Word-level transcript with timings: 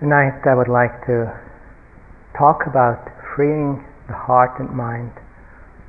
Tonight 0.00 0.42
I 0.42 0.56
would 0.58 0.66
like 0.66 1.06
to 1.06 1.30
talk 2.36 2.66
about 2.66 2.98
freeing 3.30 3.78
the 4.08 4.18
heart 4.18 4.58
and 4.58 4.68
mind 4.74 5.12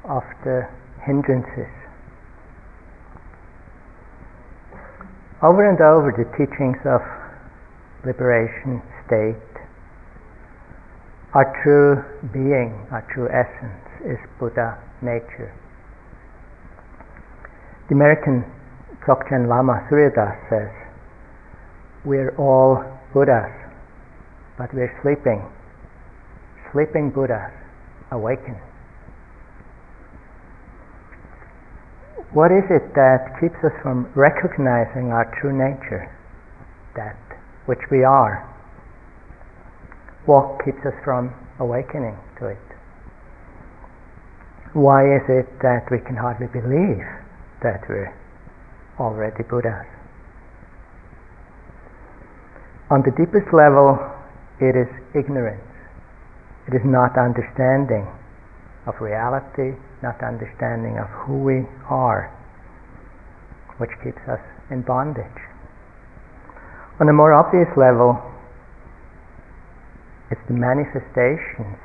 of 0.07 0.21
the 0.45 0.69
hindrances. 1.01 1.73
Over 5.41 5.65
and 5.65 5.81
over, 5.81 6.13
the 6.13 6.29
teachings 6.37 6.77
of 6.85 7.01
liberation 8.05 8.77
state 9.07 9.41
our 11.33 11.49
true 11.65 11.97
being, 12.31 12.77
our 12.91 13.01
true 13.11 13.27
essence 13.33 13.89
is 14.05 14.21
Buddha 14.39 14.77
nature. 15.01 15.51
The 17.89 17.95
American 17.95 18.45
Dzogchen 19.01 19.49
Lama 19.49 19.83
Surya 19.89 20.11
Das 20.13 20.37
says, 20.47 20.69
We're 22.05 22.35
all 22.37 22.85
Buddhas 23.11 23.64
but 24.57 24.73
we're 24.73 24.93
sleeping. 25.03 25.43
Sleeping 26.71 27.11
Buddha, 27.11 27.51
awaken. 28.11 28.55
What 32.31 32.51
is 32.51 32.67
it 32.69 32.93
that 32.95 33.39
keeps 33.39 33.55
us 33.63 33.71
from 33.81 34.11
recognizing 34.15 35.11
our 35.11 35.23
true 35.39 35.55
nature, 35.55 36.11
that 36.95 37.15
which 37.65 37.79
we 37.91 38.03
are? 38.03 38.43
What 40.25 40.59
keeps 40.65 40.83
us 40.85 40.95
from 41.03 41.31
awakening 41.59 42.17
to 42.39 42.47
it? 42.47 42.65
Why 44.73 45.07
is 45.07 45.23
it 45.29 45.47
that 45.63 45.87
we 45.89 45.99
can 45.99 46.17
hardly 46.17 46.47
believe 46.47 47.07
that 47.63 47.87
we're 47.87 48.11
already 48.99 49.43
Buddhas? 49.47 49.87
On 52.91 53.01
the 53.01 53.11
deepest 53.15 53.47
level, 53.53 54.14
it 54.59 54.75
is 54.75 54.87
ignorance. 55.13 55.63
It 56.67 56.73
is 56.73 56.85
not 56.85 57.17
understanding 57.17 58.07
of 58.87 58.95
reality, 59.01 59.77
not 60.01 60.21
understanding 60.23 60.97
of 60.97 61.07
who 61.25 61.43
we 61.43 61.65
are, 61.89 62.31
which 63.77 63.91
keeps 64.03 64.21
us 64.29 64.41
in 64.71 64.81
bondage. 64.81 65.41
On 66.99 67.09
a 67.09 67.13
more 67.13 67.33
obvious 67.33 67.69
level, 67.75 68.17
it's 70.31 70.41
the 70.47 70.57
manifestations, 70.57 71.77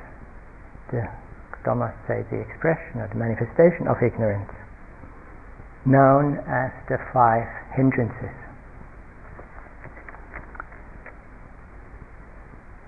the 0.93 1.05
Thomas 1.65 1.93
say 2.09 2.25
the 2.33 2.41
expression 2.41 3.05
or 3.05 3.09
the 3.13 3.21
manifestation 3.21 3.85
of 3.85 4.01
ignorance, 4.01 4.49
known 5.85 6.41
as 6.49 6.73
the 6.89 6.97
five 7.13 7.45
hindrances. 7.77 8.40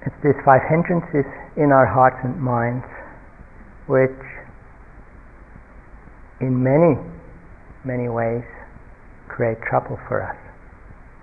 It's 0.07 0.19
these 0.23 0.39
five 0.45 0.63
hindrances 0.69 1.27
in 1.57 1.71
our 1.71 1.87
hearts 1.87 2.19
and 2.25 2.41
minds 2.41 2.85
which 3.87 4.19
in 6.41 6.63
many, 6.63 6.99
many 7.85 8.09
ways 8.09 8.43
create 9.29 9.59
trouble 9.63 9.99
for 10.09 10.23
us. 10.23 10.37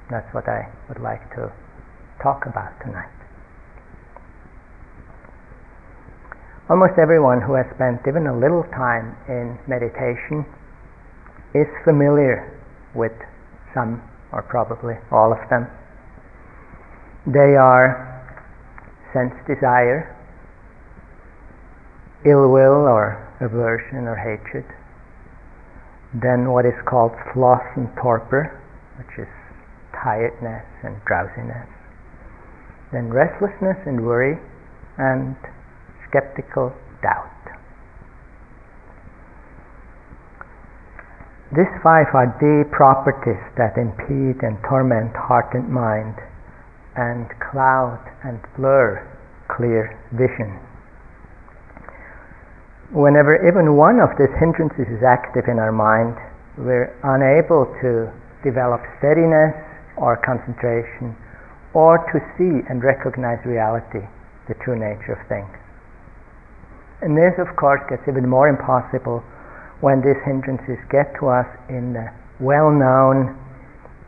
That's 0.10 0.28
what 0.34 0.48
I 0.48 0.72
would 0.88 1.02
like 1.02 1.22
to 1.36 1.52
talk 2.24 2.46
about 2.48 2.72
tonight. 2.82 3.12
Almost 6.70 6.94
everyone 7.02 7.42
who 7.42 7.56
has 7.56 7.66
spent 7.76 8.02
even 8.08 8.28
a 8.28 8.36
little 8.38 8.64
time 8.72 9.18
in 9.28 9.58
meditation 9.68 10.46
is 11.54 11.68
familiar 11.84 12.46
with 12.94 13.12
some 13.74 14.02
or 14.32 14.42
probably 14.44 14.94
all 15.12 15.34
of 15.34 15.42
them. 15.50 15.66
They 17.26 17.58
are 17.58 18.09
sense 19.14 19.34
desire, 19.48 20.16
ill 22.26 22.50
will 22.52 22.86
or 22.88 23.18
aversion 23.40 24.08
or 24.08 24.16
hatred, 24.16 24.66
then 26.14 26.52
what 26.52 26.66
is 26.66 26.76
called 26.86 27.12
sloth 27.34 27.64
and 27.76 27.88
torpor, 28.02 28.60
which 28.98 29.14
is 29.18 29.30
tiredness 29.94 30.66
and 30.84 30.96
drowsiness, 31.06 31.68
then 32.92 33.10
restlessness 33.10 33.78
and 33.86 34.06
worry, 34.06 34.38
and 34.98 35.36
skeptical 36.10 36.74
doubt. 37.02 37.30
These 41.56 41.74
five 41.82 42.14
are 42.14 42.30
the 42.38 42.62
properties 42.70 43.42
that 43.58 43.74
impede 43.74 44.44
and 44.46 44.62
torment 44.70 45.16
heart 45.16 45.50
and 45.54 45.66
mind 45.70 46.14
and 46.96 47.30
cloud 47.52 48.00
and 48.24 48.40
blur 48.58 49.02
clear 49.50 49.98
vision. 50.14 50.58
Whenever 52.94 53.38
even 53.46 53.78
one 53.78 54.00
of 54.00 54.10
these 54.18 54.34
hindrances 54.40 54.90
is 54.90 55.04
active 55.06 55.46
in 55.46 55.60
our 55.60 55.72
mind, 55.72 56.18
we're 56.58 56.90
unable 57.06 57.70
to 57.82 58.10
develop 58.42 58.82
steadiness 58.98 59.54
or 59.98 60.18
concentration 60.26 61.14
or 61.74 62.02
to 62.10 62.18
see 62.38 62.66
and 62.70 62.82
recognize 62.82 63.38
reality, 63.46 64.02
the 64.48 64.58
true 64.66 64.74
nature 64.74 65.14
of 65.14 65.22
things. 65.30 65.54
And 67.02 67.16
this, 67.16 67.38
of 67.38 67.56
course, 67.56 67.82
gets 67.90 68.02
even 68.10 68.28
more 68.28 68.50
impossible 68.50 69.22
when 69.82 70.02
these 70.02 70.20
hindrances 70.26 70.82
get 70.90 71.14
to 71.22 71.30
us 71.30 71.48
in 71.70 71.94
the 71.94 72.10
well 72.42 72.72
known 72.72 73.38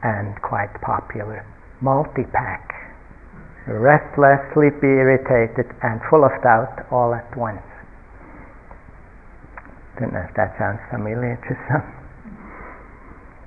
and 0.03 0.35
quite 0.41 0.73
popular 0.81 1.45
multi-pack 1.81 2.70
restless, 3.67 4.41
sleepy, 4.53 4.89
irritated, 4.89 5.69
and 5.83 6.01
full 6.09 6.25
of 6.25 6.31
doubt 6.41 6.85
all 6.89 7.13
at 7.13 7.29
once. 7.38 7.61
Don't 9.99 10.13
know 10.13 10.25
if 10.25 10.33
that 10.33 10.57
sounds 10.57 10.79
familiar 10.89 11.38
to 11.38 11.53
some. 11.69 11.85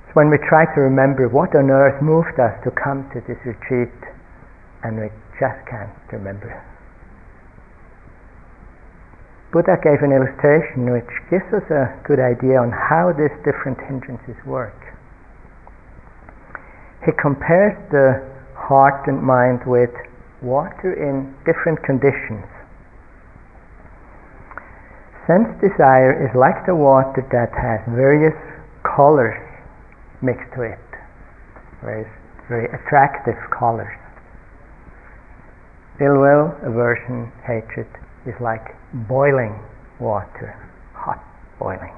It's 0.07 0.15
when 0.15 0.29
we 0.29 0.37
try 0.47 0.63
to 0.63 0.79
remember 0.79 1.27
what 1.27 1.51
on 1.55 1.69
earth 1.69 2.01
moved 2.01 2.39
us 2.39 2.55
to 2.63 2.71
come 2.71 3.09
to 3.11 3.19
this 3.27 3.39
retreat, 3.43 3.91
and 4.83 4.95
we 5.01 5.09
just 5.39 5.59
can't 5.67 5.91
remember. 6.13 6.53
Buddha 9.51 9.79
gave 9.83 10.03
an 10.03 10.11
illustration 10.11 10.91
which 10.91 11.07
gives 11.31 11.47
us 11.55 11.63
a 11.71 11.91
good 12.03 12.19
idea 12.19 12.59
on 12.59 12.71
how 12.71 13.11
these 13.15 13.31
different 13.43 13.79
hindrances 13.87 14.35
work. 14.45 14.75
He 17.05 17.11
compares 17.15 17.75
the 17.91 18.34
heart 18.55 19.07
and 19.07 19.21
mind 19.21 19.61
with 19.67 19.91
water 20.41 20.95
in 20.95 21.35
different 21.45 21.83
conditions. 21.83 22.43
Sense 25.27 25.49
desire 25.61 26.13
is 26.13 26.31
like 26.35 26.65
the 26.65 26.75
water 26.75 27.25
that 27.33 27.51
has 27.57 27.81
various 27.93 28.35
colors 28.85 29.37
mixed 30.21 30.49
to 30.55 30.61
it, 30.61 30.85
very, 31.81 32.05
very 32.47 32.69
attractive 32.73 33.37
colors. 33.49 33.93
Ill 35.99 36.19
will, 36.19 36.53
aversion, 36.61 37.31
hatred 37.47 37.87
is 38.25 38.35
like 38.41 38.75
boiling 39.07 39.57
water, 39.99 40.53
hot 40.93 41.23
boiling. 41.57 41.93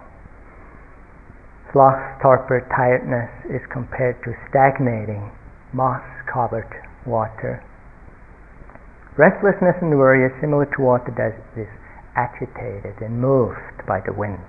Sloth, 1.73 1.99
torpor, 2.21 2.63
tiredness 2.71 3.29
is 3.51 3.65
compared 3.71 4.23
to 4.23 4.31
stagnating, 4.49 5.31
moss 5.77 6.01
covered 6.25 6.65
water. 7.05 7.61
Restlessness 9.13 9.77
and 9.81 9.93
worry 9.93 10.25
is 10.25 10.33
similar 10.41 10.65
to 10.65 10.81
water 10.81 11.13
that 11.13 11.37
is 11.53 11.69
agitated 12.17 12.97
and 12.97 13.21
moved 13.21 13.85
by 13.85 14.01
the 14.01 14.13
wind. 14.13 14.41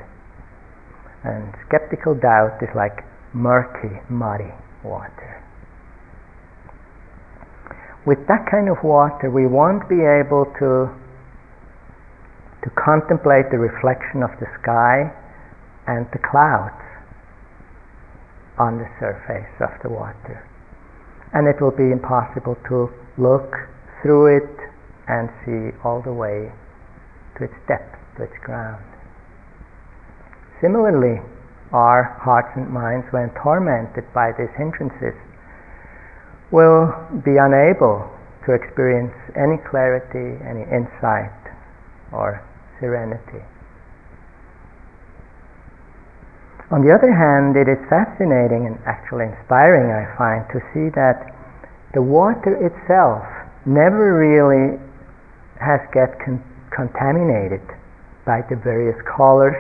And 1.25 1.53
skeptical 1.69 2.17
doubt 2.17 2.57
is 2.65 2.73
like 2.73 3.05
murky, 3.37 4.01
muddy 4.09 4.57
water. 4.83 5.45
With 8.07 8.25
that 8.29 8.49
kind 8.49 8.73
of 8.73 8.81
water, 8.81 9.29
we 9.29 9.45
won't 9.45 9.85
be 9.85 10.01
able 10.01 10.49
to, 10.65 10.89
to 12.65 12.69
contemplate 12.73 13.53
the 13.53 13.61
reflection 13.61 14.25
of 14.25 14.33
the 14.41 14.49
sky 14.63 15.13
and 15.85 16.09
the 16.17 16.21
clouds 16.25 16.81
on 18.57 18.81
the 18.81 18.89
surface 18.97 19.53
of 19.61 19.77
the 19.85 19.93
water 19.93 20.48
and 21.33 21.47
it 21.47 21.61
will 21.61 21.75
be 21.75 21.93
impossible 21.93 22.57
to 22.69 22.89
look 23.19 23.53
through 24.03 24.37
it 24.39 24.55
and 25.09 25.29
see 25.45 25.77
all 25.85 26.01
the 26.03 26.13
way 26.13 26.53
to 27.37 27.45
its 27.45 27.55
depth, 27.67 27.97
to 28.17 28.25
its 28.25 28.37
ground. 28.45 28.85
Similarly, 30.61 31.21
our 31.73 32.17
hearts 32.23 32.49
and 32.57 32.69
minds, 32.71 33.07
when 33.11 33.31
tormented 33.43 34.05
by 34.15 34.33
these 34.39 34.51
hindrances, 34.57 35.15
will 36.51 36.89
be 37.25 37.37
unable 37.37 38.09
to 38.47 38.57
experience 38.57 39.13
any 39.37 39.61
clarity, 39.69 40.41
any 40.41 40.65
insight, 40.73 41.37
or 42.13 42.41
serenity. 42.81 43.45
On 46.71 46.85
the 46.85 46.93
other 46.93 47.09
hand, 47.09 47.57
it 47.57 47.65
is 47.65 47.81
fascinating 47.89 48.69
and 48.69 48.77
actually 48.85 49.25
inspiring, 49.25 49.89
I 49.89 50.05
find, 50.21 50.45
to 50.53 50.61
see 50.77 50.93
that 50.93 51.33
the 51.95 52.03
water 52.03 52.53
itself 52.61 53.25
never 53.65 54.13
really 54.21 54.77
has 55.57 55.81
get 55.97 56.21
con- 56.21 56.45
contaminated 56.69 57.65
by 58.29 58.45
the 58.53 58.57
various 58.61 59.01
colors, 59.09 59.57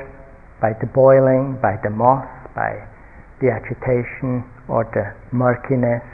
by 0.60 0.76
the 0.76 0.86
boiling, 0.92 1.56
by 1.62 1.80
the 1.82 1.88
moss, 1.88 2.28
by 2.54 2.76
the 3.40 3.48
agitation 3.56 4.44
or 4.68 4.84
the 4.92 5.08
murkiness. 5.32 6.04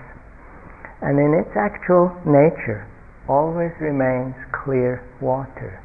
And 1.02 1.18
in 1.18 1.34
its 1.34 1.50
actual 1.58 2.14
nature, 2.22 2.86
always 3.28 3.72
remains 3.80 4.38
clear 4.52 5.02
water. 5.20 5.82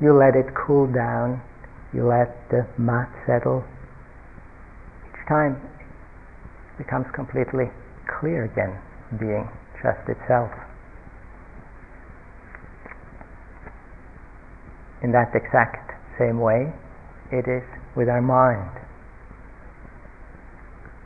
You 0.00 0.18
let 0.18 0.34
it 0.34 0.50
cool 0.54 0.90
down, 0.90 1.40
you 1.92 2.06
let 2.06 2.48
the 2.50 2.66
mat 2.76 3.08
settle. 3.26 3.64
Each 5.08 5.26
time 5.28 5.56
it 5.56 6.84
becomes 6.84 7.06
completely 7.14 7.70
clear 8.20 8.44
again, 8.44 8.76
being 9.18 9.48
just 9.82 10.08
itself. 10.08 10.50
In 15.02 15.12
that 15.12 15.30
exact 15.34 15.92
same 16.18 16.40
way, 16.40 16.72
it 17.30 17.46
is 17.46 17.62
with 17.96 18.08
our 18.08 18.22
mind. 18.22 18.70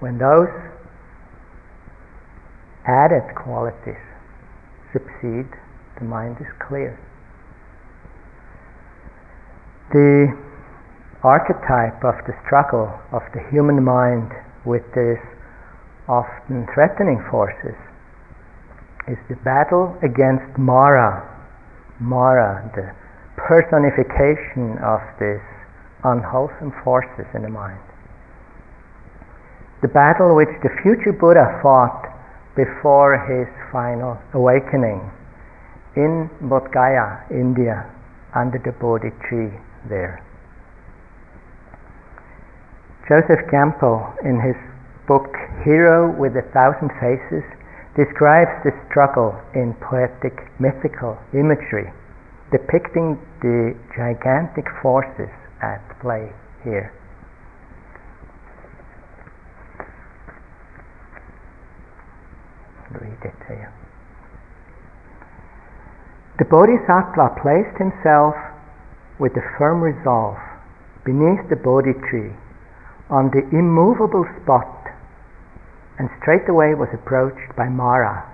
When 0.01 0.19
those 0.19 0.49
added 2.87 3.23
qualities 3.37 4.01
succeed, 4.93 5.47
the 5.99 6.05
mind 6.05 6.39
is 6.41 6.49
clear. 6.59 6.99
The 9.93 10.52
archetype 11.23 12.03
of 12.03 12.19
the 12.27 12.35
struggle 12.45 12.91
of 13.13 13.23
the 13.33 13.41
human 13.51 13.79
mind 13.83 14.31
with 14.67 14.83
these 14.95 15.23
often 16.09 16.67
threatening 16.75 17.23
forces 17.31 17.79
is 19.07 19.19
the 19.29 19.37
battle 19.47 19.95
against 20.03 20.59
Mara. 20.59 21.23
Mara, 22.01 22.67
the 22.75 22.91
personification 23.39 24.79
of 24.83 24.99
these 25.23 25.43
unwholesome 26.03 26.75
forces 26.83 27.27
in 27.35 27.43
the 27.43 27.49
mind. 27.49 27.79
The 29.83 29.89
battle 29.89 30.35
which 30.35 30.51
the 30.63 30.75
future 30.83 31.13
Buddha 31.15 31.59
fought 31.63 32.03
before 32.55 33.15
his 33.31 33.47
final 33.71 34.19
awakening 34.35 35.11
in 35.95 36.31
Bodh 36.43 36.73
Gaya, 36.73 37.23
India, 37.31 37.87
under 38.35 38.59
the 38.59 38.73
Bodhi 38.73 39.11
tree 39.29 39.55
there. 39.89 40.23
Joseph 43.13 43.45
Campbell, 43.51 44.09
in 44.25 44.41
his 44.41 44.57
book 45.07 45.37
Hero 45.69 46.17
with 46.17 46.33
a 46.33 46.49
Thousand 46.57 46.89
Faces, 46.97 47.45
describes 47.93 48.49
the 48.65 48.73
struggle 48.89 49.37
in 49.53 49.77
poetic 49.85 50.49
mythical 50.57 51.21
imagery, 51.37 51.93
depicting 52.49 53.21
the 53.45 53.77
gigantic 53.93 54.65
forces 54.81 55.29
at 55.61 55.85
play 56.01 56.33
here. 56.65 56.89
read 62.97 63.21
it 63.25 63.37
to 63.49 63.53
you. 63.53 63.69
The 66.39 66.49
Bodhisattva 66.49 67.37
placed 67.45 67.77
himself 67.77 68.33
with 69.21 69.33
a 69.37 69.45
firm 69.59 69.85
resolve 69.85 70.41
beneath 71.05 71.45
the 71.51 71.57
Bodhi 71.57 71.93
tree 72.09 72.33
on 73.13 73.29
the 73.29 73.45
immovable 73.53 74.25
spot 74.41 74.89
and 76.01 76.09
straightway 76.25 76.73
was 76.73 76.89
approached 76.97 77.53
by 77.55 77.69
Mara, 77.69 78.25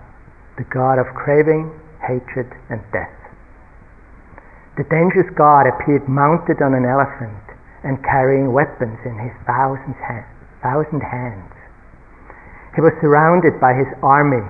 the 0.56 0.64
god 0.70 1.02
of 1.02 1.10
craving, 1.18 1.74
hatred, 1.98 2.46
and 2.70 2.80
death. 2.94 3.12
The 4.78 4.86
dangerous 4.86 5.28
god 5.34 5.66
appeared 5.66 6.08
mounted 6.08 6.62
on 6.62 6.72
an 6.78 6.86
elephant 6.86 7.42
and 7.82 7.98
carrying 8.06 8.54
weapons 8.54 8.98
in 9.04 9.18
his 9.18 9.34
thousand, 9.42 9.98
thousand 10.62 11.02
hands. 11.02 11.50
He 12.74 12.80
was 12.80 12.94
surrounded 13.02 13.58
by 13.58 13.74
his 13.74 13.90
army, 14.00 14.46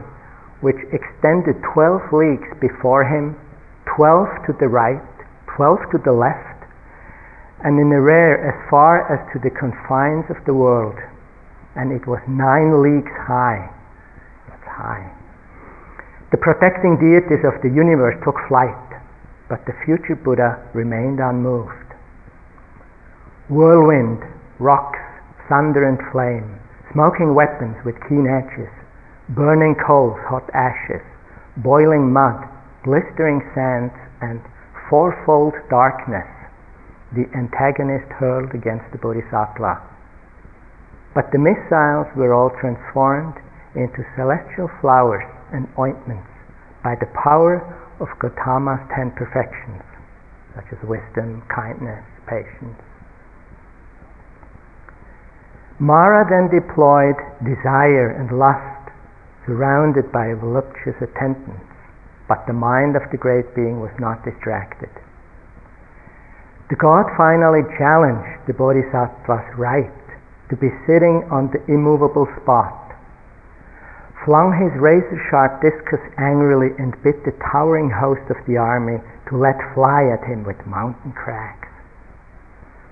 which 0.60 0.76
extended 0.92 1.56
12 1.72 2.12
leagues 2.12 2.52
before 2.60 3.08
him, 3.08 3.32
12 3.96 4.28
to 4.46 4.52
the 4.60 4.68
right, 4.68 5.00
12 5.56 5.90
to 5.92 5.98
the 6.04 6.12
left, 6.12 6.47
and 7.64 7.78
in 7.78 7.90
the 7.90 8.00
rear 8.00 8.38
as 8.38 8.54
far 8.70 9.02
as 9.10 9.18
to 9.32 9.38
the 9.38 9.50
confines 9.50 10.24
of 10.30 10.38
the 10.46 10.54
world. 10.54 10.94
And 11.74 11.92
it 11.92 12.06
was 12.06 12.22
nine 12.28 12.82
leagues 12.82 13.14
high. 13.26 13.66
That's 14.48 14.68
high. 14.68 15.10
The 16.30 16.38
protecting 16.38 16.98
deities 16.98 17.42
of 17.42 17.60
the 17.62 17.70
universe 17.70 18.16
took 18.22 18.36
flight, 18.48 18.76
but 19.48 19.64
the 19.66 19.74
future 19.84 20.14
Buddha 20.14 20.62
remained 20.74 21.20
unmoved. 21.20 21.94
Whirlwind, 23.48 24.22
rocks, 24.58 25.00
thunder, 25.48 25.88
and 25.88 25.98
flame 26.12 26.60
smoking 26.92 27.34
weapons 27.34 27.76
with 27.84 27.94
keen 28.08 28.24
edges, 28.24 28.72
burning 29.36 29.76
coals, 29.76 30.16
hot 30.24 30.48
ashes, 30.54 31.04
boiling 31.58 32.12
mud, 32.12 32.48
blistering 32.84 33.44
sands, 33.54 33.92
and 34.20 34.40
fourfold 34.88 35.52
darkness 35.68 36.26
the 37.12 37.26
antagonist 37.36 38.10
hurled 38.18 38.54
against 38.54 38.90
the 38.92 38.98
Bodhisattva. 38.98 39.80
But 41.14 41.32
the 41.32 41.38
missiles 41.38 42.06
were 42.16 42.34
all 42.34 42.50
transformed 42.60 43.36
into 43.74 44.04
celestial 44.16 44.68
flowers 44.80 45.24
and 45.52 45.68
ointments 45.78 46.28
by 46.84 46.94
the 46.94 47.10
power 47.16 47.64
of 48.00 48.08
Gautama's 48.20 48.84
ten 48.94 49.10
perfections, 49.12 49.82
such 50.54 50.68
as 50.72 50.78
wisdom, 50.84 51.42
kindness, 51.48 52.04
patience, 52.28 52.78
Mara 55.78 56.26
then 56.26 56.50
deployed 56.50 57.14
desire 57.46 58.10
and 58.10 58.36
lust, 58.36 58.90
surrounded 59.46 60.10
by 60.10 60.34
voluptuous 60.34 60.98
attendants, 61.00 61.70
but 62.26 62.44
the 62.48 62.52
mind 62.52 62.96
of 62.96 63.08
the 63.12 63.16
great 63.16 63.54
being 63.54 63.78
was 63.78 63.94
not 64.00 64.24
distracted. 64.24 64.90
The 66.68 66.76
god 66.76 67.08
finally 67.16 67.62
challenged 67.78 68.46
the 68.46 68.52
bodhisattva's 68.52 69.56
right 69.56 69.90
to 70.50 70.56
be 70.56 70.68
sitting 70.86 71.24
on 71.30 71.48
the 71.48 71.64
immovable 71.64 72.28
spot, 72.42 72.92
flung 74.24 74.52
his 74.52 74.78
razor 74.78 75.16
sharp 75.30 75.62
discus 75.62 76.00
angrily, 76.18 76.76
and 76.78 76.92
bid 77.02 77.24
the 77.24 77.32
towering 77.52 77.88
host 77.88 78.28
of 78.28 78.36
the 78.46 78.58
army 78.58 79.00
to 79.28 79.36
let 79.36 79.56
fly 79.72 80.12
at 80.12 80.24
him 80.28 80.44
with 80.44 80.66
mountain 80.66 81.12
crags. 81.12 81.68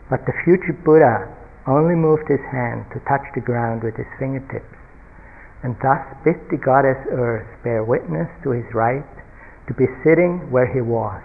But 0.09 0.25
the 0.25 0.33
future 0.45 0.73
Buddha 0.73 1.29
only 1.67 1.97
moved 1.97 2.29
his 2.29 2.45
hand 2.49 2.87
to 2.93 3.01
touch 3.01 3.29
the 3.35 3.45
ground 3.45 3.83
with 3.83 3.97
his 3.97 4.09
fingertips, 4.19 4.77
and 5.63 5.77
thus 5.83 6.01
bid 6.25 6.49
the 6.49 6.57
goddess 6.57 7.05
Earth 7.11 7.49
bear 7.63 7.85
witness 7.85 8.31
to 8.43 8.51
his 8.51 8.73
right 8.73 9.05
to 9.67 9.75
be 9.75 9.87
sitting 10.03 10.51
where 10.51 10.67
he 10.67 10.81
was. 10.81 11.21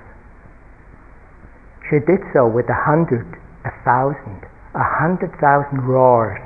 She 1.91 1.99
did 1.99 2.23
so 2.31 2.47
with 2.47 2.69
a 2.69 2.81
hundred, 2.87 3.27
a 3.67 3.71
thousand, 3.83 4.47
a 4.73 4.87
hundred 5.03 5.35
thousand 5.43 5.83
roars, 5.83 6.39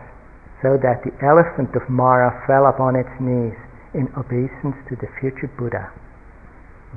so 0.63 0.75
that 0.81 1.05
the 1.05 1.13
elephant 1.21 1.69
of 1.75 1.87
Mara 1.87 2.33
fell 2.47 2.65
upon 2.65 2.95
its 2.95 3.13
knees 3.19 3.53
in 3.93 4.09
obeisance 4.17 4.75
to 4.89 4.95
the 4.97 5.05
future 5.21 5.45
Buddha. 5.55 5.93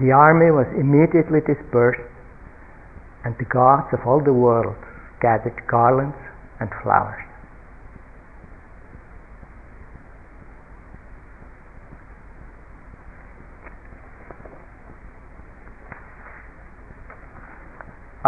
The 0.00 0.12
army 0.12 0.50
was 0.50 0.66
immediately 0.72 1.44
dispersed, 1.44 2.00
and 3.22 3.36
the 3.36 3.44
gods 3.44 3.92
of 3.92 4.00
all 4.06 4.24
the 4.24 4.32
world 4.32 4.80
gathered 5.20 5.60
garlands 5.68 6.16
and 6.58 6.70
flowers. 6.82 7.27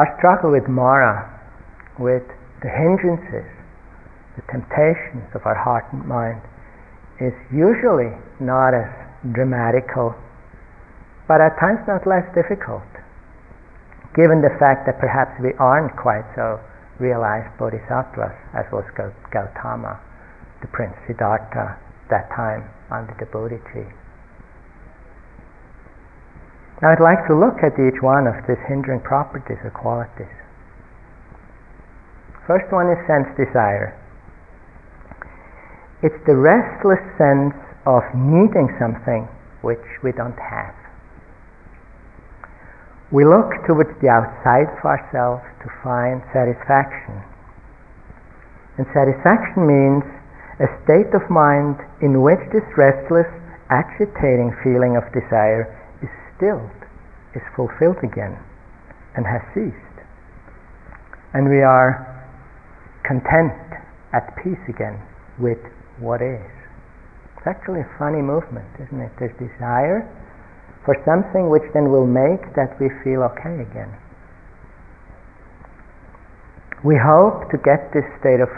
Our 0.01 0.17
struggle 0.17 0.57
with 0.57 0.65
Mara, 0.65 1.29
with 2.01 2.25
the 2.65 2.73
hindrances, 2.73 3.45
the 4.33 4.41
temptations 4.49 5.29
of 5.37 5.45
our 5.45 5.61
heart 5.61 5.85
and 5.93 6.09
mind, 6.09 6.41
is 7.21 7.37
usually 7.53 8.09
not 8.41 8.73
as 8.73 8.89
dramatical, 9.37 10.17
but 11.29 11.45
at 11.45 11.53
times 11.61 11.85
not 11.85 12.09
less 12.09 12.25
difficult, 12.33 12.89
given 14.17 14.41
the 14.41 14.57
fact 14.57 14.89
that 14.89 14.97
perhaps 15.05 15.37
we 15.37 15.53
aren't 15.61 15.93
quite 16.01 16.25
so 16.33 16.57
realized 16.97 17.53
bodhisattvas, 17.61 18.33
as 18.57 18.65
was 18.73 18.89
Gautama, 18.97 20.01
the 20.65 20.69
prince 20.73 20.97
Siddhartha, 21.05 21.77
that 22.09 22.33
time 22.33 22.65
under 22.89 23.13
the 23.21 23.29
Bodhi 23.29 23.61
tree. 23.69 23.93
Now 26.83 26.93
I'd 26.93 27.01
like 27.01 27.27
to 27.29 27.37
look 27.37 27.61
at 27.61 27.77
each 27.77 28.01
one 28.01 28.27
of 28.27 28.35
these 28.49 28.61
hindering 28.67 29.01
properties 29.01 29.61
or 29.65 29.71
qualities. 29.71 30.33
First 32.47 32.73
one 32.73 32.89
is 32.89 32.97
sense 33.07 33.29
desire. 33.37 33.93
It's 36.03 36.17
the 36.25 36.35
restless 36.35 37.05
sense 37.21 37.53
of 37.85 38.01
needing 38.17 38.73
something 38.81 39.29
which 39.61 39.85
we 40.03 40.13
don't 40.13 40.41
have. 40.41 40.75
we 43.11 43.27
look 43.27 43.51
towards 43.67 43.91
the 44.01 44.09
outside 44.09 44.71
of 44.71 44.85
ourselves 44.87 45.43
to 45.59 45.69
find 45.83 46.23
satisfaction. 46.33 47.19
And 48.79 48.87
satisfaction 48.95 49.67
means 49.67 50.07
a 50.63 50.71
state 50.87 51.11
of 51.13 51.27
mind 51.29 51.83
in 52.01 52.23
which 52.23 52.41
this 52.55 52.65
restless, 52.79 53.27
agitating 53.69 54.55
feeling 54.63 54.95
of 54.95 55.03
desire 55.11 55.67
stilled, 56.41 56.73
is 57.37 57.45
fulfilled 57.53 58.01
again, 58.01 58.41
and 59.15 59.29
has 59.29 59.45
ceased. 59.53 59.97
And 61.37 61.45
we 61.53 61.61
are 61.61 62.09
content, 63.05 63.53
at 64.13 64.35
peace 64.43 64.59
again 64.69 64.99
with 65.39 65.61
what 66.01 66.19
is. 66.19 66.51
It's 67.37 67.47
actually 67.47 67.81
a 67.81 67.91
funny 67.99 68.21
movement, 68.21 68.67
isn't 68.81 69.01
it? 69.01 69.13
There's 69.19 69.37
desire, 69.39 70.03
for 70.85 70.97
something 71.05 71.49
which 71.49 71.63
then 71.75 71.93
will 71.93 72.09
make 72.09 72.43
that 72.57 72.75
we 72.81 72.91
feel 73.05 73.23
okay 73.23 73.63
again. 73.63 73.93
We 76.83 76.97
hope 76.97 77.53
to 77.53 77.59
get 77.61 77.93
this 77.93 78.09
state 78.19 78.41
of 78.41 78.49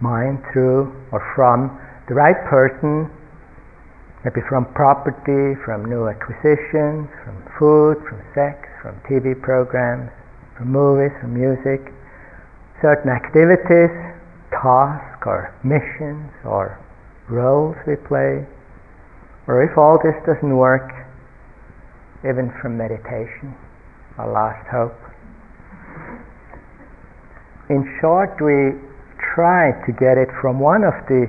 mind 0.00 0.40
through 0.52 0.90
or 1.12 1.20
from 1.36 1.76
the 2.08 2.14
right 2.14 2.40
person, 2.48 3.12
maybe 4.24 4.40
from 4.48 4.64
property, 4.72 5.52
from 5.64 5.84
new 5.84 6.08
acquisitions, 6.08 7.06
from 7.22 7.36
food, 7.60 8.00
from 8.08 8.18
sex, 8.32 8.56
from 8.80 8.96
TV 9.04 9.36
programs, 9.36 10.08
from 10.56 10.72
movies, 10.72 11.12
from 11.20 11.36
music, 11.36 11.92
certain 12.80 13.12
activities, 13.12 13.92
tasks 14.50 15.22
or 15.26 15.52
missions 15.62 16.32
or 16.44 16.80
roles 17.28 17.76
we 17.86 17.96
play. 18.08 18.44
Or 19.46 19.60
if 19.62 19.76
all 19.76 20.00
this 20.00 20.16
doesn't 20.24 20.56
work, 20.56 20.88
even 22.24 22.48
from 22.62 22.78
meditation, 22.78 23.52
our 24.16 24.30
last 24.32 24.64
hope. 24.72 24.96
In 27.68 27.84
short, 28.00 28.40
we 28.40 28.80
try 29.34 29.72
to 29.84 29.92
get 29.92 30.16
it 30.16 30.28
from 30.40 30.60
one 30.60 30.84
of 30.84 30.94
the 31.08 31.28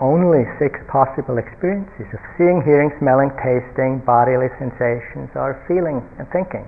only 0.00 0.46
six 0.62 0.78
possible 0.86 1.38
experiences 1.38 2.06
of 2.14 2.20
seeing, 2.38 2.62
hearing, 2.62 2.90
smelling, 3.02 3.34
tasting, 3.42 3.98
bodily 4.06 4.46
sensations, 4.58 5.30
or 5.34 5.58
feeling 5.66 5.98
and 6.18 6.26
thinking. 6.30 6.66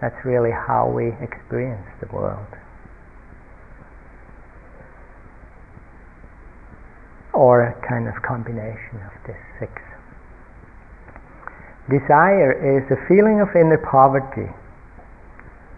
That's 0.00 0.16
really 0.24 0.52
how 0.52 0.88
we 0.88 1.12
experience 1.20 1.84
the 2.00 2.08
world. 2.12 2.48
Or 7.32 7.68
a 7.68 7.76
kind 7.86 8.08
of 8.08 8.16
combination 8.24 8.96
of 9.04 9.12
these 9.28 9.44
six. 9.60 9.72
Desire 11.88 12.56
is 12.56 12.84
a 12.90 12.98
feeling 13.06 13.40
of 13.40 13.48
inner 13.54 13.78
poverty. 13.84 14.48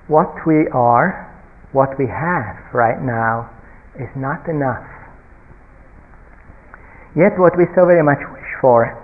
What 0.07 0.31
we 0.47 0.67
are, 0.73 1.26
what 1.73 1.99
we 1.99 2.07
have 2.07 2.57
right 2.73 3.02
now, 3.02 3.50
is 3.99 4.09
not 4.17 4.49
enough. 4.49 4.98
Yet, 7.19 7.35
what 7.35 7.59
we 7.59 7.67
so 7.75 7.83
very 7.83 8.07
much 8.07 8.23
wish 8.31 8.53
for 8.63 8.95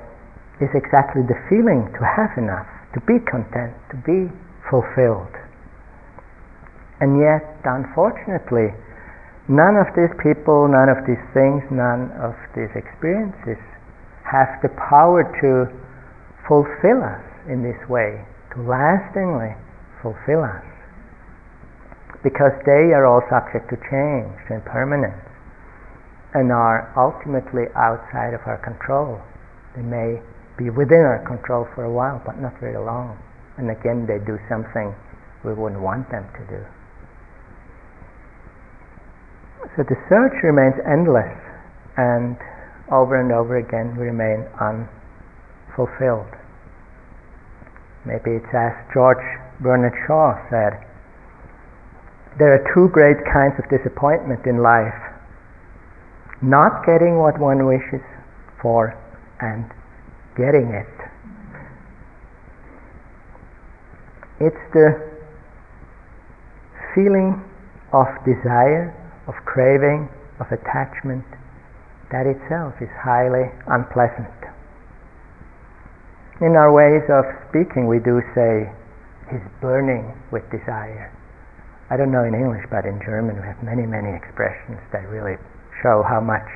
is 0.62 0.70
exactly 0.70 1.26
the 1.26 1.34
feeling 1.50 1.90
to 1.98 2.02
have 2.06 2.30
enough, 2.38 2.70
to 2.94 3.02
be 3.10 3.18
content, 3.26 3.74
to 3.90 3.98
be 4.06 4.30
fulfilled. 4.70 5.34
And 7.02 7.18
yet, 7.18 7.42
unfortunately, 7.66 8.70
none 9.50 9.74
of 9.74 9.90
these 9.98 10.14
people, 10.22 10.70
none 10.70 10.86
of 10.86 11.02
these 11.10 11.18
things, 11.34 11.66
none 11.74 12.14
of 12.22 12.38
these 12.54 12.70
experiences 12.78 13.58
have 14.22 14.62
the 14.62 14.70
power 14.78 15.26
to 15.42 15.66
fulfill 16.46 17.02
us 17.02 17.26
in 17.50 17.66
this 17.66 17.82
way, 17.90 18.22
to 18.54 18.62
lastingly 18.62 19.58
fulfill 19.98 20.46
us. 20.46 20.62
Because 22.22 22.54
they 22.62 22.94
are 22.94 23.10
all 23.10 23.26
subject 23.26 23.74
to 23.74 23.76
change 23.90 24.38
and 24.54 24.62
permanence 24.70 25.33
and 26.34 26.50
are 26.50 26.90
ultimately 26.98 27.70
outside 27.78 28.34
of 28.34 28.42
our 28.46 28.58
control. 28.58 29.22
They 29.74 29.82
may 29.82 30.20
be 30.58 30.70
within 30.70 31.02
our 31.02 31.22
control 31.26 31.66
for 31.74 31.84
a 31.84 31.90
while, 31.90 32.22
but 32.26 32.38
not 32.38 32.58
very 32.60 32.78
long. 32.78 33.18
And 33.56 33.70
again, 33.70 34.06
they 34.06 34.18
do 34.18 34.38
something 34.48 34.94
we 35.44 35.54
wouldn't 35.54 35.80
want 35.80 36.10
them 36.10 36.26
to 36.34 36.42
do. 36.50 36.62
So 39.76 39.82
the 39.82 39.96
search 40.10 40.34
remains 40.42 40.74
endless, 40.86 41.38
and 41.96 42.36
over 42.90 43.18
and 43.18 43.32
over 43.32 43.56
again 43.56 43.96
we 43.96 44.10
remain 44.10 44.46
unfulfilled. 44.60 46.30
Maybe 48.04 48.36
it's 48.36 48.52
as 48.52 48.74
George 48.92 49.24
Bernard 49.60 49.94
Shaw 50.06 50.36
said 50.50 50.84
there 52.36 52.52
are 52.52 52.62
two 52.74 52.90
great 52.90 53.16
kinds 53.32 53.54
of 53.62 53.64
disappointment 53.70 54.44
in 54.44 54.58
life 54.58 55.03
not 56.44 56.84
getting 56.84 57.16
what 57.18 57.40
one 57.40 57.64
wishes 57.64 58.04
for 58.60 58.92
and 59.40 59.64
getting 60.36 60.68
it. 60.76 60.92
It's 64.40 64.64
the 64.72 64.92
feeling 66.94 67.40
of 67.92 68.06
desire, 68.28 68.92
of 69.26 69.34
craving, 69.46 70.08
of 70.40 70.46
attachment 70.52 71.24
that 72.12 72.26
itself 72.26 72.74
is 72.80 72.92
highly 73.00 73.48
unpleasant. 73.66 74.28
In 76.42 76.58
our 76.58 76.74
ways 76.74 77.06
of 77.08 77.24
speaking, 77.48 77.86
we 77.86 78.02
do 78.02 78.20
say, 78.34 78.68
he's 79.30 79.46
burning 79.62 80.12
with 80.30 80.44
desire. 80.50 81.08
I 81.90 81.96
don't 81.96 82.10
know 82.10 82.24
in 82.24 82.34
English, 82.34 82.66
but 82.70 82.84
in 82.84 83.00
German 83.00 83.36
we 83.38 83.46
have 83.46 83.62
many, 83.62 83.86
many 83.86 84.12
expressions 84.12 84.82
that 84.92 85.08
really 85.08 85.38
show 85.84 86.00
how 86.08 86.18
much 86.18 86.48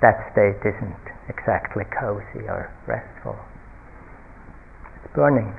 that 0.00 0.16
state 0.32 0.56
isn't 0.64 1.04
exactly 1.28 1.84
cozy 1.92 2.48
or 2.48 2.72
restful. 2.88 3.36
It's 4.96 5.12
burning. 5.12 5.52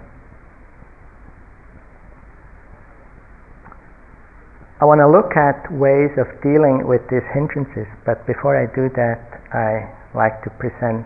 I 4.81 4.85
want 4.85 4.99
to 4.99 5.07
look 5.07 5.37
at 5.37 5.69
ways 5.71 6.11
of 6.17 6.27
dealing 6.41 6.83
with 6.89 7.05
these 7.07 7.23
hindrances, 7.31 7.87
but 8.03 8.25
before 8.25 8.57
I 8.57 8.65
do 8.73 8.89
that, 8.97 9.21
I 9.53 9.93
like 10.17 10.43
to 10.43 10.49
present 10.57 11.05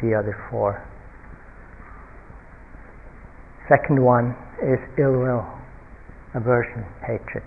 the 0.00 0.16
other 0.16 0.34
four. 0.50 0.82
Second 3.68 4.02
one 4.02 4.34
is 4.64 4.80
ill 4.98 5.12
will, 5.12 5.46
aversion, 6.34 6.82
hatred. 7.06 7.44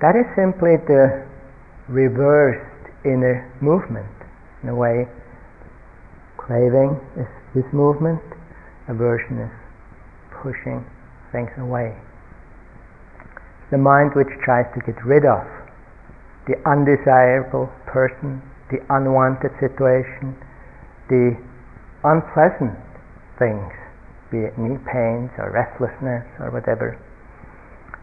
That 0.00 0.14
is 0.14 0.26
simply 0.38 0.78
the 0.86 1.26
reversed 1.88 2.86
inner 3.04 3.50
movement. 3.60 4.06
In 4.62 4.68
a 4.68 4.74
way, 4.74 5.08
craving 6.36 6.98
is 7.18 7.26
this 7.54 7.66
movement, 7.72 8.22
aversion 8.88 9.42
is 9.42 9.54
pushing 10.42 10.84
things 11.32 11.50
away. 11.58 11.98
The 13.70 13.78
mind 13.78 14.14
which 14.14 14.30
tries 14.44 14.66
to 14.74 14.80
get 14.86 14.96
rid 15.04 15.26
of 15.26 15.44
the 16.46 16.56
undesirable 16.64 17.68
person, 17.86 18.40
the 18.70 18.80
unwanted 18.88 19.52
situation, 19.60 20.32
the 21.08 21.36
unpleasant 22.04 22.78
things, 23.38 23.72
be 24.30 24.46
it 24.46 24.56
knee 24.56 24.78
pains 24.86 25.30
or 25.36 25.50
restlessness 25.50 26.24
or 26.40 26.50
whatever, 26.50 26.96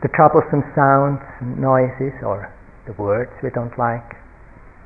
the 0.01 0.09
troublesome 0.11 0.63
sounds 0.75 1.21
and 1.39 1.59
noises 1.59 2.13
or 2.23 2.51
the 2.85 2.93
words 3.01 3.31
we 3.41 3.49
don't 3.49 3.73
like, 3.77 4.05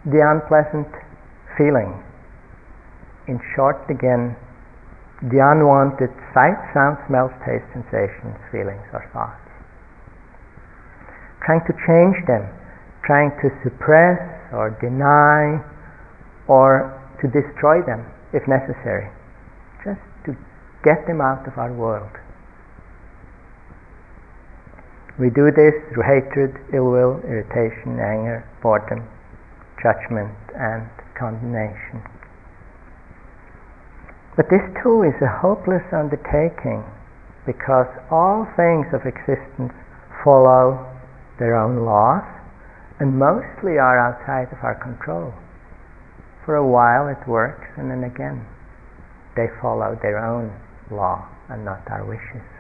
the 0.06 0.22
unpleasant 0.22 0.88
feeling. 1.58 1.92
In 3.28 3.40
short, 3.56 3.84
again, 3.90 4.36
the 5.22 5.44
unwanted 5.44 6.10
sight, 6.32 6.56
sound, 6.72 6.96
smells, 7.08 7.36
taste, 7.44 7.68
sensations, 7.76 8.40
feelings, 8.52 8.86
or 8.96 9.04
thoughts. 9.12 9.44
Trying 11.44 11.62
to 11.68 11.74
change 11.84 12.16
them, 12.24 12.48
trying 13.04 13.36
to 13.44 13.52
suppress 13.64 14.22
or 14.56 14.72
deny 14.80 15.60
or 16.48 16.96
to 17.20 17.28
destroy 17.28 17.84
them 17.84 18.08
if 18.32 18.48
necessary. 18.48 19.12
Just 19.84 20.00
to 20.26 20.38
get 20.84 21.04
them 21.06 21.20
out 21.20 21.44
of 21.48 21.58
our 21.58 21.74
world. 21.74 22.12
We 25.20 25.28
do 25.30 25.52
this 25.52 25.76
through 25.92 26.08
hatred, 26.08 26.56
ill 26.72 26.88
will, 26.96 27.20
irritation, 27.28 28.00
anger, 28.00 28.48
boredom, 28.64 29.04
judgment, 29.84 30.32
and 30.56 30.88
condemnation. 31.20 32.00
But 34.40 34.48
this 34.48 34.64
too 34.82 35.04
is 35.04 35.20
a 35.20 35.28
hopeless 35.44 35.84
undertaking 35.92 36.88
because 37.46 37.92
all 38.10 38.48
things 38.56 38.88
of 38.96 39.04
existence 39.04 39.76
follow 40.24 40.88
their 41.38 41.56
own 41.60 41.84
laws 41.84 42.24
and 43.00 43.20
mostly 43.20 43.76
are 43.76 44.00
outside 44.00 44.48
of 44.56 44.64
our 44.64 44.80
control. 44.80 45.34
For 46.46 46.56
a 46.56 46.66
while 46.66 47.10
it 47.12 47.28
works 47.28 47.68
and 47.76 47.92
then 47.92 48.04
again 48.08 48.48
they 49.36 49.48
follow 49.62 50.00
their 50.02 50.24
own 50.24 50.56
law 50.90 51.28
and 51.50 51.66
not 51.66 51.84
our 51.92 52.06
wishes. 52.06 52.59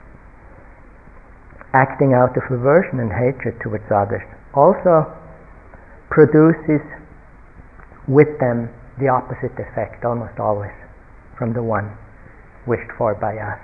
Acting 1.73 2.13
out 2.13 2.33
of 2.33 2.43
aversion 2.49 2.99
and 2.99 3.13
hatred 3.13 3.61
towards 3.61 3.85
others 3.93 4.25
also 4.57 5.05
produces 6.09 6.81
with 8.07 8.29
them 8.41 8.73
the 8.97 9.07
opposite 9.07 9.53
effect 9.53 10.03
almost 10.03 10.39
always 10.39 10.73
from 11.37 11.53
the 11.53 11.61
one 11.61 11.93
wished 12.65 12.89
for 12.97 13.13
by 13.15 13.37
us. 13.37 13.61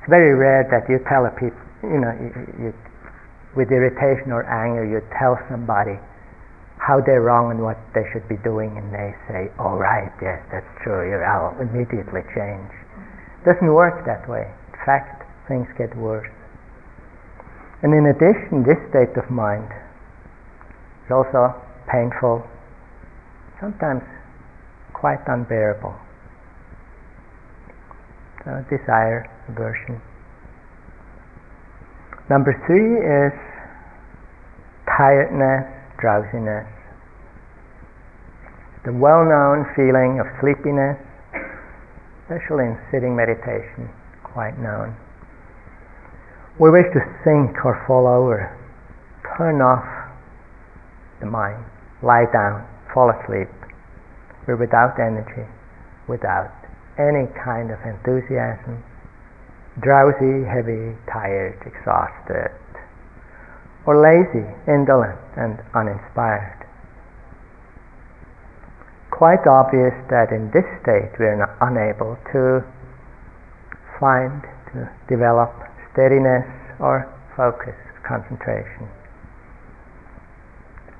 It's 0.00 0.10
very 0.10 0.34
rare 0.34 0.66
that 0.66 0.90
you 0.90 0.98
tell 1.06 1.24
a 1.26 1.32
people, 1.38 1.62
you 1.82 2.02
know, 2.02 2.12
you, 2.18 2.30
you, 2.58 2.70
with 3.54 3.70
irritation 3.70 4.34
or 4.34 4.42
anger, 4.44 4.84
you 4.84 5.00
tell 5.18 5.38
somebody 5.48 5.96
how 6.78 7.00
they're 7.00 7.22
wrong 7.22 7.50
and 7.50 7.62
what 7.62 7.78
they 7.94 8.06
should 8.12 8.26
be 8.28 8.38
doing, 8.42 8.76
and 8.78 8.92
they 8.94 9.14
say, 9.26 9.50
"All 9.58 9.78
oh, 9.78 10.10
yes, 10.22 10.38
that's 10.50 10.68
true." 10.82 11.08
You're 11.08 11.24
out 11.24 11.58
immediately 11.60 12.22
change. 12.34 12.70
It 13.42 13.44
doesn't 13.44 13.72
work 13.72 14.06
that 14.06 14.28
way. 14.28 14.46
In 14.46 14.78
fact, 14.86 15.24
things 15.48 15.66
get 15.76 15.94
worse. 15.96 16.30
And 17.82 17.94
in 17.94 18.06
addition, 18.06 18.66
this 18.66 18.78
state 18.90 19.14
of 19.16 19.30
mind 19.30 19.70
is 21.06 21.12
also 21.12 21.54
painful, 21.86 22.42
sometimes 23.60 24.02
quite 24.92 25.22
unbearable. 25.28 25.94
So 28.44 28.64
desire, 28.68 29.30
aversion. 29.48 30.00
Number 32.28 32.52
three 32.66 32.98
is 32.98 33.32
tiredness, 34.84 35.64
drowsiness. 36.00 36.66
The 38.84 38.92
well 38.92 39.24
known 39.24 39.64
feeling 39.76 40.18
of 40.18 40.26
sleepiness, 40.40 40.98
especially 42.24 42.66
in 42.66 42.78
sitting 42.90 43.14
meditation, 43.14 43.88
quite 44.24 44.58
known. 44.58 44.96
We 46.58 46.70
wish 46.70 46.90
to 46.90 47.00
sink 47.22 47.54
or 47.64 47.78
fall 47.86 48.10
over, 48.10 48.50
turn 49.38 49.62
off 49.62 49.86
the 51.20 51.26
mind, 51.26 51.62
lie 52.02 52.26
down, 52.34 52.66
fall 52.92 53.14
asleep. 53.14 53.46
We're 54.42 54.58
without 54.58 54.98
energy, 54.98 55.46
without 56.08 56.50
any 56.98 57.30
kind 57.46 57.70
of 57.70 57.78
enthusiasm, 57.86 58.82
drowsy, 59.78 60.42
heavy, 60.50 60.98
tired, 61.06 61.62
exhausted, 61.62 62.50
or 63.86 63.94
lazy, 63.94 64.42
indolent, 64.66 65.22
and 65.38 65.62
uninspired. 65.78 66.66
Quite 69.14 69.46
obvious 69.46 69.94
that 70.10 70.34
in 70.34 70.50
this 70.50 70.66
state 70.82 71.14
we 71.22 71.26
are 71.26 71.54
unable 71.62 72.18
to 72.34 72.66
find, 74.02 74.42
to 74.74 74.90
develop 75.06 75.67
steadiness 75.98 76.46
or 76.78 77.10
focus, 77.34 77.74
concentration. 78.06 78.86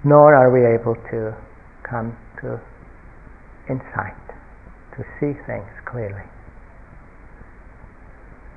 Nor 0.03 0.35
are 0.35 0.51
we 0.51 0.67
able 0.67 0.99
to 1.15 1.39
come 1.87 2.19
to 2.43 2.59
insight, 3.71 4.19
to 4.99 5.07
see 5.23 5.39
things 5.47 5.71
clearly. 5.87 6.27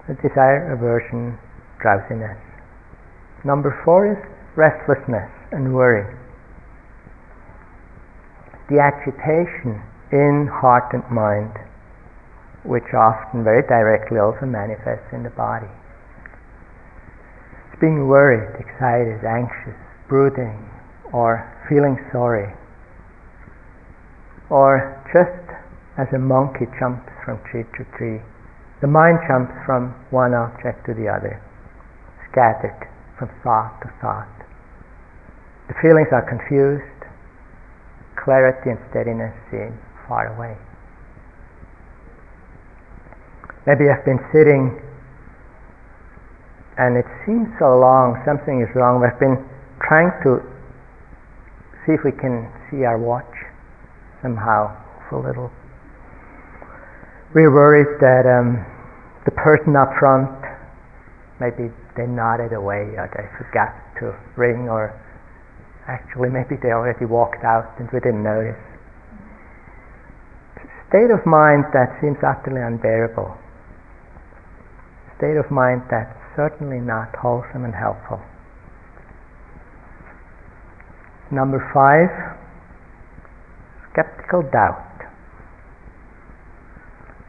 The 0.09 0.17
desire, 0.17 0.73
aversion, 0.73 1.37
drowsiness. 1.77 2.41
Number 3.45 3.77
four 3.85 4.09
is 4.09 4.17
restlessness 4.57 5.29
and 5.51 5.75
worry. 5.75 6.09
The 8.73 8.81
agitation 8.81 9.77
in 10.09 10.49
heart 10.49 10.89
and 10.93 11.05
mind, 11.13 11.53
which 12.65 12.89
often 12.97 13.43
very 13.43 13.61
directly 13.61 14.17
also 14.17 14.49
manifests 14.49 15.13
in 15.13 15.21
the 15.21 15.29
body. 15.37 15.69
Being 17.81 18.07
worried, 18.07 18.61
excited, 18.61 19.25
anxious, 19.25 19.73
brooding, 20.07 20.69
or 21.11 21.49
feeling 21.67 21.97
sorry, 22.11 22.53
or 24.51 25.01
just 25.11 25.41
as 25.97 26.05
a 26.13 26.19
monkey 26.19 26.67
jumps 26.77 27.09
from 27.25 27.41
tree 27.49 27.65
to 27.77 27.83
tree, 27.97 28.21
the 28.81 28.87
mind 28.87 29.17
jumps 29.27 29.53
from 29.65 29.95
one 30.11 30.35
object 30.35 30.85
to 30.85 30.93
the 30.93 31.09
other, 31.09 31.41
scattered 32.29 32.87
from 33.17 33.29
thought 33.41 33.81
to 33.81 33.89
thought. 33.99 34.29
The 35.67 35.73
feelings 35.81 36.09
are 36.11 36.21
confused, 36.21 36.85
clarity 38.15 38.69
and 38.69 38.79
steadiness 38.91 39.33
seem 39.49 39.73
far 40.07 40.29
away. 40.37 40.55
Maybe 43.65 43.89
I've 43.89 44.05
been 44.05 44.21
sitting 44.31 44.79
and 46.77 46.95
it 46.97 47.05
seems 47.25 47.47
so 47.59 47.77
long, 47.79 48.21
something 48.25 48.61
is 48.61 48.69
wrong. 48.75 49.01
We've 49.01 49.19
been 49.19 49.39
trying 49.83 50.11
to 50.23 50.39
see 51.85 51.93
if 51.93 52.03
we 52.05 52.11
can 52.11 52.47
see 52.69 52.85
our 52.85 52.97
watch 52.97 53.31
somehow 54.21 54.71
for 55.09 55.19
a 55.19 55.27
little. 55.27 55.51
We're 57.33 57.51
worried 57.51 57.99
that 57.99 58.23
um, 58.27 58.63
the 59.25 59.31
person 59.31 59.75
up 59.75 59.91
front, 59.99 60.31
maybe 61.39 61.73
they 61.97 62.07
nodded 62.07 62.53
away 62.53 62.95
or 62.95 63.09
they 63.11 63.27
forgot 63.35 63.75
to 63.99 64.15
ring 64.39 64.69
or 64.69 64.95
actually 65.87 66.29
maybe 66.29 66.55
they 66.61 66.71
already 66.71 67.05
walked 67.05 67.43
out 67.43 67.67
and 67.79 67.89
we 67.91 67.99
didn't 67.99 68.23
notice. 68.23 68.59
State 70.89 71.11
of 71.11 71.25
mind 71.25 71.65
that 71.73 71.97
seems 71.99 72.17
utterly 72.19 72.61
unbearable. 72.61 73.35
State 75.17 75.37
of 75.37 75.49
mind 75.49 75.83
that's 75.89 76.20
certainly 76.35 76.79
not 76.79 77.15
wholesome 77.15 77.65
and 77.65 77.73
helpful. 77.75 78.19
Number 81.31 81.63
five, 81.73 82.11
skeptical 83.93 84.43
doubt. 84.43 84.91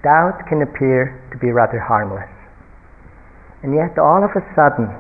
Doubt 0.03 0.43
can 0.49 0.63
appear 0.63 1.23
to 1.31 1.39
be 1.39 1.53
rather 1.53 1.79
harmless, 1.79 2.31
and 3.63 3.75
yet 3.75 3.99
all 3.99 4.25
of 4.25 4.31
a 4.35 4.43
sudden 4.59 4.91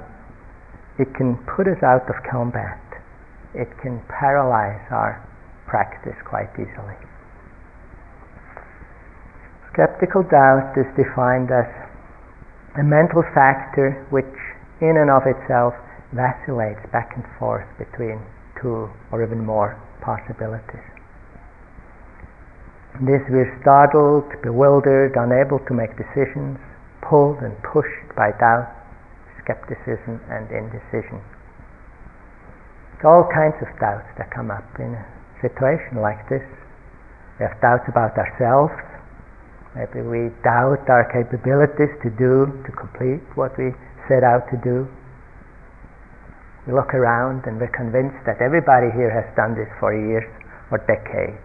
it 0.98 1.10
can 1.14 1.34
put 1.50 1.66
us 1.66 1.82
out 1.82 2.06
of 2.06 2.14
combat. 2.30 2.78
It 3.54 3.68
can 3.82 4.00
paralyze 4.08 4.86
our 4.90 5.18
practice 5.66 6.16
quite 6.24 6.50
easily. 6.54 6.96
Skeptical 9.72 10.22
doubt 10.22 10.76
is 10.76 10.86
defined 10.94 11.50
as 11.50 11.66
a 12.78 12.84
mental 12.84 13.22
factor 13.36 14.06
which, 14.08 14.32
in 14.80 14.96
and 14.96 15.12
of 15.12 15.28
itself, 15.28 15.76
vacillates 16.12 16.80
back 16.92 17.12
and 17.16 17.24
forth 17.38 17.68
between 17.76 18.20
two 18.60 18.88
or 19.12 19.20
even 19.24 19.44
more 19.44 19.76
possibilities. 20.00 20.84
This 23.00 23.24
we're 23.32 23.48
startled, 23.64 24.28
bewildered, 24.44 25.16
unable 25.16 25.60
to 25.64 25.72
make 25.72 25.96
decisions, 25.96 26.60
pulled 27.00 27.40
and 27.40 27.56
pushed 27.64 28.08
by 28.16 28.32
doubt, 28.36 28.68
skepticism, 29.40 30.20
and 30.28 30.48
indecision. 30.52 31.20
All 33.02 33.26
kinds 33.32 33.56
of 33.64 33.68
doubts 33.80 34.06
that 34.16 34.30
come 34.30 34.52
up 34.52 34.64
in 34.78 34.94
a 34.94 35.04
situation 35.42 35.98
like 36.04 36.22
this. 36.28 36.44
We 37.40 37.48
have 37.48 37.58
doubts 37.60 37.88
about 37.88 38.14
ourselves. 38.14 38.76
Maybe 39.72 40.04
we 40.04 40.28
doubt 40.44 40.84
our 40.92 41.08
capabilities 41.08 41.96
to 42.04 42.10
do, 42.20 42.44
to 42.68 42.70
complete 42.76 43.24
what 43.40 43.56
we 43.56 43.72
set 44.04 44.20
out 44.20 44.44
to 44.52 44.60
do. 44.60 44.84
We 46.68 46.76
look 46.76 46.92
around 46.92 47.48
and 47.48 47.56
we're 47.56 47.72
convinced 47.72 48.20
that 48.28 48.44
everybody 48.44 48.92
here 48.92 49.08
has 49.08 49.24
done 49.34 49.56
this 49.56 49.70
for 49.80 49.96
years 49.96 50.28
or 50.70 50.78
decades 50.84 51.40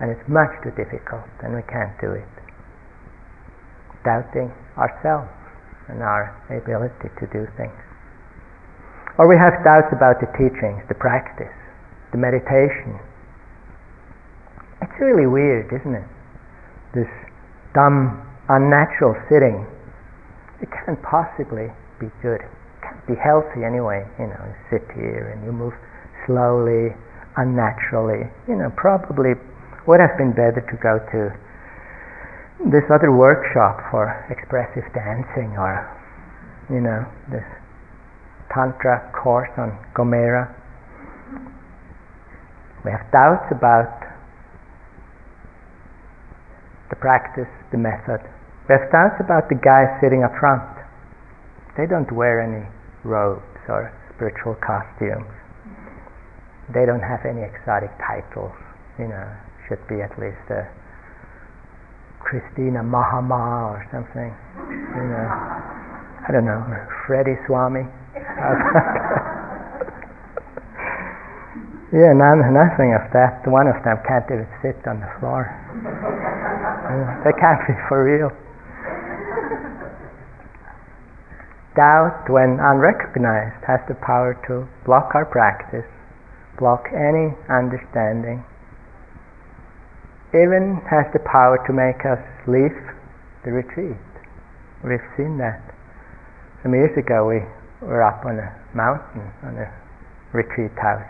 and 0.00 0.08
it's 0.08 0.24
much 0.26 0.50
too 0.64 0.72
difficult 0.72 1.28
and 1.44 1.52
we 1.52 1.60
can't 1.68 1.92
do 2.00 2.16
it. 2.16 2.32
Doubting 4.08 4.48
ourselves 4.80 5.28
and 5.92 6.00
our 6.00 6.32
ability 6.48 7.12
to 7.20 7.24
do 7.28 7.44
things. 7.60 7.76
Or 9.20 9.28
we 9.28 9.36
have 9.36 9.52
doubts 9.60 9.92
about 9.92 10.16
the 10.24 10.32
teachings, 10.40 10.80
the 10.88 10.96
practice, 10.96 11.52
the 12.10 12.18
meditation. 12.18 12.96
It's 14.80 14.96
really 14.96 15.28
weird, 15.28 15.68
isn't 15.68 15.92
it? 15.92 16.08
This 16.96 17.10
dumb, 17.74 18.20
unnatural 18.48 19.14
sitting. 19.28 19.66
It 20.60 20.68
can't 20.70 21.00
possibly 21.02 21.72
be 21.98 22.10
good. 22.22 22.40
It 22.42 22.80
can't 22.82 23.06
be 23.06 23.16
healthy 23.16 23.64
anyway. 23.64 24.04
You 24.18 24.28
know, 24.28 24.42
you 24.44 24.56
sit 24.68 24.84
here 24.94 25.32
and 25.34 25.44
you 25.44 25.52
move 25.52 25.74
slowly, 26.26 26.94
unnaturally. 27.36 28.28
You 28.48 28.56
know, 28.56 28.70
probably 28.76 29.34
would 29.86 30.00
have 30.00 30.16
been 30.18 30.32
better 30.32 30.60
to 30.60 30.76
go 30.82 31.00
to 31.12 31.32
this 32.68 32.84
other 32.92 33.10
workshop 33.10 33.80
for 33.90 34.12
expressive 34.28 34.84
dancing 34.92 35.56
or, 35.56 35.88
you 36.68 36.80
know, 36.80 37.06
this 37.32 37.46
Tantra 38.52 39.10
course 39.14 39.48
on 39.56 39.78
Gomera. 39.94 40.52
We 42.84 42.90
have 42.90 43.06
doubts 43.12 43.46
about 43.50 43.99
the 46.90 46.96
practice, 46.96 47.48
the 47.70 47.78
method, 47.78 48.20
We 48.68 48.74
have 48.74 48.90
doubts 48.90 49.18
about 49.22 49.48
the 49.48 49.58
guys 49.58 49.88
sitting 50.02 50.22
up 50.22 50.34
front. 50.38 50.62
They 51.78 51.86
don't 51.86 52.10
wear 52.12 52.42
any 52.42 52.66
robes 53.06 53.62
or 53.70 53.90
spiritual 54.14 54.58
costumes. 54.58 55.30
They 56.74 56.86
don't 56.86 57.02
have 57.02 57.24
any 57.26 57.42
exotic 57.42 57.90
titles. 57.98 58.54
You 58.98 59.08
know, 59.08 59.26
should 59.66 59.82
be 59.88 60.02
at 60.02 60.10
least 60.18 60.42
a 60.50 60.66
Christina 62.20 62.82
Mahama 62.82 63.74
or 63.74 63.86
something. 63.90 64.30
You 64.70 65.06
know, 65.08 65.26
I 66.26 66.28
don't 66.30 66.44
know, 66.44 66.62
Freddie 67.06 67.38
Swami. 67.46 67.86
yeah, 71.92 72.14
none, 72.14 72.40
nothing 72.54 72.94
of 72.94 73.10
that. 73.12 73.42
One 73.46 73.66
of 73.66 73.82
them 73.82 73.98
can't 74.06 74.26
even 74.30 74.46
sit 74.62 74.78
on 74.86 75.00
the 75.02 75.10
floor. 75.18 75.50
they 77.26 77.34
can't 77.38 77.62
be 77.66 77.74
for 77.88 78.06
real. 78.06 78.30
Doubt, 81.76 82.26
when 82.28 82.58
unrecognized, 82.58 83.62
has 83.66 83.78
the 83.86 83.94
power 84.02 84.34
to 84.46 84.66
block 84.84 85.14
our 85.14 85.24
practice, 85.24 85.86
block 86.58 86.86
any 86.90 87.30
understanding, 87.46 88.42
even 90.34 90.82
has 90.90 91.06
the 91.12 91.22
power 91.26 91.58
to 91.66 91.72
make 91.72 92.02
us 92.06 92.22
leave 92.46 92.74
the 93.44 93.50
retreat. 93.50 93.98
We've 94.82 95.02
seen 95.16 95.38
that. 95.38 95.62
Some 96.62 96.74
years 96.74 96.96
ago, 96.98 97.26
we 97.26 97.42
were 97.82 98.02
up 98.02 98.24
on 98.26 98.38
a 98.38 98.50
mountain, 98.74 99.26
on 99.42 99.58
a 99.58 99.68
retreat 100.32 100.74
house, 100.78 101.06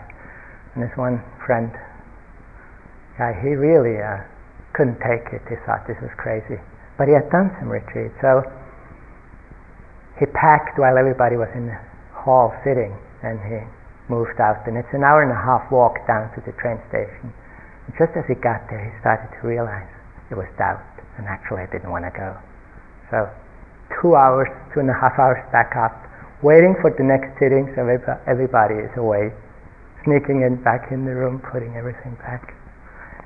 this 0.79 0.95
one 0.95 1.19
friend, 1.43 1.67
guy, 3.19 3.35
he 3.43 3.59
really 3.59 3.99
uh, 3.99 4.23
couldn't 4.71 5.03
take 5.03 5.27
it. 5.35 5.43
He 5.51 5.59
thought 5.67 5.83
this 5.83 5.99
was 5.99 6.11
crazy, 6.15 6.55
but 6.95 7.11
he 7.11 7.13
had 7.13 7.27
done 7.27 7.51
some 7.59 7.67
retreat, 7.67 8.15
so 8.23 8.47
he 10.15 10.25
packed 10.31 10.79
while 10.79 10.95
everybody 10.95 11.35
was 11.35 11.51
in 11.51 11.67
the 11.67 11.79
hall 12.15 12.55
sitting, 12.63 12.95
and 13.23 13.35
he 13.43 13.59
moved 14.07 14.39
out. 14.39 14.63
And 14.63 14.77
it's 14.77 14.93
an 14.93 15.03
hour 15.03 15.25
and 15.25 15.31
a 15.31 15.41
half 15.41 15.67
walk 15.71 15.99
down 16.07 16.31
to 16.37 16.39
the 16.45 16.55
train 16.61 16.79
station. 16.87 17.33
And 17.87 17.91
just 17.99 18.15
as 18.15 18.23
he 18.31 18.37
got 18.39 18.63
there, 18.71 18.79
he 18.79 18.93
started 19.03 19.27
to 19.27 19.41
realize 19.43 19.89
it 20.29 20.37
was 20.37 20.47
doubt, 20.55 20.85
and 21.17 21.27
actually 21.27 21.65
I 21.65 21.69
didn't 21.73 21.91
want 21.91 22.05
to 22.07 22.13
go. 22.15 22.37
So, 23.11 23.27
two 23.99 24.15
hours, 24.15 24.47
two 24.71 24.79
and 24.79 24.89
a 24.89 24.95
half 24.95 25.19
hours 25.19 25.43
back 25.51 25.75
up, 25.75 25.91
waiting 26.41 26.79
for 26.79 26.93
the 26.95 27.03
next 27.03 27.35
sitting 27.37 27.67
so 27.75 27.83
everybody 28.25 28.79
is 28.79 28.93
away, 28.95 29.33
sneaking 30.03 30.41
in 30.41 30.61
back 30.63 30.91
in 30.91 31.05
the 31.05 31.13
room, 31.13 31.41
putting 31.51 31.75
everything 31.75 32.15
back. 32.21 32.53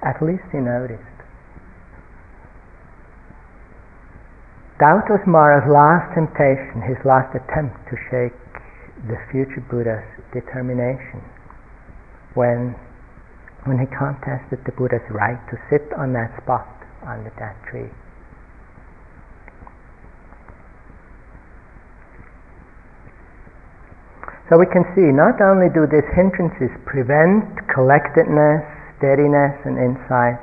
At 0.03 0.21
least 0.21 0.43
he 0.51 0.59
noticed. 0.59 1.03
Doubt 4.79 5.07
was 5.07 5.23
Mara's 5.25 5.63
last 5.71 6.11
temptation, 6.11 6.83
his 6.83 6.99
last 7.07 7.31
attempt 7.31 7.79
to 7.87 7.95
shake 8.11 8.35
the 9.07 9.15
future 9.31 9.63
Buddha's 9.71 10.03
determination 10.35 11.23
when, 12.35 12.75
when 13.63 13.79
he 13.79 13.87
contested 13.87 14.59
the 14.67 14.75
Buddha's 14.75 15.07
right 15.11 15.39
to 15.47 15.55
sit 15.71 15.87
on 15.95 16.11
that 16.11 16.35
spot 16.43 16.67
under 17.07 17.31
that 17.39 17.55
tree. 17.71 17.87
So 24.49 24.61
we 24.61 24.69
can 24.69 24.85
see 24.93 25.09
not 25.09 25.41
only 25.41 25.73
do 25.73 25.89
these 25.89 26.05
hindrances 26.13 26.69
prevent 26.85 27.49
collectedness, 27.73 28.61
steadiness, 29.01 29.57
and 29.65 29.73
insight, 29.81 30.37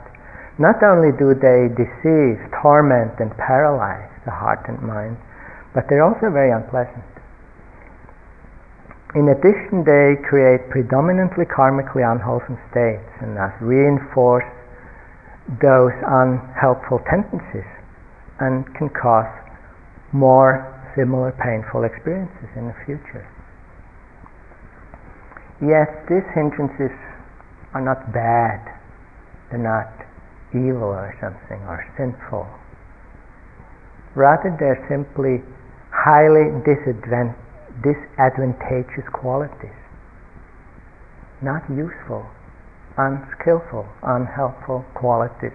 not 0.58 0.82
only 0.82 1.14
do 1.14 1.38
they 1.38 1.70
deceive, 1.70 2.36
torment, 2.60 3.14
and 3.22 3.30
paralyze, 3.38 4.10
the 4.26 4.34
heart 4.34 4.66
and 4.66 4.82
mind, 4.82 5.16
but 5.74 5.86
they're 5.88 6.02
also 6.02 6.34
very 6.34 6.50
unpleasant. 6.50 7.06
In 9.14 9.28
addition, 9.28 9.84
they 9.84 10.18
create 10.26 10.66
predominantly 10.70 11.44
karmically 11.44 12.02
unwholesome 12.02 12.58
states 12.72 13.06
and 13.20 13.36
thus 13.36 13.52
reinforce 13.60 14.48
those 15.60 15.92
unhelpful 16.02 16.98
tendencies 17.06 17.68
and 18.40 18.66
can 18.74 18.88
cause 18.90 19.30
more 20.12 20.64
similar 20.96 21.32
painful 21.38 21.84
experiences 21.84 22.48
in 22.56 22.66
the 22.66 22.76
future. 22.84 23.22
Yet 25.62 26.10
these 26.10 26.26
hindrances 26.34 26.90
are 27.72 27.80
not 27.80 28.12
bad, 28.12 28.58
they're 29.48 29.62
not 29.62 29.94
evil 30.50 30.90
or 30.90 31.14
something 31.22 31.62
or 31.70 31.86
sinful. 31.96 32.50
Rather, 34.14 34.54
they're 34.58 34.84
simply 34.90 35.40
highly 35.94 36.50
disadvantageous 36.66 39.06
qualities, 39.12 39.78
not 41.40 41.62
useful, 41.70 42.26
unskillful, 42.98 43.86
unhelpful 44.02 44.84
qualities, 44.94 45.54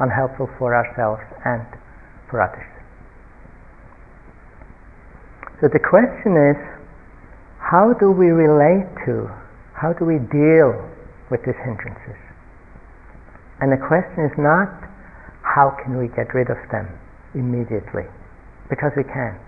unhelpful 0.00 0.48
for 0.58 0.74
ourselves 0.74 1.22
and 1.44 1.64
for 2.28 2.42
others. 2.42 2.66
So 5.60 5.68
the 5.68 5.78
question 5.78 6.36
is 6.36 6.56
how 7.68 7.92
do 8.00 8.10
we 8.10 8.32
relate 8.32 8.88
to, 9.04 9.28
how 9.76 9.92
do 9.92 10.04
we 10.08 10.16
deal 10.32 10.72
with 11.30 11.44
these 11.44 11.58
hindrances? 11.60 12.16
And 13.60 13.70
the 13.70 13.80
question 13.80 14.24
is 14.24 14.32
not 14.40 14.72
how 15.44 15.76
can 15.84 16.00
we 16.00 16.08
get 16.16 16.32
rid 16.32 16.48
of 16.48 16.56
them? 16.72 16.88
immediately 17.34 18.08
because 18.70 18.92
we 18.96 19.04
can't. 19.04 19.40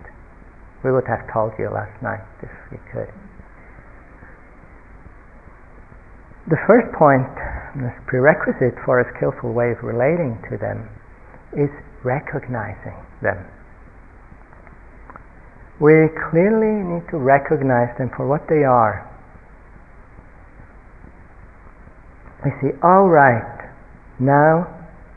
We 0.84 0.92
would 0.92 1.04
have 1.08 1.28
told 1.32 1.52
you 1.58 1.68
last 1.68 1.92
night 2.02 2.24
if 2.42 2.52
we 2.72 2.78
could. 2.88 3.08
The 6.48 6.56
first 6.66 6.88
point, 6.96 7.28
this 7.76 7.94
prerequisite 8.08 8.74
for 8.84 9.00
a 9.00 9.06
skillful 9.16 9.52
way 9.52 9.76
of 9.76 9.84
relating 9.84 10.40
to 10.50 10.56
them, 10.56 10.88
is 11.52 11.68
recognizing 12.02 12.96
them. 13.20 13.44
We 15.80 16.12
clearly 16.30 16.84
need 16.84 17.08
to 17.10 17.16
recognize 17.16 17.96
them 17.96 18.10
for 18.14 18.28
what 18.28 18.46
they 18.48 18.64
are. 18.64 19.08
We 22.44 22.52
see, 22.60 22.76
all 22.82 23.08
right, 23.08 23.68
now 24.20 24.68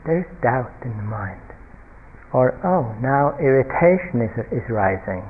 there's 0.04 0.26
doubt 0.42 0.72
in 0.84 0.96
the 0.96 1.04
mind 1.04 1.44
or 2.34 2.58
oh, 2.66 2.90
now 2.98 3.38
irritation 3.38 4.18
is, 4.18 4.34
is 4.50 4.66
rising. 4.66 5.22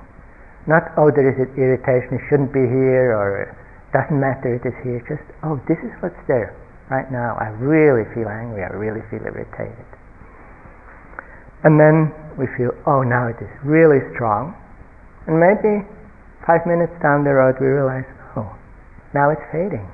Not 0.65 0.89
oh, 0.97 1.13
there 1.13 1.29
is 1.29 1.37
irritation, 1.53 2.17
it 2.17 2.25
shouldn't 2.33 2.51
be 2.51 2.65
here, 2.65 3.13
or 3.13 3.53
doesn't 3.93 4.17
matter, 4.17 4.57
it 4.57 4.65
is 4.65 4.75
here. 4.81 5.05
Just 5.05 5.23
oh, 5.45 5.61
this 5.69 5.77
is 5.85 5.93
what's 6.01 6.19
there 6.27 6.57
right 6.89 7.05
now. 7.13 7.37
I 7.37 7.53
really 7.61 8.09
feel 8.17 8.33
angry, 8.33 8.65
I 8.65 8.73
really 8.73 9.05
feel 9.13 9.21
irritated. 9.21 9.85
And 11.63 11.77
then 11.77 12.09
we 12.41 12.49
feel, 12.57 12.73
oh, 12.89 13.05
now 13.05 13.29
it 13.29 13.37
is 13.37 13.53
really 13.63 14.01
strong. 14.17 14.57
And 15.27 15.41
maybe 15.41 15.81
five 16.47 16.69
minutes 16.69 16.93
down 17.01 17.25
the 17.25 17.33
road 17.33 17.57
we 17.57 17.67
realize, 17.67 18.05
oh, 18.37 18.53
now 19.17 19.33
it's 19.33 19.45
fading. 19.49 19.89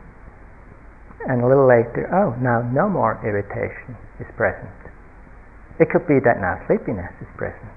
And 1.30 1.44
a 1.44 1.46
little 1.46 1.68
later, 1.68 2.10
oh, 2.10 2.34
now 2.42 2.66
no 2.74 2.88
more 2.88 3.20
irritation 3.22 3.94
is 4.18 4.26
present. 4.34 4.74
It 5.78 5.88
could 5.88 6.04
be 6.10 6.18
that 6.26 6.42
now 6.42 6.58
sleepiness 6.66 7.12
is 7.22 7.30
present. 7.38 7.70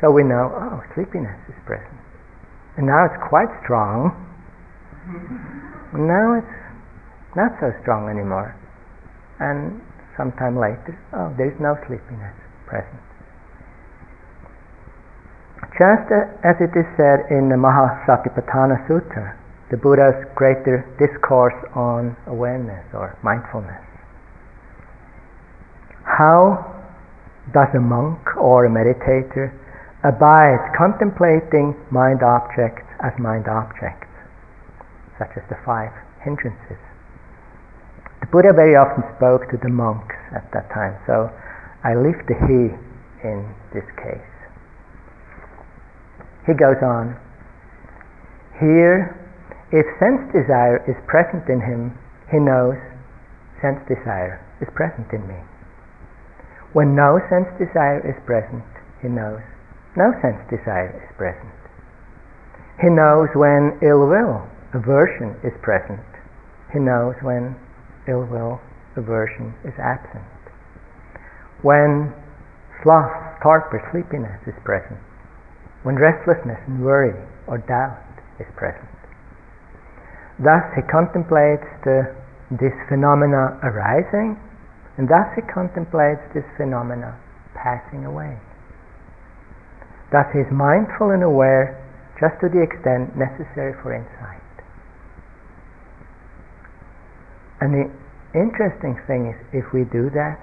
So 0.00 0.10
we 0.10 0.24
know, 0.24 0.48
oh, 0.48 0.80
sleepiness 0.96 1.38
is 1.46 1.58
present. 1.68 2.00
And 2.76 2.86
now 2.86 3.04
it's 3.04 3.20
quite 3.28 3.52
strong. 3.62 4.10
And 5.92 6.08
now 6.08 6.40
it's 6.40 6.56
not 7.36 7.52
so 7.60 7.70
strong 7.84 8.08
anymore. 8.08 8.56
And 9.38 9.82
sometime 10.16 10.56
later, 10.56 10.96
oh, 11.12 11.34
there's 11.36 11.54
no 11.60 11.76
sleepiness 11.86 12.34
present. 12.66 13.03
Just 15.78 16.06
as 16.46 16.54
it 16.60 16.70
is 16.78 16.86
said 16.96 17.26
in 17.30 17.48
the 17.50 17.58
Mahasatipatthana 17.58 18.86
Sutta, 18.86 19.34
the 19.70 19.76
Buddha's 19.76 20.14
greater 20.34 20.86
discourse 21.02 21.58
on 21.74 22.16
awareness 22.26 22.84
or 22.94 23.18
mindfulness. 23.22 23.82
How 26.04 26.62
does 27.52 27.68
a 27.74 27.80
monk 27.80 28.36
or 28.36 28.66
a 28.66 28.70
meditator 28.70 29.50
abide 30.04 30.60
contemplating 30.76 31.74
mind 31.90 32.22
objects 32.22 32.84
as 33.00 33.12
mind 33.18 33.48
objects, 33.48 34.12
such 35.18 35.32
as 35.36 35.42
the 35.48 35.56
five 35.64 35.90
hindrances. 36.22 36.78
The 38.20 38.28
Buddha 38.28 38.52
very 38.52 38.76
often 38.76 39.02
spoke 39.16 39.48
to 39.50 39.56
the 39.56 39.72
monks 39.72 40.16
at 40.36 40.44
that 40.52 40.68
time, 40.70 40.96
so 41.08 41.32
I 41.82 41.96
leave 41.96 42.20
the 42.28 42.36
he 42.46 42.76
in 43.24 43.48
this 43.72 43.88
case. 43.96 44.33
He 46.46 46.52
goes 46.52 46.80
on, 46.84 47.16
here, 48.60 49.16
if 49.72 49.86
sense 49.98 50.22
desire 50.30 50.78
is 50.86 50.94
present 51.08 51.48
in 51.48 51.60
him, 51.60 51.98
he 52.30 52.38
knows 52.38 52.78
sense 53.60 53.80
desire 53.88 54.38
is 54.60 54.68
present 54.74 55.08
in 55.12 55.26
me. 55.26 55.40
When 56.72 56.94
no 56.94 57.18
sense 57.30 57.48
desire 57.58 58.02
is 58.04 58.18
present, 58.26 58.64
he 59.00 59.08
knows 59.08 59.40
no 59.96 60.10
sense 60.20 60.42
desire 60.50 60.90
is 60.90 61.10
present. 61.16 61.54
He 62.82 62.90
knows 62.90 63.30
when 63.34 63.78
ill 63.78 64.10
will, 64.10 64.42
aversion 64.74 65.38
is 65.46 65.54
present. 65.62 66.02
He 66.72 66.80
knows 66.82 67.14
when 67.22 67.54
ill 68.08 68.26
will, 68.26 68.58
aversion 68.96 69.54
is 69.62 69.74
absent. 69.78 70.26
When 71.62 72.12
sloth, 72.82 73.38
torpor, 73.40 73.78
sleepiness 73.94 74.42
is 74.46 74.54
present. 74.64 74.98
When 75.84 76.00
restlessness 76.00 76.58
and 76.66 76.80
worry 76.80 77.12
or 77.46 77.60
doubt 77.60 78.00
is 78.40 78.48
present. 78.56 78.88
Thus 80.40 80.64
he 80.74 80.82
contemplates 80.88 81.68
the, 81.84 82.08
this 82.50 82.72
phenomena 82.88 83.60
arising, 83.62 84.40
and 84.96 85.06
thus 85.06 85.28
he 85.36 85.42
contemplates 85.52 86.24
this 86.32 86.48
phenomena 86.56 87.14
passing 87.52 88.08
away. 88.08 88.32
Thus 90.10 90.24
he 90.32 90.40
is 90.40 90.50
mindful 90.50 91.12
and 91.12 91.22
aware 91.22 91.76
just 92.16 92.40
to 92.40 92.48
the 92.48 92.64
extent 92.64 93.12
necessary 93.18 93.76
for 93.84 93.92
insight. 93.92 94.40
And 97.60 97.76
the 97.76 97.86
interesting 98.32 98.96
thing 99.06 99.34
is 99.34 99.36
if 99.52 99.68
we 99.72 99.84
do 99.84 100.08
that, 100.16 100.40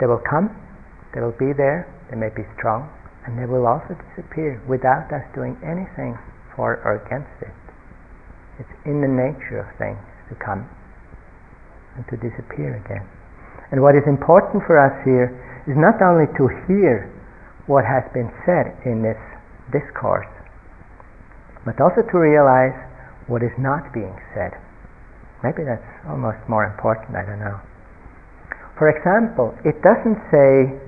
they 0.00 0.06
will 0.06 0.22
come, 0.28 0.52
they 1.14 1.20
will 1.20 1.36
be 1.38 1.56
there, 1.56 1.88
they 2.10 2.16
may 2.16 2.30
be 2.30 2.46
strong, 2.58 2.88
and 3.26 3.34
they 3.38 3.46
will 3.46 3.66
also 3.66 3.98
disappear 4.14 4.62
without 4.70 5.10
us 5.10 5.26
doing 5.34 5.58
anything 5.62 6.14
for 6.54 6.78
or 6.86 7.02
against 7.02 7.34
it. 7.42 7.54
It's 8.58 8.76
in 8.86 9.02
the 9.02 9.10
nature 9.10 9.60
of 9.60 9.68
things 9.76 10.00
to 10.30 10.34
come 10.38 10.64
and 11.96 12.04
to 12.08 12.16
disappear 12.16 12.78
again. 12.80 13.04
And 13.72 13.82
what 13.82 13.98
is 13.98 14.06
important 14.06 14.62
for 14.64 14.78
us 14.78 14.94
here 15.02 15.34
is 15.66 15.74
not 15.74 15.98
only 15.98 16.30
to 16.38 16.44
hear 16.70 17.10
what 17.66 17.82
has 17.82 18.06
been 18.14 18.30
said 18.46 18.78
in 18.86 19.02
this 19.02 19.18
discourse, 19.74 20.30
but 21.66 21.74
also 21.82 22.06
to 22.06 22.16
realize 22.16 22.76
what 23.26 23.42
is 23.42 23.50
not 23.58 23.90
being 23.90 24.14
said. 24.38 24.54
Maybe 25.42 25.66
that's 25.66 25.82
almost 26.06 26.38
more 26.46 26.62
important, 26.62 27.18
I 27.18 27.26
don't 27.26 27.42
know. 27.42 27.58
For 28.78 28.86
example, 28.88 29.50
it 29.66 29.82
doesn't 29.82 30.20
say, 30.30 30.78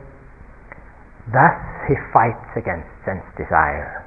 thus 1.32 1.58
he 1.88 1.94
fights 2.12 2.50
against 2.56 2.88
sense 3.04 3.24
desire. 3.36 4.04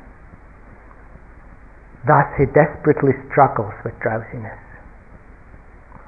Thus 2.07 2.27
he 2.37 2.45
desperately 2.49 3.13
struggles 3.29 3.73
with 3.85 3.97
drowsiness. 4.01 4.57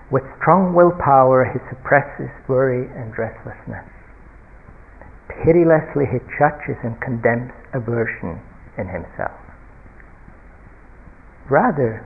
With 0.09 0.23
strong 0.41 0.73
willpower 0.73 1.45
he 1.45 1.59
suppresses 1.69 2.29
worry 2.47 2.89
and 2.97 3.13
restlessness 3.17 3.85
pitilessly 5.41 6.05
he 6.05 6.19
judges 6.37 6.77
and 6.83 6.99
condemns 7.01 7.51
aversion 7.73 8.37
in 8.77 8.87
himself. 8.87 9.35
Rather, 11.49 12.05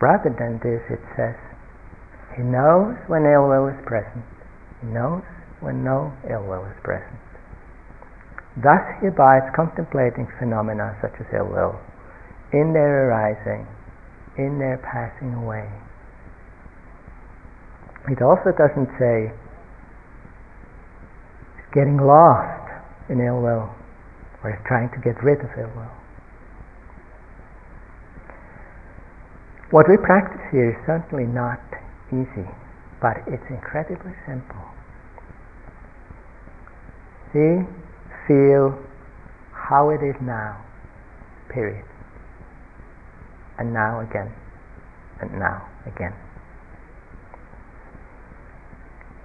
rather 0.00 0.30
than 0.30 0.60
this, 0.62 0.82
it 0.90 1.02
says, 1.16 1.36
he 2.36 2.42
knows 2.42 2.94
when 3.08 3.26
ill 3.26 3.48
will 3.48 3.68
is 3.68 3.80
present. 3.86 4.24
He 4.80 4.86
knows 4.88 5.26
when 5.60 5.84
no 5.84 6.12
ill 6.28 6.42
will 6.44 6.64
is 6.64 6.76
present. 6.82 7.20
Thus 8.56 8.82
he 9.00 9.06
abides 9.08 9.46
contemplating 9.54 10.26
phenomena 10.38 10.96
such 11.00 11.14
as 11.20 11.26
ill 11.32 11.48
will, 11.48 11.78
in 12.52 12.72
their 12.72 13.08
arising, 13.08 13.66
in 14.36 14.58
their 14.58 14.78
passing 14.82 15.34
away. 15.34 15.70
It 18.08 18.22
also 18.22 18.50
doesn't 18.56 18.90
say 18.98 19.30
getting 21.72 21.96
lost 22.00 22.66
in 23.08 23.20
ill 23.20 23.40
will 23.40 23.70
or 24.42 24.58
trying 24.66 24.90
to 24.90 24.98
get 25.04 25.22
rid 25.22 25.38
of 25.40 25.50
ill 25.56 25.70
will. 25.76 25.94
What 29.70 29.86
we 29.88 29.96
practice 29.96 30.42
here 30.50 30.74
is 30.74 30.78
certainly 30.84 31.30
not 31.30 31.62
easy, 32.10 32.48
but 33.00 33.22
it's 33.30 33.46
incredibly 33.48 34.10
simple. 34.26 34.66
See, 37.32 37.62
feel 38.26 38.76
how 39.52 39.90
it 39.90 40.02
is 40.02 40.16
now, 40.20 40.60
period. 41.48 41.84
And 43.58 43.72
now 43.72 44.00
again, 44.00 44.32
and 45.20 45.32
now 45.38 45.68
again. 45.86 46.14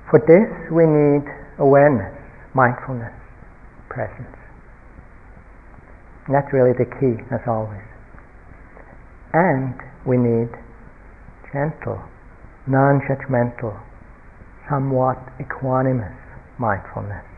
For 0.09 0.19
this 0.19 0.71
we 0.71 0.85
need 0.85 1.25
awareness 1.57 2.13
mindfulness, 2.55 3.11
presence. 3.89 4.39
That's 6.31 6.51
really 6.53 6.71
the 6.71 6.87
key, 6.87 7.21
as 7.29 7.41
always. 7.45 7.83
And 9.33 9.75
we 10.07 10.17
need 10.17 10.49
gentle, 11.51 11.99
non 12.65 13.03
judgmental, 13.03 13.75
somewhat 14.69 15.19
equanimous 15.37 16.15
mindfulness. 16.57 17.34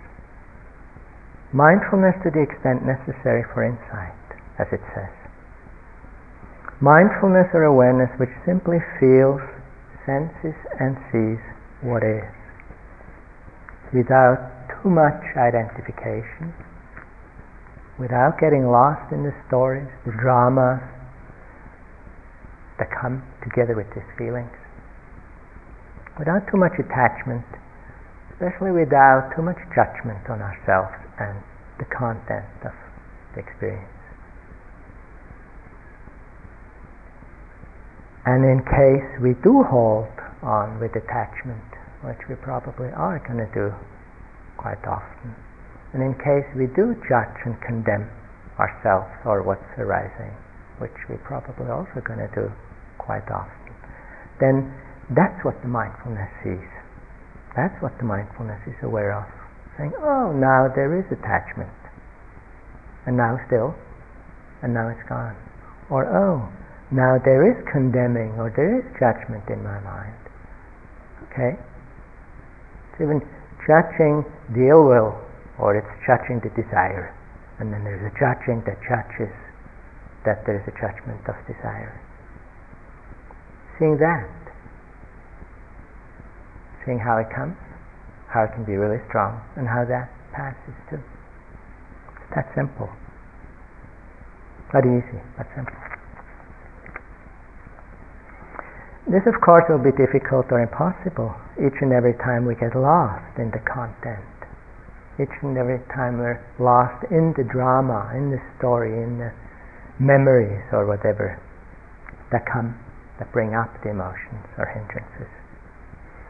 Mindfulness 1.58 2.14
to 2.22 2.30
the 2.30 2.46
extent 2.46 2.86
necessary 2.86 3.42
for 3.50 3.66
insight, 3.66 4.14
as 4.62 4.70
it 4.70 4.84
says. 4.94 5.10
Mindfulness 6.86 7.50
or 7.58 7.66
awareness 7.66 8.14
which 8.22 8.30
simply 8.46 8.78
feels, 9.02 9.42
senses, 10.06 10.54
and 10.78 10.94
sees 11.10 11.42
what 11.82 12.06
is 12.06 12.30
without 13.90 14.38
too 14.70 14.94
much 14.94 15.18
identification, 15.34 16.54
without 17.98 18.38
getting 18.38 18.70
lost 18.70 19.10
in 19.10 19.26
the 19.26 19.34
stories, 19.50 19.90
the 20.06 20.14
dramas 20.22 20.78
that 22.78 22.86
come 23.02 23.26
together 23.42 23.74
with 23.74 23.90
these 23.98 24.06
feelings, 24.14 24.54
without 26.22 26.46
too 26.54 26.62
much 26.62 26.78
attachment, 26.78 27.50
especially 28.38 28.70
without 28.70 29.34
too 29.34 29.42
much 29.42 29.58
judgment 29.74 30.22
on 30.30 30.38
ourselves 30.46 30.94
and 31.18 31.42
the 31.82 31.90
content 31.90 32.46
of 32.62 32.74
the 33.34 33.42
experience. 33.42 33.90
And 38.30 38.46
in 38.46 38.62
case 38.62 39.10
we 39.26 39.34
do 39.42 39.66
hold 39.66 40.14
on 40.46 40.78
with 40.78 40.94
attachment, 40.94 41.66
which 42.06 42.22
we 42.30 42.38
probably 42.38 42.94
are 42.94 43.18
going 43.26 43.42
to 43.42 43.50
do 43.58 43.74
quite 44.62 44.86
often. 44.86 45.34
And 45.98 46.06
in 46.06 46.14
case 46.22 46.46
we 46.54 46.70
do 46.78 46.94
judge 47.10 47.38
and 47.42 47.58
condemn 47.66 48.06
ourselves 48.62 49.10
or 49.26 49.42
what's 49.42 49.66
arising, 49.82 50.30
which 50.78 50.94
we're 51.10 51.24
probably 51.26 51.74
also 51.74 52.06
going 52.06 52.22
to 52.22 52.30
do 52.38 52.54
quite 53.02 53.26
often, 53.34 53.74
then 54.38 54.70
that's 55.10 55.42
what 55.42 55.58
the 55.66 55.72
mindfulness 55.72 56.30
sees. 56.46 56.77
That's 57.58 57.74
what 57.82 57.98
the 57.98 58.06
mindfulness 58.06 58.62
is 58.70 58.78
aware 58.86 59.18
of. 59.18 59.26
Saying, 59.82 59.98
oh, 59.98 60.30
now 60.30 60.70
there 60.70 60.94
is 60.94 61.10
attachment. 61.10 61.74
And 63.10 63.18
now 63.18 63.42
still. 63.50 63.74
And 64.62 64.78
now 64.78 64.94
it's 64.94 65.02
gone. 65.10 65.34
Or, 65.90 66.06
oh, 66.06 66.46
now 66.94 67.18
there 67.18 67.50
is 67.50 67.58
condemning 67.74 68.38
or 68.38 68.54
there 68.54 68.78
is 68.78 68.86
judgment 69.02 69.50
in 69.50 69.66
my 69.66 69.82
mind. 69.82 70.22
Okay? 71.34 71.58
It's 72.94 73.02
even 73.02 73.26
judging 73.66 74.22
the 74.54 74.70
ill 74.70 74.86
will 74.86 75.18
or 75.58 75.74
it's 75.74 75.94
judging 76.06 76.38
the 76.46 76.54
desire. 76.54 77.10
And 77.58 77.74
then 77.74 77.82
there's 77.82 78.06
a 78.06 78.14
judging 78.22 78.62
that 78.70 78.78
judges 78.86 79.34
that 80.30 80.46
there's 80.46 80.62
a 80.70 80.76
judgment 80.78 81.26
of 81.26 81.34
desire. 81.50 81.98
Seeing 83.80 83.98
that, 83.98 84.30
seeing 86.88 87.04
how 87.04 87.20
it 87.20 87.28
comes, 87.36 87.60
how 88.32 88.48
it 88.48 88.56
can 88.56 88.64
be 88.64 88.80
really 88.80 89.04
strong, 89.12 89.44
and 89.60 89.68
how 89.68 89.84
that 89.84 90.08
passes 90.32 90.74
too. 90.88 91.04
It's 92.24 92.32
that 92.34 92.48
simple. 92.56 92.88
Not 94.72 94.88
easy, 94.88 95.20
but 95.36 95.48
simple. 95.52 95.76
This, 99.08 99.24
of 99.24 99.40
course, 99.40 99.64
will 99.72 99.84
be 99.84 99.96
difficult 99.96 100.52
or 100.52 100.60
impossible 100.60 101.32
each 101.56 101.80
and 101.80 101.92
every 101.96 102.16
time 102.20 102.44
we 102.44 102.56
get 102.56 102.76
lost 102.76 103.40
in 103.40 103.52
the 103.52 103.64
content. 103.64 104.24
Each 105.16 105.32
and 105.42 105.56
every 105.56 105.80
time 105.96 106.20
we're 106.20 106.44
lost 106.60 107.08
in 107.12 107.32
the 107.36 107.48
drama, 107.48 108.12
in 108.16 108.32
the 108.32 108.40
story, 108.60 108.92
in 108.92 109.18
the 109.18 109.32
memories 110.00 110.62
or 110.72 110.86
whatever 110.86 111.40
that 112.32 112.44
come, 112.52 112.76
that 113.18 113.32
bring 113.32 113.56
up 113.56 113.72
the 113.82 113.90
emotions 113.90 114.44
or 114.60 114.68
hindrances. 114.76 115.32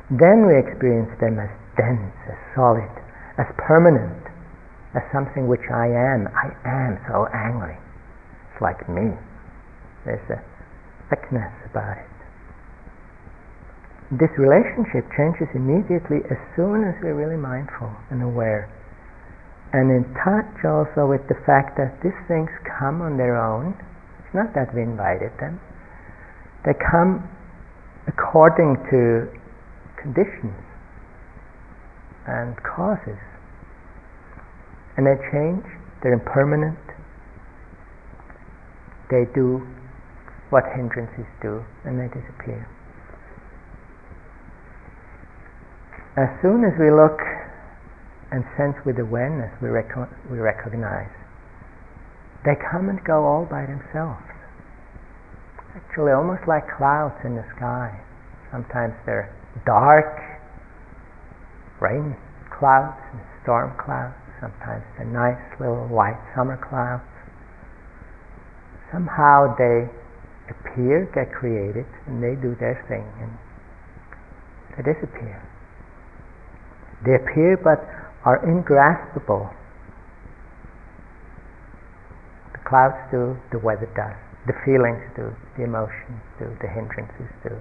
Then 0.09 0.47
we 0.47 0.55
experience 0.55 1.11
them 1.19 1.35
as 1.35 1.51
dense, 1.75 2.15
as 2.31 2.39
solid, 2.55 2.87
as 3.35 3.47
permanent, 3.59 4.23
as 4.95 5.03
something 5.11 5.51
which 5.51 5.67
I 5.67 5.91
am. 5.91 6.31
I 6.31 6.47
am 6.63 6.95
so 7.11 7.27
angry. 7.35 7.75
It's 7.75 8.61
like 8.63 8.87
me. 8.87 9.11
There's 10.07 10.23
a 10.31 10.39
thickness 11.11 11.51
about 11.67 11.99
it. 11.99 12.17
This 14.15 14.31
relationship 14.39 15.03
changes 15.19 15.51
immediately 15.51 16.23
as 16.31 16.39
soon 16.55 16.87
as 16.87 16.95
we're 17.03 17.19
really 17.19 17.35
mindful 17.35 17.91
and 18.07 18.23
aware. 18.23 18.71
And 19.75 19.91
in 19.91 20.07
touch 20.23 20.63
also 20.63 21.03
with 21.03 21.27
the 21.27 21.35
fact 21.43 21.75
that 21.75 21.99
these 21.99 22.15
things 22.31 22.47
come 22.63 23.03
on 23.03 23.19
their 23.19 23.35
own. 23.35 23.75
It's 24.23 24.31
not 24.31 24.55
that 24.55 24.71
we 24.71 24.81
invited 24.81 25.35
them. 25.43 25.59
They 26.63 26.71
come 26.79 27.27
according 28.07 28.79
to 28.87 29.27
conditions 30.01 30.55
and 32.27 32.55
causes. 32.63 33.19
And 34.97 35.05
they 35.05 35.17
change, 35.31 35.63
they're 36.01 36.13
impermanent, 36.13 36.79
they 39.09 39.23
do 39.33 39.63
what 40.49 40.63
hindrances 40.75 41.27
do, 41.41 41.63
and 41.85 41.99
they 41.99 42.07
disappear. 42.07 42.67
As 46.17 46.29
soon 46.41 46.65
as 46.65 46.73
we 46.79 46.89
look 46.89 47.19
and 48.31 48.43
sense 48.57 48.75
with 48.85 48.97
awareness, 48.99 49.53
we, 49.61 49.69
rec- 49.69 49.93
we 50.31 50.39
recognize 50.39 51.13
they 52.43 52.55
come 52.71 52.89
and 52.89 53.03
go 53.03 53.23
all 53.25 53.45
by 53.45 53.65
themselves. 53.67 54.23
Actually, 55.75 56.11
almost 56.11 56.47
like 56.47 56.63
clouds 56.77 57.15
in 57.23 57.35
the 57.35 57.45
sky. 57.55 57.91
Sometimes 58.51 58.95
they're 59.05 59.29
dark, 59.65 60.21
rain 61.79 62.15
clouds 62.51 62.99
and 63.13 63.21
storm 63.43 63.73
clouds. 63.77 64.15
Sometimes 64.39 64.83
they're 64.97 65.05
nice 65.09 65.41
little 65.59 65.87
white 65.87 66.19
summer 66.35 66.57
clouds 66.57 67.03
somehow 68.91 69.55
they 69.57 69.87
appear, 70.49 71.09
get 71.13 71.31
created, 71.31 71.85
and 72.07 72.23
they 72.23 72.39
do 72.39 72.55
their 72.59 72.79
thing, 72.87 73.03
and 73.19 73.31
they 74.75 74.83
disappear. 74.93 75.43
They 77.05 77.15
appear 77.15 77.57
but 77.57 77.83
are 78.23 78.43
ingraspable. 78.47 79.49
The 82.53 82.61
clouds 82.67 82.97
do, 83.11 83.37
the 83.51 83.59
weather 83.59 83.89
does, 83.95 84.15
the 84.47 84.55
feelings 84.65 85.03
do, 85.15 85.35
the 85.57 85.63
emotions 85.63 86.23
do, 86.39 86.47
the 86.61 86.67
hindrances 86.67 87.31
do. 87.43 87.55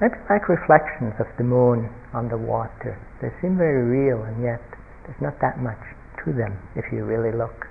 Maybe 0.00 0.16
like 0.30 0.48
reflections 0.48 1.12
of 1.20 1.28
the 1.36 1.44
moon 1.44 1.92
on 2.12 2.28
the 2.28 2.38
water. 2.38 2.96
They 3.20 3.28
seem 3.40 3.58
very 3.58 3.84
real, 3.84 4.24
and 4.24 4.42
yet 4.42 4.64
there's 5.04 5.20
not 5.20 5.40
that 5.40 5.60
much 5.60 5.80
to 6.24 6.32
them 6.32 6.56
if 6.74 6.88
you 6.90 7.04
really 7.04 7.36
look. 7.36 7.68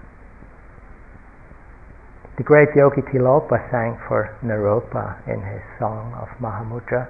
The 2.38 2.44
great 2.44 2.70
Yogi 2.76 3.02
Tilopa 3.02 3.58
sang 3.70 3.98
for 4.08 4.38
Naropa 4.46 5.20
in 5.28 5.42
his 5.42 5.62
song 5.80 6.14
of 6.22 6.30
Mahamudra. 6.40 7.10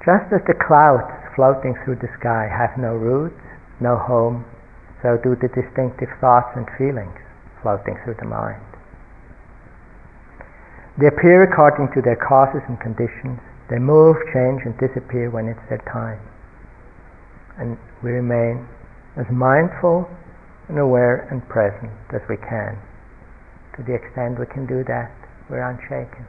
Just 0.00 0.32
as 0.32 0.40
the 0.48 0.56
clouds 0.56 1.12
floating 1.36 1.76
through 1.84 1.96
the 2.00 2.08
sky 2.18 2.48
have 2.48 2.80
no 2.80 2.96
roots, 2.96 3.38
no 3.78 3.96
home, 3.96 4.44
so 5.02 5.20
do 5.22 5.36
the 5.36 5.48
distinctive 5.52 6.08
thoughts 6.20 6.56
and 6.56 6.66
feelings 6.78 7.20
floating 7.62 7.96
through 8.02 8.16
the 8.18 8.26
mind. 8.26 8.69
They 11.00 11.08
appear 11.08 11.48
according 11.48 11.88
to 11.96 12.04
their 12.04 12.20
causes 12.20 12.60
and 12.68 12.76
conditions. 12.76 13.40
They 13.72 13.80
move, 13.80 14.20
change, 14.36 14.60
and 14.68 14.76
disappear 14.76 15.32
when 15.32 15.48
it's 15.48 15.64
their 15.72 15.80
time. 15.88 16.20
And 17.56 17.78
we 18.04 18.12
remain 18.12 18.68
as 19.16 19.24
mindful 19.32 20.04
and 20.68 20.76
aware 20.76 21.24
and 21.32 21.40
present 21.48 21.88
as 22.12 22.20
we 22.28 22.36
can. 22.36 22.76
To 23.76 23.82
the 23.82 23.96
extent 23.96 24.36
we 24.36 24.44
can 24.52 24.68
do 24.68 24.84
that, 24.84 25.08
we're 25.48 25.64
unshaken. 25.64 26.28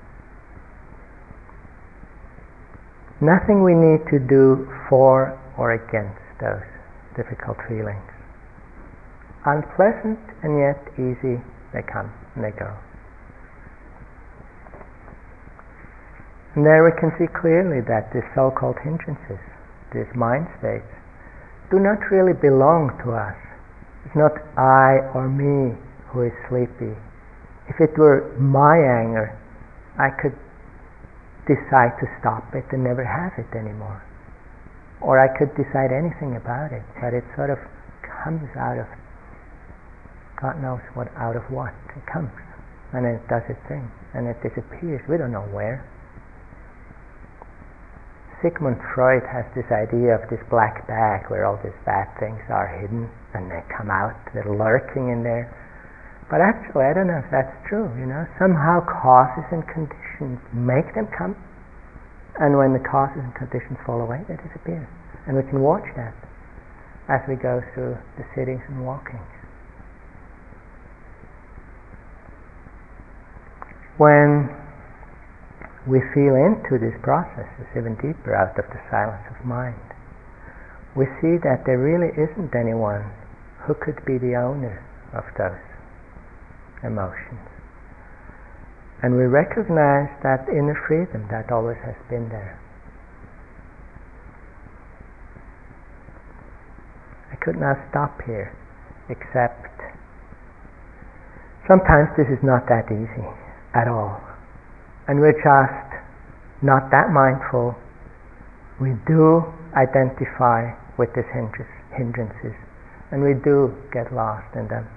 Nothing 3.19 3.67
we 3.67 3.75
need 3.75 4.07
to 4.07 4.23
do 4.23 4.71
for 4.87 5.35
or 5.57 5.75
against 5.75 6.23
those 6.39 6.63
difficult 7.19 7.57
feelings. 7.67 8.07
Unpleasant 9.43 10.19
and 10.47 10.57
yet 10.63 10.79
easy, 10.95 11.43
they 11.73 11.83
come 11.83 12.07
and 12.35 12.45
they 12.45 12.55
go. 12.55 12.71
And 16.55 16.65
there 16.65 16.83
we 16.83 16.91
can 16.99 17.15
see 17.15 17.31
clearly 17.31 17.79
that 17.87 18.11
these 18.11 18.27
so-called 18.35 18.75
hindrances, 18.83 19.39
these 19.95 20.09
mind 20.15 20.47
states, 20.59 20.87
do 21.71 21.79
not 21.79 22.03
really 22.11 22.35
belong 22.35 22.91
to 23.07 23.15
us. 23.15 23.39
It's 24.05 24.15
not 24.15 24.35
I 24.59 24.99
or 25.15 25.31
me 25.31 25.79
who 26.11 26.27
is 26.27 26.35
sleepy. 26.51 26.91
If 27.71 27.79
it 27.79 27.95
were 27.95 28.35
my 28.35 28.75
anger, 28.75 29.31
I 29.95 30.11
could 30.11 30.35
decide 31.47 31.95
to 32.03 32.07
stop 32.19 32.51
it 32.51 32.67
and 32.75 32.83
never 32.83 33.07
have 33.07 33.31
it 33.39 33.47
anymore. 33.55 34.03
Or 34.99 35.19
I 35.19 35.31
could 35.31 35.55
decide 35.55 35.95
anything 35.95 36.35
about 36.35 36.75
it, 36.75 36.83
but 36.99 37.15
it 37.15 37.23
sort 37.35 37.49
of 37.49 37.57
comes 38.03 38.49
out 38.59 38.77
of 38.77 38.87
God 40.41 40.59
knows 40.59 40.81
what 40.95 41.07
out 41.15 41.35
of 41.35 41.43
what. 41.53 41.73
It 41.95 42.03
comes 42.11 42.33
and 42.93 43.05
it 43.05 43.21
does 43.29 43.45
its 43.47 43.61
thing 43.69 43.89
and 44.13 44.27
it 44.27 44.41
disappears. 44.41 44.99
We 45.07 45.17
don't 45.17 45.31
know 45.31 45.45
where. 45.53 45.85
Sigmund 48.41 48.81
Freud 48.93 49.21
has 49.29 49.45
this 49.53 49.69
idea 49.69 50.17
of 50.17 50.25
this 50.33 50.41
black 50.49 50.87
bag 50.89 51.29
where 51.29 51.45
all 51.45 51.61
these 51.61 51.77
bad 51.85 52.09
things 52.17 52.41
are 52.49 52.65
hidden 52.81 53.05
and 53.37 53.49
they 53.53 53.61
come 53.69 53.93
out, 53.93 54.17
they're 54.33 54.49
lurking 54.49 55.13
in 55.13 55.21
there. 55.21 55.45
But 56.29 56.41
actually, 56.41 56.89
I 56.89 56.93
don't 56.97 57.05
know 57.05 57.21
if 57.21 57.29
that's 57.29 57.53
true, 57.69 57.91
you 57.99 58.09
know. 58.09 58.25
Somehow 58.39 58.81
causes 58.81 59.45
and 59.51 59.61
conditions 59.69 60.41
make 60.55 60.89
them 60.95 61.05
come, 61.13 61.35
and 62.39 62.57
when 62.57 62.73
the 62.73 62.81
causes 62.81 63.21
and 63.21 63.35
conditions 63.35 63.77
fall 63.85 64.01
away, 64.01 64.23
they 64.25 64.39
disappear. 64.41 64.89
And 65.27 65.37
we 65.37 65.43
can 65.43 65.61
watch 65.61 65.85
that 65.99 66.15
as 67.11 67.21
we 67.27 67.35
go 67.35 67.61
through 67.75 67.97
the 68.17 68.25
sittings 68.33 68.63
and 68.69 68.85
walkings. 68.85 69.21
When 73.97 74.60
we 75.89 75.97
feel 76.13 76.37
into 76.37 76.77
these 76.77 76.97
processes 77.01 77.65
even 77.73 77.97
deeper 77.97 78.37
out 78.37 78.53
of 78.53 78.69
the 78.69 78.81
silence 78.93 79.25
of 79.33 79.45
mind, 79.45 79.81
we 80.93 81.05
see 81.17 81.41
that 81.41 81.65
there 81.65 81.81
really 81.81 82.13
isn't 82.13 82.53
anyone 82.53 83.09
who 83.65 83.73
could 83.73 83.97
be 84.05 84.21
the 84.21 84.37
owner 84.37 84.77
of 85.13 85.25
those 85.37 85.57
emotions. 86.85 87.41
And 89.01 89.17
we 89.17 89.25
recognize 89.25 90.13
that 90.21 90.45
inner 90.49 90.77
freedom 90.85 91.25
that 91.33 91.49
always 91.49 91.77
has 91.81 91.97
been 92.09 92.29
there. 92.29 92.61
I 97.33 97.35
could 97.41 97.57
not 97.57 97.81
stop 97.89 98.21
here, 98.29 98.53
except 99.09 99.65
sometimes 101.65 102.13
this 102.13 102.29
is 102.29 102.43
not 102.45 102.69
that 102.69 102.85
easy 102.93 103.25
at 103.73 103.87
all 103.87 104.30
and 105.07 105.19
we're 105.19 105.37
just 105.37 105.91
not 106.61 106.91
that 106.91 107.09
mindful, 107.09 107.75
we 108.79 108.93
do 109.07 109.43
identify 109.75 110.73
with 110.97 111.09
these 111.15 111.29
hindrances 111.33 112.55
and 113.11 113.21
we 113.21 113.33
do 113.43 113.73
get 113.91 114.13
lost 114.13 114.47
in 114.55 114.67
them. 114.67 114.87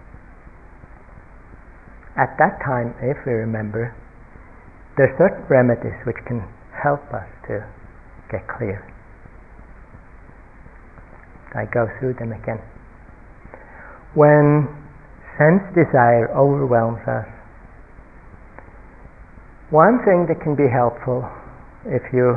At 2.17 2.39
that 2.39 2.63
time, 2.63 2.95
if 3.03 3.19
we 3.27 3.33
remember, 3.33 3.95
there 4.97 5.11
are 5.11 5.17
certain 5.19 5.45
remedies 5.51 5.99
which 6.07 6.21
can 6.27 6.47
help 6.71 7.03
us 7.13 7.27
to 7.49 7.67
get 8.31 8.47
clear. 8.47 8.87
I 11.55 11.67
go 11.67 11.87
through 11.99 12.15
them 12.15 12.31
again. 12.31 12.63
When 14.15 14.71
sense 15.39 15.63
desire 15.75 16.31
overwhelms 16.31 17.03
us, 17.09 17.27
one 19.71 20.05
thing 20.05 20.29
that 20.29 20.45
can 20.45 20.53
be 20.53 20.69
helpful 20.69 21.25
if 21.89 22.05
you 22.13 22.37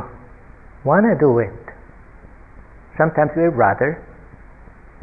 want 0.87 1.03
to 1.03 1.15
do 1.19 1.43
it, 1.43 1.59
sometimes 2.95 3.35
we 3.35 3.51
rather 3.51 3.99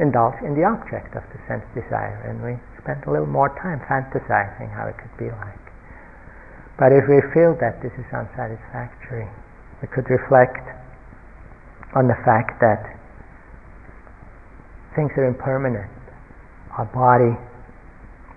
indulge 0.01 0.41
in 0.41 0.57
the 0.57 0.65
object 0.65 1.13
of 1.13 1.23
the 1.37 1.39
sense 1.45 1.61
desire 1.77 2.25
and 2.25 2.41
we 2.41 2.57
spend 2.81 3.05
a 3.05 3.11
little 3.13 3.29
more 3.29 3.53
time 3.61 3.77
fantasizing 3.85 4.73
how 4.73 4.89
it 4.89 4.97
could 4.97 5.13
be 5.21 5.29
like. 5.29 5.65
But 6.81 6.97
if 6.97 7.05
we 7.13 7.21
feel 7.37 7.53
that 7.61 7.85
this 7.85 7.93
is 8.01 8.09
unsatisfactory, 8.09 9.29
we 9.85 9.87
could 9.93 10.09
reflect 10.09 10.65
on 11.93 12.09
the 12.09 12.17
fact 12.25 12.57
that 12.65 12.89
things 14.97 15.13
are 15.21 15.29
impermanent. 15.29 15.93
Our 16.81 16.89
body 16.89 17.37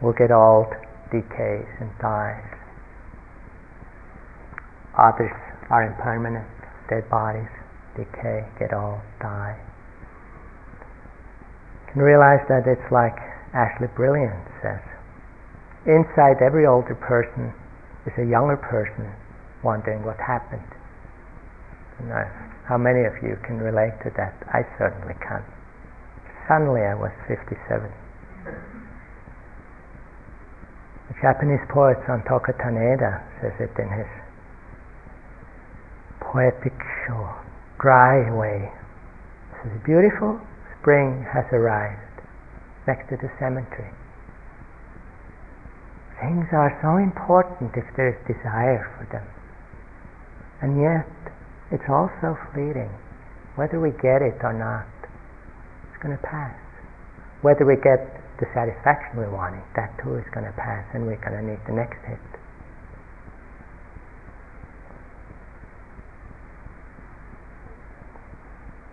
will 0.04 0.14
get 0.14 0.30
old, 0.30 0.70
decays, 1.10 1.72
and 1.80 1.90
dies 2.04 2.57
Others 4.98 5.34
are 5.70 5.86
impermanent, 5.86 6.48
dead 6.90 7.10
bodies 7.10 7.50
decay, 7.96 8.46
get 8.60 8.74
old, 8.74 9.02
die. 9.22 9.58
Can 11.94 12.02
realize 12.02 12.46
that 12.50 12.68
it's 12.70 12.92
like 12.92 13.18
Ashleigh 13.54 13.94
Brilliant 13.96 14.46
says. 14.62 14.82
Inside 15.86 16.42
every 16.46 16.66
older 16.66 16.94
person 16.94 17.54
is 18.06 18.14
a 18.18 18.30
younger 18.30 18.58
person 18.58 19.10
wondering 19.64 20.06
what 20.06 20.18
happened 20.18 20.66
know, 22.06 22.22
uh, 22.22 22.30
how 22.70 22.78
many 22.78 23.06
of 23.06 23.14
you 23.24 23.38
can 23.42 23.58
relate 23.58 23.96
to 24.04 24.14
that? 24.18 24.36
I 24.54 24.62
certainly 24.78 25.16
can. 25.24 25.42
Suddenly 26.46 26.86
I 26.86 26.94
was 26.94 27.12
57. 27.26 27.90
The 31.08 31.16
Japanese 31.24 31.64
poet 31.72 31.98
Santoka 32.06 32.54
Taneda 32.60 33.24
says 33.42 33.56
it 33.58 33.74
in 33.80 33.90
his 33.90 34.10
poetic 36.32 36.76
show, 37.06 37.24
dry 37.80 38.28
way. 38.32 38.68
It 38.68 39.56
says, 39.64 39.74
beautiful 39.86 40.40
spring 40.80 41.26
has 41.34 41.46
arrived 41.52 42.24
next 42.88 43.10
to 43.10 43.18
the 43.18 43.32
cemetery. 43.40 43.92
Things 46.20 46.48
are 46.52 46.74
so 46.82 46.98
important 46.98 47.78
if 47.78 47.86
there 47.96 48.10
is 48.10 48.20
desire 48.26 48.88
for 48.98 49.06
them. 49.14 49.28
And 50.62 50.82
yet, 50.82 51.06
it's 51.70 51.86
also 51.90 52.38
fleeting. 52.54 52.90
Whether 53.56 53.80
we 53.80 53.92
get 53.92 54.22
it 54.26 54.42
or 54.42 54.54
not, 54.54 54.90
it's 55.90 56.02
going 56.02 56.18
to 56.18 56.24
pass. 56.24 56.58
Whether 57.42 57.66
we 57.66 57.76
get 57.76 58.02
the 58.40 58.50
satisfaction 58.54 59.18
we 59.18 59.30
want, 59.30 59.56
it, 59.56 59.68
that 59.76 59.94
too 60.02 60.18
is 60.18 60.26
going 60.34 60.46
to 60.46 60.54
pass, 60.58 60.86
and 60.94 61.06
we're 61.06 61.22
going 61.22 61.38
to 61.38 61.46
need 61.46 61.62
the 61.68 61.74
next 61.74 62.02
hit. 62.06 62.37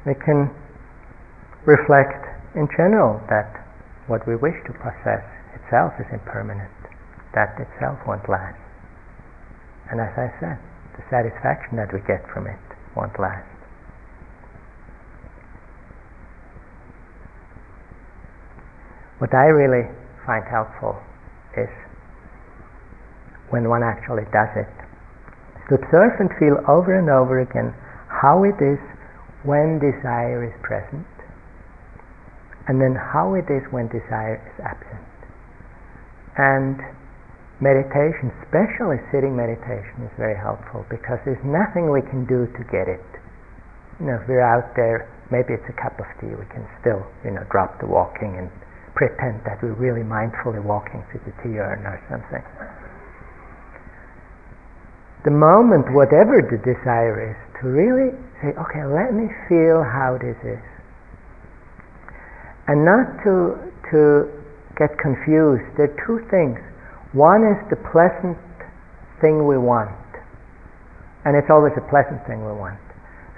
We 0.06 0.14
can 0.14 0.52
reflect 1.64 2.24
in 2.54 2.68
general 2.76 3.20
that 3.28 3.64
what 4.06 4.26
we 4.28 4.36
wish 4.36 4.54
to 4.66 4.72
possess 4.76 5.24
itself 5.56 5.96
is 5.98 6.06
impermanent, 6.12 6.70
that 7.32 7.56
itself 7.56 7.98
won't 8.06 8.28
last. 8.28 8.60
And 9.90 10.00
as 10.00 10.12
I 10.16 10.28
said, 10.40 10.58
the 10.96 11.04
satisfaction 11.10 11.76
that 11.76 11.92
we 11.92 12.00
get 12.06 12.20
from 12.32 12.46
it 12.46 12.60
won't 12.94 13.18
last. 13.18 13.48
What 19.18 19.32
I 19.32 19.48
really 19.48 19.88
find 20.26 20.44
helpful 20.44 21.00
is 21.56 21.70
when 23.48 23.68
one 23.68 23.82
actually 23.82 24.24
does 24.32 24.52
it, 24.56 24.68
to 25.68 25.80
observe 25.80 26.12
and 26.20 26.28
feel 26.38 26.60
over 26.68 26.92
and 26.92 27.08
over 27.08 27.40
again 27.40 27.72
how 28.08 28.44
it 28.44 28.60
is 28.60 28.78
when 29.44 29.78
desire 29.78 30.44
is 30.44 30.56
present 30.64 31.06
and 32.66 32.80
then 32.80 32.96
how 32.96 33.36
it 33.36 33.44
is 33.52 33.60
when 33.68 33.88
desire 33.92 34.40
is 34.40 34.56
absent. 34.64 35.04
And 36.40 36.80
meditation, 37.60 38.32
especially 38.42 38.98
sitting 39.12 39.36
meditation, 39.36 40.00
is 40.02 40.14
very 40.16 40.34
helpful 40.34 40.88
because 40.88 41.20
there's 41.28 41.44
nothing 41.44 41.92
we 41.92 42.02
can 42.02 42.24
do 42.24 42.48
to 42.48 42.62
get 42.72 42.88
it. 42.88 43.04
You 44.00 44.10
know, 44.10 44.16
if 44.18 44.24
we're 44.26 44.42
out 44.42 44.74
there, 44.74 45.06
maybe 45.30 45.54
it's 45.54 45.68
a 45.68 45.76
cup 45.76 45.94
of 46.00 46.08
tea, 46.18 46.32
we 46.32 46.48
can 46.50 46.64
still, 46.80 47.04
you 47.22 47.30
know, 47.30 47.44
drop 47.52 47.78
the 47.78 47.86
walking 47.86 48.34
and 48.40 48.48
pretend 48.96 49.44
that 49.44 49.60
we're 49.60 49.76
really 49.76 50.02
mindfully 50.02 50.62
walking 50.64 51.04
to 51.12 51.20
the 51.22 51.32
tea 51.44 51.60
urn 51.60 51.84
or 51.84 52.00
something. 52.08 52.42
The 55.24 55.32
moment, 55.32 55.88
whatever 55.92 56.42
the 56.44 56.60
desire 56.60 57.32
is, 57.32 57.38
to 57.60 57.68
really 57.68 58.12
say, 58.44 58.52
okay, 58.60 58.84
let 58.84 59.16
me 59.16 59.32
feel 59.48 59.80
how 59.80 60.20
this 60.20 60.36
is 60.44 60.60
and 62.66 62.84
not 62.84 63.20
to, 63.24 63.60
to 63.92 64.28
get 64.80 64.96
confused. 64.96 65.64
There 65.76 65.92
are 65.92 65.98
two 66.08 66.24
things. 66.32 66.56
One 67.12 67.44
is 67.44 67.60
the 67.68 67.78
pleasant 67.92 68.40
thing 69.20 69.46
we 69.46 69.60
want, 69.60 69.92
and 71.24 71.36
it's 71.36 71.48
always 71.52 71.76
a 71.76 71.84
pleasant 71.92 72.24
thing 72.26 72.42
we 72.42 72.52
want. 72.56 72.80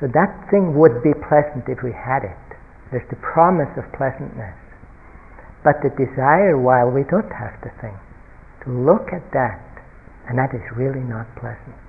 So 0.00 0.06
that 0.12 0.30
thing 0.50 0.76
would 0.78 1.02
be 1.02 1.12
pleasant 1.26 1.66
if 1.68 1.82
we 1.82 1.92
had 1.92 2.22
it. 2.22 2.46
There's 2.92 3.06
the 3.10 3.18
promise 3.18 3.72
of 3.74 3.84
pleasantness. 3.96 4.54
But 5.64 5.82
the 5.82 5.90
desire 5.98 6.54
while 6.54 6.90
we 6.94 7.02
don't 7.10 7.32
have 7.34 7.58
the 7.66 7.74
thing, 7.82 7.98
to 8.64 8.68
look 8.70 9.10
at 9.10 9.26
that, 9.34 9.58
and 10.30 10.38
that 10.38 10.54
is 10.54 10.62
really 10.78 11.02
not 11.02 11.26
pleasant. 11.34 11.85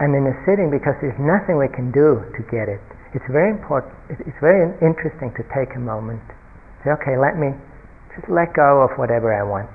And 0.00 0.16
in 0.16 0.24
a 0.24 0.34
sitting, 0.48 0.72
because 0.72 0.96
there's 1.04 1.20
nothing 1.20 1.60
we 1.60 1.68
can 1.68 1.92
do 1.92 2.24
to 2.24 2.40
get 2.48 2.72
it, 2.72 2.80
it's 3.12 3.28
very 3.28 3.52
important, 3.52 3.92
it's 4.08 4.40
very 4.40 4.64
interesting 4.80 5.28
to 5.36 5.44
take 5.52 5.76
a 5.76 5.82
moment 5.82 6.24
Say, 6.84 6.90
okay, 6.96 7.16
let 7.20 7.36
me 7.36 7.52
just 8.16 8.28
let 8.32 8.56
go 8.56 8.80
of 8.80 8.96
whatever 8.96 9.36
I 9.36 9.44
want. 9.44 9.68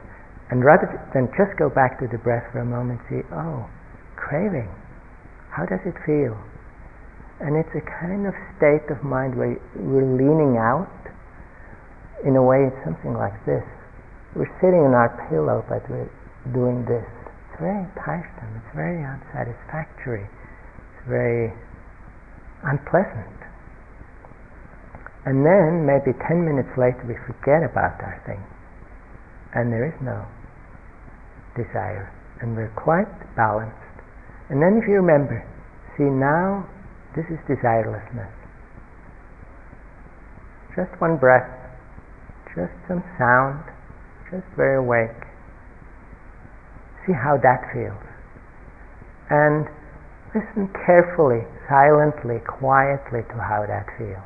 And 0.49 0.65
rather 0.65 0.89
than 1.13 1.29
just 1.37 1.53
go 1.57 1.69
back 1.69 2.01
to 2.01 2.09
the 2.09 2.17
breath 2.17 2.45
for 2.51 2.59
a 2.61 2.65
moment, 2.65 3.01
see, 3.09 3.21
oh, 3.29 3.69
craving. 4.17 4.69
How 5.53 5.65
does 5.65 5.81
it 5.85 5.93
feel? 6.05 6.33
And 7.41 7.57
it's 7.57 7.73
a 7.77 7.83
kind 8.01 8.25
of 8.25 8.33
state 8.57 8.89
of 8.89 9.03
mind 9.05 9.37
where 9.37 9.57
we're 9.77 10.09
leaning 10.17 10.57
out. 10.57 10.89
In 12.25 12.35
a 12.35 12.41
way, 12.41 12.65
it's 12.65 12.81
something 12.81 13.13
like 13.13 13.37
this. 13.45 13.63
We're 14.33 14.49
sitting 14.57 14.81
on 14.81 14.97
our 14.97 15.13
pillow, 15.29 15.61
but 15.69 15.85
we're 15.85 16.09
doing 16.53 16.85
this. 16.89 17.05
It's 17.55 17.63
very 17.63 17.87
tiresome. 18.03 18.51
It's 18.59 18.75
very 18.75 18.99
unsatisfactory. 18.99 20.27
It's 20.27 21.07
very 21.07 21.55
unpleasant. 22.67 23.39
And 25.23 25.39
then 25.47 25.87
maybe 25.87 26.11
10 26.27 26.43
minutes 26.43 26.75
later 26.75 26.99
we 27.07 27.15
forget 27.23 27.63
about 27.63 27.95
our 28.03 28.19
thing. 28.27 28.43
And 29.55 29.71
there 29.71 29.87
is 29.87 29.95
no 30.03 30.27
desire. 31.55 32.11
And 32.43 32.59
we're 32.59 32.75
quite 32.75 33.07
balanced. 33.39 34.03
And 34.51 34.59
then 34.59 34.75
if 34.75 34.83
you 34.83 34.99
remember, 34.99 35.39
see 35.95 36.11
now 36.11 36.67
this 37.15 37.23
is 37.31 37.39
desirelessness. 37.47 38.35
Just 40.75 40.91
one 40.99 41.15
breath, 41.15 41.47
just 42.51 42.75
some 42.91 42.99
sound, 43.17 43.63
just 44.27 44.43
very 44.59 44.75
awake. 44.75 45.24
See 47.05 47.13
how 47.13 47.37
that 47.37 47.61
feels. 47.69 48.01
And 49.29 49.69
listen 50.33 50.69
carefully, 50.85 51.45
silently, 51.69 52.41
quietly 52.45 53.21
to 53.29 53.37
how 53.37 53.65
that 53.65 53.85
feels. 53.97 54.25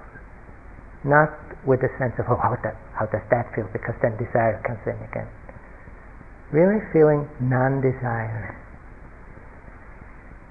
Not 1.04 1.32
with 1.68 1.84
a 1.84 1.92
sense 2.00 2.16
of 2.20 2.28
oh 2.28 2.40
how, 2.40 2.56
that, 2.64 2.76
how 2.96 3.08
does 3.08 3.24
that 3.32 3.52
feel? 3.56 3.68
Because 3.72 3.96
then 4.02 4.16
desire 4.16 4.60
comes 4.64 4.84
in 4.88 5.00
again. 5.12 5.28
Really 6.52 6.84
feeling 6.92 7.28
non-desire. 7.40 8.56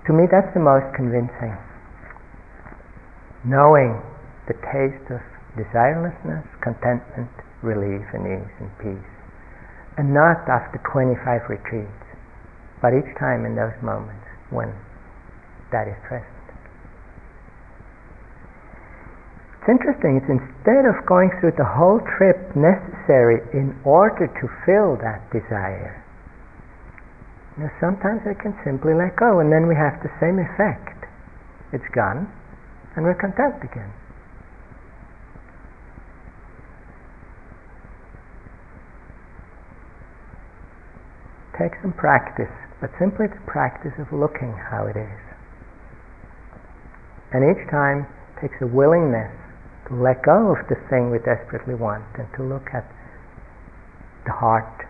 To 0.09 0.13
me 0.13 0.25
that's 0.31 0.49
the 0.57 0.65
most 0.65 0.89
convincing. 0.97 1.53
Knowing 3.45 4.01
the 4.49 4.57
taste 4.73 5.05
of 5.13 5.21
desirelessness 5.57 6.45
contentment 6.65 7.29
relief 7.61 8.05
and 8.15 8.25
ease 8.25 8.55
and 8.61 8.71
peace. 8.79 9.13
And 9.99 10.15
not 10.15 10.49
after 10.49 10.81
25 10.89 11.51
retreats 11.51 12.08
but 12.81 12.95
each 12.95 13.11
time 13.19 13.45
in 13.45 13.55
those 13.55 13.75
moments 13.83 14.25
when 14.51 14.73
that 15.71 15.89
is 15.89 15.97
present 16.07 16.39
It's 19.69 19.85
interesting, 19.85 20.17
it's 20.17 20.33
instead 20.33 20.89
of 20.89 21.05
going 21.05 21.29
through 21.41 21.53
the 21.61 21.69
whole 21.77 22.01
trip 22.17 22.41
necessary 22.57 23.45
in 23.53 23.77
order 23.85 24.25
to 24.25 24.45
fill 24.65 24.97
that 25.05 25.29
desire, 25.29 25.93
you 27.53 27.65
know, 27.65 27.71
sometimes 27.77 28.25
we 28.25 28.33
can 28.41 28.57
simply 28.65 28.95
let 28.95 29.13
go 29.21 29.41
and 29.41 29.53
then 29.53 29.69
we 29.69 29.77
have 29.77 30.01
the 30.01 30.09
same 30.25 30.41
effect. 30.41 31.05
It's 31.77 31.85
gone 31.93 32.33
and 32.97 33.05
we're 33.05 33.21
content 33.21 33.61
again. 33.61 33.93
Take 41.61 41.77
some 41.83 41.93
practice, 41.93 42.57
but 42.81 42.91
simply 42.99 43.27
the 43.27 43.43
practice 43.47 43.95
of 43.99 44.07
looking 44.13 44.55
how 44.71 44.87
it 44.87 44.97
is. 44.97 45.21
And 47.33 47.45
each 47.45 47.69
time 47.71 48.07
takes 48.41 48.57
a 48.63 48.67
willingness 48.67 49.35
to 49.89 49.95
let 49.95 50.23
go 50.23 50.55
of 50.55 50.63
the 50.69 50.77
thing 50.89 51.11
we 51.11 51.19
desperately 51.19 51.75
want 51.75 52.05
and 52.17 52.29
to 52.37 52.43
look 52.43 52.71
at 52.73 52.87
the 54.25 54.33
heart, 54.33 54.87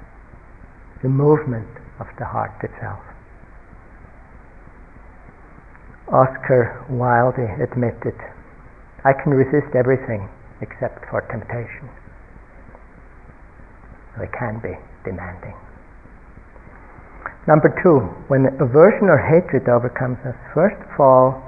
the 1.02 1.08
movement 1.08 1.68
of 1.98 2.06
the 2.18 2.26
heart 2.26 2.52
itself. 2.62 3.00
Oscar 6.08 6.84
Wilde 6.88 7.44
admitted, 7.60 8.16
I 9.04 9.12
can 9.12 9.32
resist 9.32 9.76
everything 9.76 10.28
except 10.60 11.04
for 11.10 11.20
temptation. 11.30 11.88
So 14.16 14.22
it 14.24 14.30
can 14.32 14.58
be 14.60 14.74
demanding. 15.04 15.54
Number 17.48 17.72
two, 17.80 18.04
when 18.28 18.44
aversion 18.60 19.08
or 19.08 19.16
hatred 19.16 19.72
overcomes 19.72 20.20
us, 20.28 20.36
first 20.52 20.76
of 20.84 21.00
all, 21.00 21.40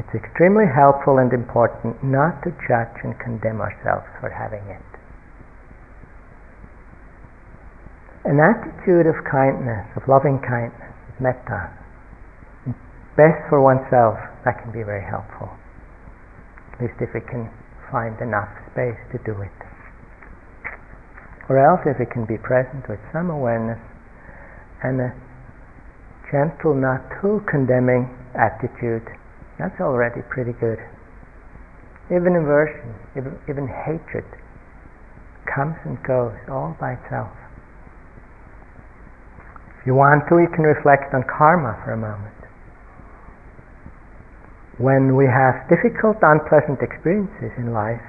it's 0.00 0.14
extremely 0.16 0.64
helpful 0.64 1.20
and 1.20 1.28
important 1.28 2.00
not 2.00 2.40
to 2.48 2.56
judge 2.64 2.96
and 3.04 3.12
condemn 3.20 3.60
ourselves 3.60 4.08
for 4.16 4.32
having 4.32 4.64
it. 4.72 4.88
An 8.24 8.40
attitude 8.40 9.04
of 9.04 9.20
kindness, 9.28 9.84
of 9.92 10.08
loving 10.08 10.40
kindness, 10.40 10.96
metta, 11.20 11.68
best 13.12 13.44
for 13.52 13.60
oneself, 13.60 14.16
that 14.48 14.56
can 14.64 14.72
be 14.72 14.80
very 14.80 15.04
helpful. 15.04 15.52
At 16.72 16.80
least 16.80 16.96
if 17.04 17.12
we 17.12 17.20
can 17.20 17.52
find 17.92 18.16
enough 18.24 18.48
space 18.72 18.96
to 19.12 19.20
do 19.20 19.36
it. 19.44 19.58
Or 21.52 21.60
else 21.60 21.84
if 21.84 22.00
we 22.00 22.08
can 22.08 22.24
be 22.24 22.40
present 22.40 22.88
with 22.88 23.00
some 23.12 23.28
awareness 23.28 23.80
and 24.82 25.00
a 25.00 25.10
gentle, 26.30 26.74
not 26.74 27.00
too 27.20 27.40
condemning 27.48 28.08
attitude, 28.34 29.04
that's 29.58 29.80
already 29.80 30.22
pretty 30.30 30.52
good. 30.52 30.78
Even 32.08 32.36
aversion, 32.36 32.94
even, 33.16 33.36
even 33.48 33.66
hatred 33.68 34.24
comes 35.44 35.76
and 35.84 35.98
goes 36.04 36.36
all 36.48 36.76
by 36.80 36.92
itself. 36.94 37.32
If 39.80 39.86
you 39.86 39.94
want 39.94 40.28
to, 40.28 40.38
you 40.38 40.48
can 40.54 40.64
reflect 40.64 41.12
on 41.14 41.24
karma 41.24 41.80
for 41.84 41.92
a 41.92 42.00
moment. 42.00 42.36
When 44.78 45.16
we 45.16 45.26
have 45.26 45.66
difficult, 45.68 46.22
unpleasant 46.22 46.78
experiences 46.82 47.50
in 47.58 47.72
life, 47.72 48.04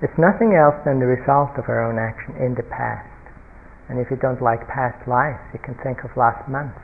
it's 0.00 0.16
nothing 0.16 0.56
else 0.56 0.76
than 0.84 1.00
the 1.00 1.06
result 1.08 1.56
of 1.58 1.68
our 1.68 1.84
own 1.84 1.98
action 1.98 2.36
in 2.40 2.54
the 2.54 2.64
past. 2.64 3.15
And 3.88 3.98
if 3.98 4.10
you 4.10 4.16
don't 4.16 4.42
like 4.42 4.66
past 4.66 5.06
lives, 5.06 5.38
you 5.52 5.60
can 5.62 5.78
think 5.82 6.02
of 6.02 6.10
last 6.16 6.48
month. 6.50 6.74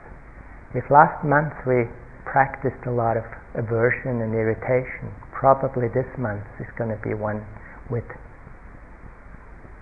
If 0.75 0.91
last 0.91 1.25
month 1.25 1.53
we 1.67 1.91
practiced 2.25 2.87
a 2.87 2.95
lot 2.95 3.17
of 3.17 3.25
aversion 3.59 4.23
and 4.23 4.33
irritation, 4.33 5.11
probably 5.35 5.89
this 5.91 6.09
month 6.17 6.47
is 6.61 6.71
going 6.79 6.91
to 6.91 7.01
be 7.03 7.15
one 7.15 7.45
with 7.91 8.07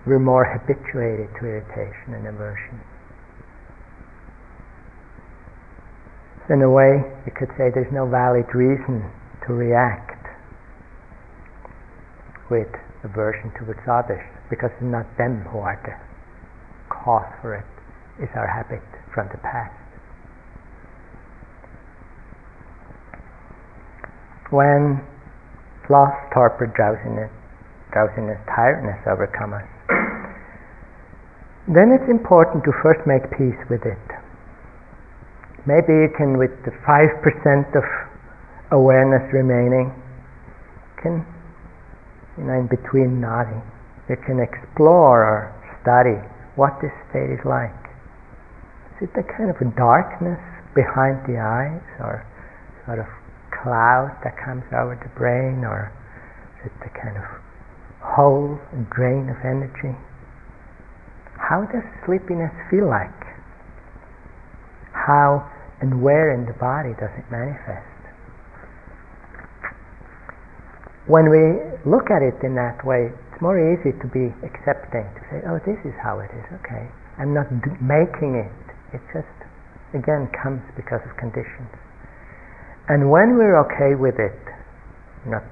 we're 0.05 0.17
more 0.17 0.45
habituated 0.45 1.29
to 1.39 1.45
irritation 1.45 2.17
and 2.17 2.25
aversion. 2.25 2.81
In 6.49 6.61
a 6.63 6.69
way, 6.69 7.05
you 7.25 7.31
could 7.37 7.49
say 7.55 7.69
there's 7.69 7.93
no 7.93 8.09
valid 8.09 8.49
reason 8.55 9.05
to 9.45 9.53
react 9.53 10.25
with 12.49 12.67
aversion 13.05 13.53
towards 13.61 13.79
others 13.87 14.25
because 14.49 14.71
it's 14.73 14.89
not 14.89 15.05
them 15.17 15.45
who 15.53 15.59
are 15.59 15.79
the 15.85 16.10
cause 17.03 17.27
for 17.41 17.55
it 17.55 17.65
is 18.21 18.29
our 18.35 18.47
habit 18.47 18.83
from 19.13 19.27
the 19.31 19.37
past. 19.41 19.73
When 24.51 25.01
sloth, 25.87 26.13
torpor, 26.33 26.67
drowsiness, 26.67 27.31
drowsiness, 27.91 28.37
tiredness 28.53 28.99
overcome 29.07 29.53
us, 29.53 29.67
then 31.67 31.91
it's 31.91 32.09
important 32.09 32.63
to 32.65 32.71
first 32.83 32.99
make 33.07 33.23
peace 33.31 33.59
with 33.69 33.85
it. 33.85 34.05
Maybe 35.65 35.93
you 35.93 36.09
can, 36.17 36.37
with 36.37 36.51
the 36.65 36.71
5% 36.83 37.75
of 37.77 37.85
awareness 38.71 39.23
remaining, 39.31 39.93
can, 41.01 41.25
you 42.37 42.43
know, 42.43 42.59
in 42.59 42.67
between 42.67 43.21
nodding, 43.21 43.61
you 44.09 44.17
can 44.25 44.39
explore 44.39 45.23
or 45.23 45.39
study 45.81 46.19
what 46.55 46.79
this 46.81 46.91
state 47.09 47.31
is 47.31 47.43
like. 47.45 47.75
Is 48.97 49.09
it 49.09 49.13
the 49.15 49.23
kind 49.23 49.49
of 49.49 49.57
darkness 49.75 50.39
behind 50.75 51.23
the 51.25 51.39
eyes 51.39 51.83
or 51.99 52.25
sort 52.85 52.99
of 52.99 53.07
cloud 53.63 54.13
that 54.23 54.35
comes 54.37 54.63
over 54.73 54.97
the 54.97 55.11
brain 55.17 55.63
or 55.63 55.91
is 56.59 56.71
it 56.71 56.75
the 56.83 56.91
kind 56.97 57.17
of 57.17 57.25
hole 58.01 58.59
and 58.73 58.89
drain 58.89 59.29
of 59.29 59.37
energy? 59.45 59.95
How 61.37 61.65
does 61.65 61.83
sleepiness 62.05 62.53
feel 62.69 62.87
like? 62.87 63.09
How 64.93 65.49
and 65.81 66.01
where 66.01 66.31
in 66.31 66.45
the 66.45 66.53
body 66.53 66.93
does 66.99 67.09
it 67.17 67.25
manifest? 67.31 67.87
When 71.07 71.29
we 71.29 71.57
look 71.89 72.11
at 72.13 72.21
it 72.21 72.37
in 72.45 72.55
that 72.55 72.85
way, 72.85 73.09
more 73.41 73.57
easy 73.57 73.91
to 73.97 74.07
be 74.13 74.29
accepting, 74.45 75.03
to 75.03 75.21
say, 75.33 75.41
oh, 75.49 75.57
this 75.65 75.81
is 75.83 75.97
how 75.97 76.21
it 76.21 76.29
is, 76.29 76.45
okay. 76.61 76.85
I'm 77.17 77.33
not 77.33 77.49
d- 77.49 77.73
making 77.81 78.37
it. 78.37 78.53
It 78.93 79.01
just, 79.09 79.33
again, 79.97 80.29
comes 80.31 80.61
because 80.77 81.01
of 81.03 81.11
conditions. 81.17 81.73
And 82.87 83.09
when 83.09 83.35
we're 83.35 83.57
okay 83.67 83.97
with 83.97 84.21
it, 84.21 84.37
not 85.25 85.43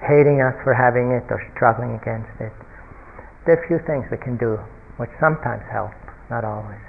hating 0.00 0.40
us 0.40 0.56
for 0.64 0.72
having 0.72 1.12
it 1.12 1.24
or 1.28 1.40
struggling 1.56 1.96
against 2.00 2.32
it, 2.40 2.52
there 3.46 3.56
are 3.56 3.62
a 3.62 3.68
few 3.68 3.78
things 3.84 4.08
we 4.10 4.18
can 4.18 4.36
do 4.40 4.56
which 4.96 5.12
sometimes 5.20 5.62
help, 5.68 5.92
not 6.32 6.44
always. 6.44 6.80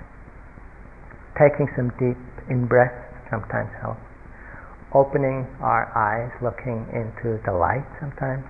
Taking 1.35 1.67
some 1.75 1.91
deep 1.99 2.19
in 2.47 2.67
breath 2.67 2.95
sometimes 3.29 3.71
helps. 3.81 4.03
Opening 4.93 5.43
our 5.59 5.91
eyes, 5.91 6.31
looking 6.39 6.87
into 6.95 7.41
the 7.43 7.51
light 7.51 7.83
sometimes 7.99 8.45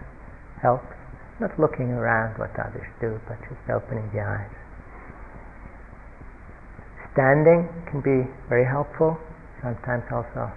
helps 0.62 0.95
not 1.39 1.51
looking 1.59 1.91
around 1.91 2.39
what 2.39 2.51
others 2.59 2.88
do, 3.01 3.19
but 3.27 3.36
just 3.49 3.61
opening 3.69 4.07
the 4.13 4.21
eyes. 4.21 4.55
Standing 7.13 7.67
can 7.91 7.99
be 7.99 8.27
very 8.47 8.65
helpful. 8.65 9.17
Sometimes 9.63 10.03
also 10.11 10.51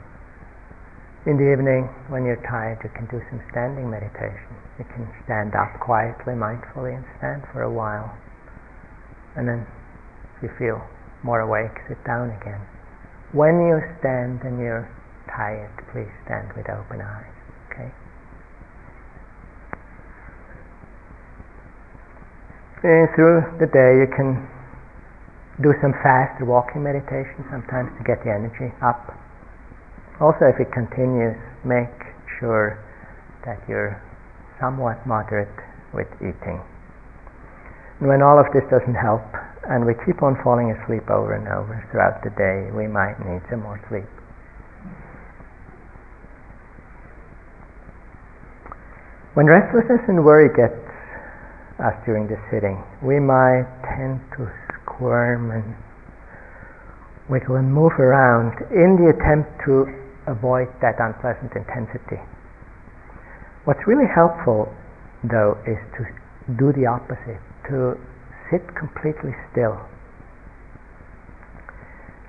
in 1.29 1.37
the 1.37 1.51
evening 1.51 1.85
when 2.09 2.25
you're 2.25 2.41
tired, 2.49 2.81
you 2.81 2.89
can 2.97 3.05
do 3.13 3.21
some 3.29 3.43
standing 3.51 3.91
meditation. 3.91 4.49
You 4.79 4.87
can 4.89 5.05
stand 5.29 5.53
up 5.53 5.69
quietly, 5.83 6.33
mindfully, 6.33 6.97
and 6.97 7.05
stand 7.19 7.43
for 7.53 7.69
a 7.69 7.73
while. 7.73 8.17
And 9.37 9.45
then, 9.45 9.67
if 10.39 10.49
you 10.49 10.51
feel 10.57 10.81
more 11.23 11.45
awake, 11.45 11.75
sit 11.85 12.01
down 12.07 12.31
again. 12.41 12.65
When 13.37 13.61
you 13.67 13.77
stand 14.01 14.41
and 14.41 14.57
you're 14.57 14.89
tired, 15.29 15.69
please 15.93 16.09
stand 16.25 16.49
with 16.57 16.65
open 16.71 17.05
eyes. 17.05 17.35
Okay? 17.69 17.91
Uh, 22.79 23.11
through 23.19 23.43
the 23.59 23.67
day 23.75 23.99
you 23.99 24.07
can 24.15 24.39
do 25.59 25.75
some 25.83 25.91
fast 25.99 26.39
walking 26.47 26.79
meditation 26.79 27.43
sometimes 27.51 27.91
to 27.99 28.07
get 28.07 28.23
the 28.23 28.31
energy 28.31 28.71
up. 28.87 29.19
Also, 30.23 30.47
if 30.47 30.63
it 30.63 30.71
continues, 30.71 31.35
make 31.67 31.91
sure 32.39 32.79
that 33.43 33.59
you're 33.67 33.99
somewhat 34.63 34.95
moderate 35.11 35.51
with 35.91 36.07
eating. 36.23 36.63
And 37.99 38.07
when 38.07 38.23
all 38.23 38.39
of 38.39 38.47
this 38.55 38.63
doesn't 38.71 38.95
help, 38.95 39.27
and 39.67 39.83
we 39.83 39.99
keep 40.07 40.23
on 40.23 40.39
falling 40.47 40.71
asleep 40.71 41.11
over 41.11 41.35
and 41.35 41.51
over 41.51 41.83
throughout 41.91 42.23
the 42.23 42.31
day, 42.39 42.71
we 42.71 42.87
might 42.87 43.19
need 43.27 43.43
some 43.51 43.67
more 43.67 43.83
sleep. 43.91 44.07
When 49.35 49.47
restlessness 49.47 50.07
and 50.07 50.23
worry 50.25 50.47
get 50.55 50.88
us 51.79 51.95
during 52.05 52.27
the 52.27 52.39
sitting. 52.51 52.83
We 53.03 53.23
might 53.23 53.67
tend 53.87 54.21
to 54.37 54.51
squirm 54.83 55.51
and 55.51 55.75
wiggle 57.31 57.57
and 57.57 57.71
move 57.73 57.93
around 57.99 58.59
in 58.75 58.99
the 58.99 59.15
attempt 59.15 59.63
to 59.67 59.87
avoid 60.27 60.69
that 60.83 60.99
unpleasant 60.99 61.55
intensity. 61.55 62.21
What's 63.65 63.85
really 63.87 64.09
helpful, 64.09 64.73
though, 65.23 65.59
is 65.67 65.79
to 65.99 66.03
do 66.57 66.73
the 66.73 66.87
opposite, 66.87 67.41
to 67.69 67.95
sit 68.51 68.65
completely 68.75 69.37
still. 69.53 69.77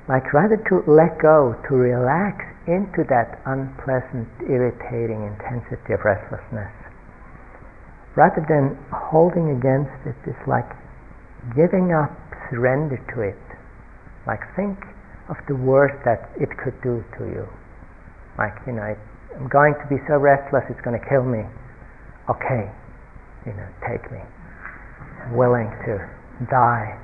Like 0.08 0.34
rather 0.34 0.58
to 0.58 0.84
let 0.90 1.22
go, 1.22 1.56
to 1.70 1.74
relax 1.76 2.44
into 2.68 3.08
that 3.08 3.40
unpleasant, 3.46 4.28
irritating 4.46 5.26
intensity 5.26 5.94
of 5.94 6.04
restlessness 6.04 6.70
rather 8.20 8.44
than 8.52 8.76
holding 8.92 9.56
against 9.56 9.96
it, 10.04 10.20
it's 10.28 10.44
like 10.44 10.68
giving 11.56 11.96
up 11.96 12.12
surrender 12.52 13.00
to 13.16 13.24
it. 13.24 13.40
Like 14.28 14.44
think 14.60 14.76
of 15.32 15.40
the 15.48 15.56
worst 15.56 15.96
that 16.04 16.28
it 16.36 16.52
could 16.60 16.76
do 16.84 17.00
to 17.16 17.24
you. 17.32 17.48
Like, 18.36 18.60
you 18.68 18.76
know, 18.76 18.92
I'm 19.40 19.48
going 19.48 19.72
to 19.80 19.88
be 19.88 20.04
so 20.04 20.20
restless 20.20 20.68
it's 20.68 20.82
going 20.84 21.00
to 21.00 21.06
kill 21.08 21.24
me. 21.24 21.48
Okay, 22.28 22.68
you 23.48 23.54
know, 23.56 23.70
take 23.88 24.04
me. 24.12 24.20
I'm 24.20 25.40
willing 25.40 25.72
to 25.88 26.04
die. 26.52 27.00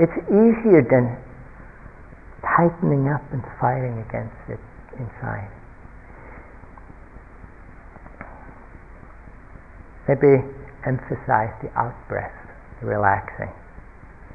It's 0.00 0.16
easier 0.32 0.80
than 0.88 1.20
tightening 2.40 3.12
up 3.12 3.22
and 3.28 3.44
fighting 3.60 4.00
against 4.08 4.40
it 4.48 4.60
inside. 4.96 5.52
Maybe 10.08 10.44
emphasize 10.86 11.52
the 11.64 11.72
out 11.76 11.96
breath, 12.08 12.34
the 12.80 12.86
relaxing. 12.86 13.52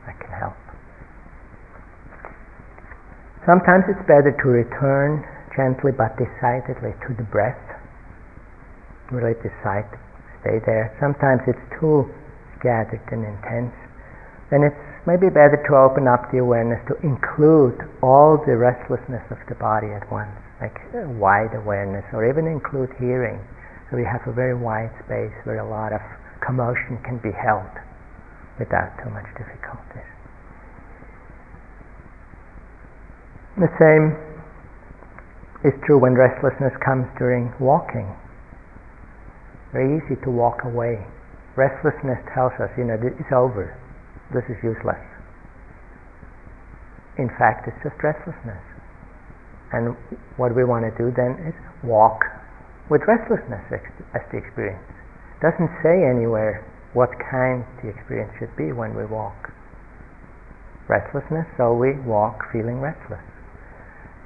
That 0.06 0.18
can 0.20 0.34
help. 0.34 0.58
Sometimes 3.46 3.86
it's 3.88 4.02
better 4.10 4.34
to 4.34 4.48
return 4.50 5.24
gently 5.56 5.92
but 5.92 6.18
decidedly 6.18 6.94
to 7.08 7.14
the 7.14 7.26
breath. 7.30 7.60
Really 9.12 9.34
decide 9.42 9.90
to 9.90 10.00
stay 10.42 10.58
there. 10.66 10.94
Sometimes 11.02 11.42
it's 11.48 11.66
too 11.80 12.06
gathered 12.62 13.02
and 13.12 13.26
intense. 13.26 13.74
Then 14.50 14.64
it's 14.66 14.78
maybe 15.06 15.30
better 15.30 15.58
to 15.58 15.74
open 15.78 16.08
up 16.08 16.30
the 16.32 16.40
awareness 16.40 16.82
to 16.90 16.96
include 17.06 17.78
all 18.02 18.38
the 18.38 18.58
restlessness 18.58 19.24
of 19.32 19.38
the 19.48 19.56
body 19.56 19.94
at 19.94 20.06
once. 20.12 20.34
like 20.62 20.76
wide 21.16 21.56
awareness, 21.56 22.04
or 22.12 22.28
even 22.28 22.46
include 22.46 22.92
hearing. 23.00 23.40
So 23.90 23.98
we 23.98 24.06
have 24.06 24.22
a 24.30 24.34
very 24.34 24.54
wide 24.54 24.94
space 25.06 25.34
where 25.50 25.60
a 25.60 25.68
lot 25.68 25.94
of 25.94 26.02
commotion 26.46 27.02
can 27.02 27.18
be 27.26 27.34
held 27.34 27.74
without 28.62 28.94
too 29.02 29.10
much 29.10 29.26
difficulty. 29.34 30.06
The 33.58 33.72
same 33.82 34.14
is 35.66 35.74
true 35.84 35.98
when 35.98 36.14
restlessness 36.14 36.72
comes 36.86 37.10
during 37.18 37.52
walking. 37.60 38.08
Very 39.74 39.98
easy 39.98 40.16
to 40.24 40.30
walk 40.30 40.64
away. 40.64 41.02
Restlessness 41.58 42.22
tells 42.34 42.54
us, 42.62 42.70
you 42.78 42.86
know, 42.86 42.96
it's 42.96 43.34
over. 43.34 43.76
This 44.32 44.46
is 44.48 44.56
useless. 44.64 45.02
In 47.18 47.28
fact, 47.42 47.68
it's 47.68 47.76
just 47.84 47.98
restlessness. 48.00 48.64
And 49.74 49.98
what 50.38 50.56
we 50.56 50.64
want 50.64 50.86
to 50.86 50.94
do 50.96 51.12
then 51.12 51.36
is 51.44 51.54
walk 51.84 52.24
with 52.90 53.06
restlessness 53.06 53.64
as 54.14 54.24
the 54.34 54.38
experience. 54.42 54.84
Doesn't 55.42 55.72
say 55.86 56.04
anywhere 56.04 56.66
what 56.94 57.14
kind 57.30 57.64
the 57.86 57.94
experience 57.94 58.34
should 58.42 58.52
be 58.58 58.74
when 58.74 58.98
we 58.98 59.06
walk. 59.06 59.54
Restlessness, 60.90 61.46
so 61.56 61.78
we 61.78 61.94
walk 62.02 62.50
feeling 62.52 62.82
restless. 62.82 63.22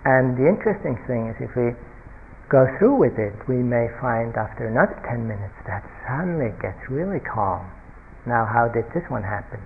And 0.07 0.39
the 0.39 0.47
interesting 0.47 0.95
thing 1.07 1.28
is 1.32 1.36
if 1.43 1.51
we 1.59 1.76
go 2.47 2.68
through 2.80 2.95
with 2.95 3.20
it, 3.20 3.36
we 3.51 3.59
may 3.59 3.91
find 3.99 4.32
after 4.39 4.68
another 4.68 4.95
10 5.11 5.28
minutes 5.28 5.55
that 5.68 5.84
suddenly 6.07 6.55
it 6.55 6.59
gets 6.64 6.80
really 6.88 7.20
calm. 7.20 7.68
Now, 8.24 8.47
how 8.47 8.72
did 8.72 8.88
this 8.95 9.03
one 9.11 9.24
happen? 9.24 9.59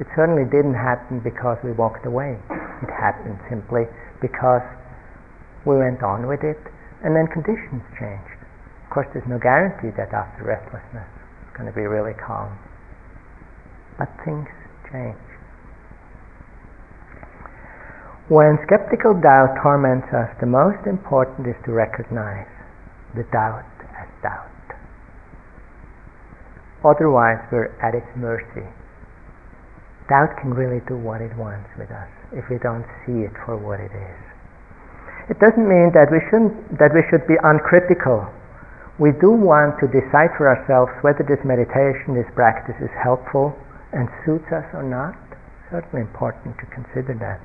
It 0.00 0.06
certainly 0.16 0.44
didn't 0.44 0.76
happen 0.76 1.20
because 1.24 1.56
we 1.64 1.72
walked 1.72 2.04
away. 2.04 2.36
It 2.84 2.92
happened 2.92 3.40
simply 3.48 3.88
because 4.20 4.64
we 5.64 5.76
went 5.78 6.02
on 6.02 6.28
with 6.28 6.44
it, 6.44 6.60
and 7.02 7.14
then 7.14 7.26
conditions 7.26 7.82
changed. 7.98 8.38
Of 8.86 8.90
course, 8.90 9.08
there's 9.12 9.26
no 9.28 9.38
guarantee 9.38 9.90
that 9.98 10.14
after 10.14 10.46
restlessness 10.46 11.08
it's 11.42 11.54
going 11.56 11.68
to 11.68 11.74
be 11.74 11.86
really 11.86 12.14
calm. 12.14 12.54
But 13.98 14.08
things 14.24 14.48
change. 14.90 15.18
When 18.28 18.56
skeptical 18.64 19.18
doubt 19.18 19.58
torments 19.60 20.08
us, 20.14 20.30
the 20.40 20.46
most 20.46 20.86
important 20.86 21.48
is 21.48 21.58
to 21.66 21.72
recognize 21.72 22.48
the 23.14 23.26
doubt 23.34 23.66
as 23.98 24.08
doubt. 24.22 24.48
Otherwise, 26.84 27.42
we're 27.50 27.74
at 27.82 27.94
its 27.94 28.08
mercy. 28.16 28.66
Doubt 30.08 30.34
can 30.40 30.54
really 30.54 30.80
do 30.88 30.96
what 30.96 31.20
it 31.20 31.36
wants 31.36 31.68
with 31.76 31.90
us 31.90 32.08
if 32.32 32.48
we 32.48 32.58
don't 32.58 32.86
see 33.06 33.22
it 33.22 33.32
for 33.44 33.56
what 33.56 33.80
it 33.80 33.92
is. 33.92 34.31
It 35.30 35.38
doesn't 35.38 35.68
mean 35.68 35.94
that 35.94 36.10
we 36.10 36.18
shouldn't 36.26 36.78
that 36.78 36.90
we 36.90 37.06
should 37.06 37.26
be 37.30 37.38
uncritical. 37.42 38.26
We 38.98 39.14
do 39.22 39.30
want 39.30 39.78
to 39.78 39.86
decide 39.86 40.34
for 40.34 40.50
ourselves 40.50 40.90
whether 41.02 41.22
this 41.22 41.40
meditation, 41.46 42.14
this 42.14 42.28
practice 42.34 42.76
is 42.82 42.90
helpful 42.98 43.54
and 43.92 44.10
suits 44.26 44.46
us 44.50 44.66
or 44.74 44.82
not. 44.82 45.14
Certainly 45.70 46.02
important 46.04 46.58
to 46.58 46.66
consider 46.74 47.14
that. 47.22 47.40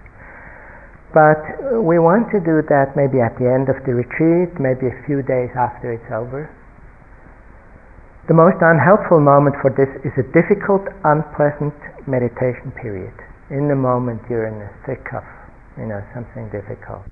But 1.14 1.40
we 1.80 2.00
want 2.00 2.28
to 2.36 2.40
do 2.44 2.60
that 2.68 2.98
maybe 3.00 3.24
at 3.24 3.38
the 3.40 3.48
end 3.48 3.72
of 3.72 3.80
the 3.88 3.96
retreat, 3.96 4.60
maybe 4.60 4.92
a 4.92 4.98
few 5.08 5.24
days 5.24 5.54
after 5.56 5.94
it's 5.94 6.12
over. 6.12 6.52
The 8.28 8.36
most 8.36 8.60
unhelpful 8.60 9.24
moment 9.24 9.56
for 9.64 9.72
this 9.72 9.88
is 10.04 10.12
a 10.20 10.28
difficult, 10.36 10.84
unpleasant 11.08 11.78
meditation 12.06 12.76
period. 12.76 13.16
In 13.50 13.72
the 13.72 13.80
moment 13.80 14.20
you're 14.30 14.52
in 14.52 14.60
the 14.60 14.70
thick 14.84 15.08
of, 15.16 15.24
you 15.80 15.88
know, 15.88 16.04
something 16.14 16.52
difficult. 16.52 17.08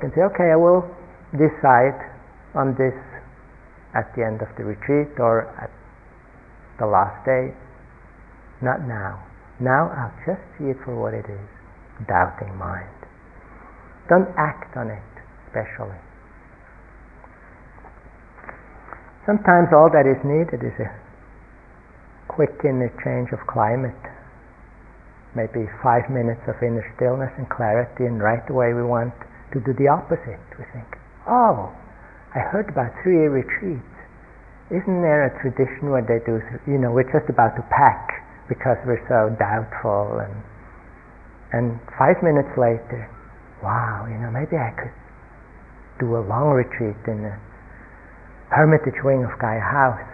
Can 0.00 0.10
say, 0.16 0.24
okay, 0.32 0.50
I 0.50 0.56
will 0.56 0.82
decide 1.36 2.00
on 2.56 2.74
this 2.74 2.96
at 3.94 4.10
the 4.16 4.24
end 4.24 4.42
of 4.42 4.48
the 4.56 4.64
retreat 4.64 5.14
or 5.20 5.46
at 5.60 5.70
the 6.78 6.86
last 6.86 7.22
day. 7.24 7.54
Not 8.64 8.82
now. 8.88 9.20
Now 9.60 9.92
I'll 9.92 10.16
just 10.24 10.40
see 10.56 10.72
it 10.72 10.80
for 10.84 10.96
what 10.96 11.12
it 11.12 11.28
is 11.28 11.46
doubting 12.08 12.56
mind. 12.56 12.88
Don't 14.08 14.28
act 14.36 14.76
on 14.76 14.88
it 14.88 15.10
specially. 15.52 16.00
Sometimes 19.28 19.68
all 19.70 19.92
that 19.92 20.08
is 20.08 20.18
needed 20.24 20.64
is 20.64 20.74
a 20.80 20.90
quick 22.26 22.56
inner 22.64 22.90
change 23.04 23.30
of 23.36 23.38
climate. 23.46 24.00
Maybe 25.36 25.68
five 25.84 26.08
minutes 26.10 26.42
of 26.48 26.56
inner 26.64 26.82
stillness 26.96 27.30
and 27.38 27.46
clarity, 27.46 28.08
and 28.08 28.18
right 28.18 28.42
away 28.50 28.72
we 28.72 28.82
want 28.82 29.14
to 29.52 29.60
do 29.60 29.72
the 29.74 29.88
opposite. 29.88 30.40
We 30.58 30.64
think, 30.72 30.86
oh, 31.26 31.72
I 32.34 32.40
heard 32.40 32.68
about 32.68 32.94
three 33.02 33.26
year 33.26 33.30
retreats. 33.30 33.86
Isn't 34.70 35.02
there 35.02 35.26
a 35.26 35.32
tradition 35.42 35.90
where 35.90 36.06
they 36.06 36.22
do, 36.22 36.38
you 36.70 36.78
know, 36.78 36.94
we're 36.94 37.10
just 37.10 37.26
about 37.26 37.58
to 37.58 37.64
pack 37.74 38.22
because 38.48 38.78
we're 38.86 39.02
so 39.10 39.34
doubtful 39.34 40.22
and 40.22 40.34
and 41.52 41.82
five 41.98 42.22
minutes 42.22 42.54
later, 42.54 43.10
wow, 43.62 44.06
you 44.06 44.14
know, 44.22 44.30
maybe 44.30 44.54
I 44.54 44.70
could 44.70 44.94
do 45.98 46.14
a 46.14 46.22
long 46.22 46.54
retreat 46.54 46.94
in 47.10 47.26
the 47.26 47.34
hermitage 48.54 49.02
wing 49.02 49.26
of 49.26 49.34
Gaia 49.42 49.58
House. 49.58 50.06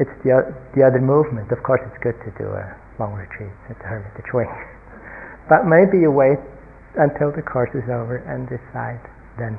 It's 0.00 0.16
the, 0.24 0.56
the 0.72 0.80
other 0.80 1.00
movement. 1.04 1.52
Of 1.52 1.62
course, 1.62 1.84
it's 1.84 2.00
good 2.02 2.16
to 2.24 2.32
do 2.40 2.48
a 2.48 2.64
long 2.98 3.12
retreat 3.12 3.52
at 3.68 3.76
the 3.76 3.84
hermitage 3.84 4.32
wing. 4.32 4.48
But 5.50 5.66
maybe 5.66 5.98
you 5.98 6.14
wait 6.14 6.38
until 6.94 7.34
the 7.34 7.42
course 7.42 7.74
is 7.74 7.90
over 7.90 8.22
and 8.22 8.46
decide 8.46 9.02
then. 9.34 9.58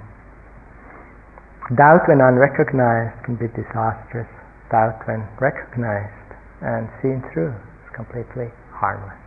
Doubt 1.75 2.07
when 2.07 2.23
unrecognized 2.23 3.19
can 3.27 3.35
be 3.35 3.51
disastrous. 3.51 4.31
Doubt 4.71 5.03
when 5.03 5.27
recognized 5.35 6.31
and 6.63 6.87
seen 7.03 7.19
through 7.35 7.51
is 7.51 7.91
completely 7.91 8.47
harmless. 8.71 9.19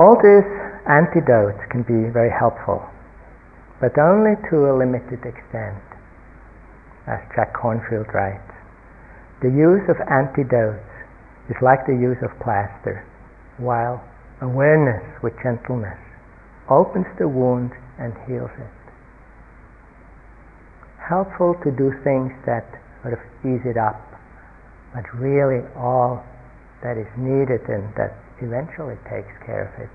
All 0.00 0.16
these 0.16 0.48
antidotes 0.88 1.60
can 1.68 1.84
be 1.84 2.08
very 2.08 2.32
helpful, 2.32 2.88
but 3.84 4.00
only 4.00 4.32
to 4.48 4.72
a 4.72 4.72
limited 4.72 5.20
extent. 5.28 5.84
As 7.04 7.20
Jack 7.36 7.52
Kornfield 7.52 8.08
writes, 8.16 8.48
the 9.44 9.52
use 9.52 9.84
of 9.92 10.00
antidotes 10.08 10.88
is 11.52 11.56
like 11.60 11.84
the 11.84 11.92
use 11.92 12.20
of 12.24 12.32
plaster 12.40 13.04
while 13.60 14.02
awareness 14.40 15.04
with 15.22 15.32
gentleness 15.42 15.98
opens 16.68 17.06
the 17.18 17.28
wound 17.28 17.70
and 17.98 18.12
heals 18.26 18.50
it. 18.56 18.74
Helpful 20.96 21.54
to 21.64 21.70
do 21.70 21.92
things 22.02 22.32
that 22.46 22.64
sort 23.02 23.14
of 23.14 23.20
ease 23.44 23.62
it 23.66 23.76
up, 23.76 24.00
but 24.94 25.04
really 25.14 25.60
all 25.76 26.24
that 26.82 26.96
is 26.96 27.08
needed 27.18 27.60
and 27.68 27.84
that 27.96 28.16
eventually 28.40 28.96
takes 29.10 29.30
care 29.44 29.68
of 29.68 29.72
it 29.82 29.90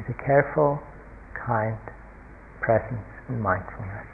is 0.00 0.06
a 0.08 0.24
careful, 0.24 0.80
kind 1.34 1.76
presence 2.60 3.08
and 3.28 3.40
mindfulness. 3.40 4.09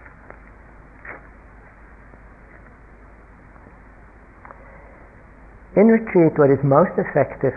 In 5.77 5.89
retreat, 5.89 6.33
what 6.41 6.49
is 6.49 6.57
most 6.65 6.97
effective 6.97 7.53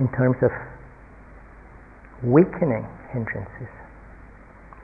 in 0.00 0.08
terms 0.16 0.40
of 0.40 0.48
weakening 2.24 2.88
hindrances 3.12 3.68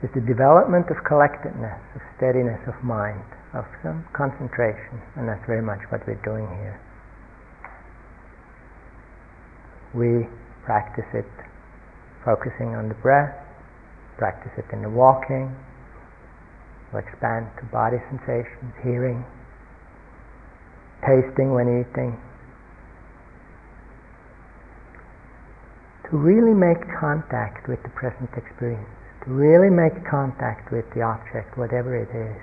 is 0.05 0.13
the 0.13 0.21
development 0.21 0.93
of 0.93 1.01
collectedness, 1.09 1.81
of 1.97 2.05
steadiness 2.21 2.61
of 2.69 2.77
mind, 2.85 3.25
of 3.57 3.65
some 3.83 4.05
concentration, 4.13 5.01
and 5.17 5.25
that's 5.25 5.41
very 5.49 5.65
much 5.65 5.81
what 5.89 6.05
we're 6.05 6.21
doing 6.21 6.45
here. 6.61 6.77
We 9.97 10.29
practice 10.69 11.09
it 11.15 11.25
focusing 12.23 12.77
on 12.77 12.93
the 12.93 12.99
breath, 13.01 13.33
practice 14.19 14.53
it 14.59 14.67
in 14.77 14.83
the 14.83 14.91
walking, 14.91 15.57
we 16.93 17.01
expand 17.01 17.49
to 17.57 17.65
body 17.73 17.97
sensations, 18.13 18.77
hearing, 18.85 19.25
tasting 21.03 21.53
when 21.53 21.83
eating. 21.83 22.17
To 26.11 26.17
really 26.17 26.55
make 26.55 26.79
contact 27.01 27.69
with 27.69 27.83
the 27.83 27.91
present 27.91 28.31
experience, 28.37 28.89
to 29.25 29.31
really 29.31 29.71
make 29.71 30.07
contact 30.09 30.71
with 30.71 30.85
the 30.95 31.03
object, 31.03 31.59
whatever 31.59 31.97
it 31.97 32.09
is. 32.15 32.41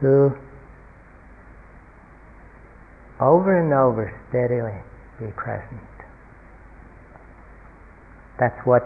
To 0.00 0.38
over 3.20 3.58
and 3.58 3.72
over 3.72 4.12
steadily 4.28 4.78
be 5.18 5.32
present. 5.32 5.80
That's 8.38 8.60
what 8.66 8.84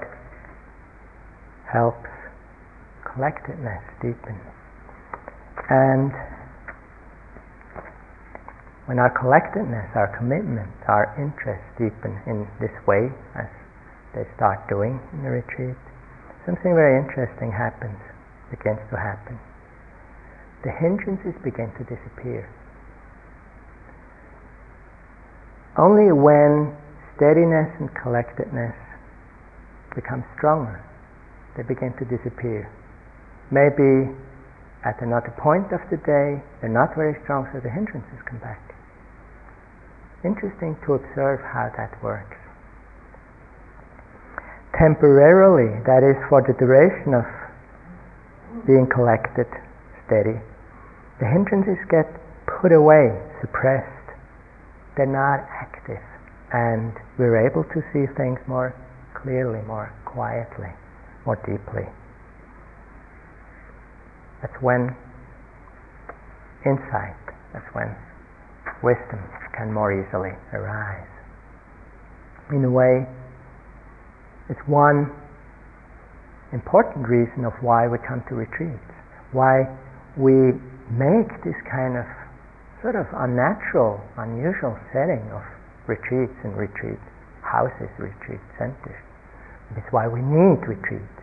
helps 1.70 2.08
collectedness 3.04 3.82
deepen. 4.00 4.38
And 5.68 6.12
when 8.90 8.98
our 8.98 9.14
collectedness, 9.14 9.86
our 9.94 10.10
commitment, 10.18 10.66
our 10.90 11.14
interest 11.14 11.62
deepen 11.78 12.10
in 12.26 12.42
this 12.58 12.74
way, 12.90 13.06
as 13.38 13.46
they 14.18 14.26
start 14.34 14.66
doing 14.66 14.98
in 15.14 15.22
the 15.22 15.30
retreat, 15.30 15.78
something 16.42 16.74
very 16.74 16.98
interesting 16.98 17.54
happens, 17.54 17.94
begins 18.50 18.82
to 18.90 18.98
happen. 18.98 19.38
The 20.66 20.74
hindrances 20.74 21.38
begin 21.46 21.70
to 21.78 21.86
disappear. 21.86 22.50
Only 25.78 26.10
when 26.10 26.74
steadiness 27.14 27.70
and 27.78 27.94
collectedness 27.94 28.74
become 29.94 30.26
stronger, 30.34 30.82
they 31.54 31.62
begin 31.62 31.94
to 32.02 32.04
disappear. 32.10 32.66
Maybe 33.54 34.10
at 34.82 34.98
another 34.98 35.30
point 35.38 35.70
of 35.70 35.78
the 35.94 36.02
day, 36.02 36.42
they're 36.58 36.74
not 36.74 36.98
very 36.98 37.14
strong, 37.22 37.46
so 37.54 37.62
the 37.62 37.70
hindrances 37.70 38.18
come 38.26 38.42
back 38.42 38.69
interesting 40.24 40.76
to 40.86 40.94
observe 40.94 41.40
how 41.40 41.72
that 41.76 41.96
works. 42.02 42.36
Temporarily, 44.76 45.80
that 45.84 46.04
is 46.04 46.16
for 46.28 46.40
the 46.40 46.54
duration 46.56 47.14
of 47.14 47.26
being 48.66 48.86
collected, 48.88 49.46
steady, 50.06 50.40
the 51.20 51.26
hindrances 51.26 51.78
get 51.90 52.08
put 52.46 52.72
away, 52.72 53.12
suppressed. 53.40 53.86
They're 54.96 55.06
not 55.06 55.44
active, 55.48 56.02
and 56.52 56.92
we're 57.18 57.46
able 57.46 57.64
to 57.64 57.80
see 57.92 58.06
things 58.16 58.38
more 58.46 58.74
clearly, 59.14 59.60
more 59.66 59.92
quietly, 60.04 60.72
more 61.26 61.36
deeply. 61.44 61.84
That's 64.40 64.56
when 64.62 64.96
insight, 66.64 67.16
that's 67.52 67.68
when 67.74 67.94
wisdom 68.82 69.20
can 69.56 69.72
more 69.72 69.92
easily 69.92 70.34
arise. 70.52 71.08
In 72.50 72.64
a 72.64 72.70
way, 72.70 73.06
it's 74.48 74.60
one 74.66 75.10
important 76.52 77.06
reason 77.06 77.44
of 77.44 77.52
why 77.62 77.86
we 77.86 77.98
come 78.02 78.22
to 78.28 78.34
retreats, 78.34 78.90
why 79.30 79.62
we 80.18 80.58
make 80.90 81.30
this 81.46 81.54
kind 81.70 81.94
of 81.94 82.06
sort 82.82 82.96
of 82.98 83.06
unnatural, 83.14 84.02
unusual 84.18 84.74
setting 84.90 85.22
of 85.30 85.42
retreats 85.86 86.34
and 86.42 86.56
retreat 86.56 86.98
houses, 87.42 87.90
retreat 87.98 88.42
centers. 88.58 88.98
It's 89.76 89.86
why 89.90 90.08
we 90.08 90.18
need 90.18 90.58
retreats. 90.66 91.20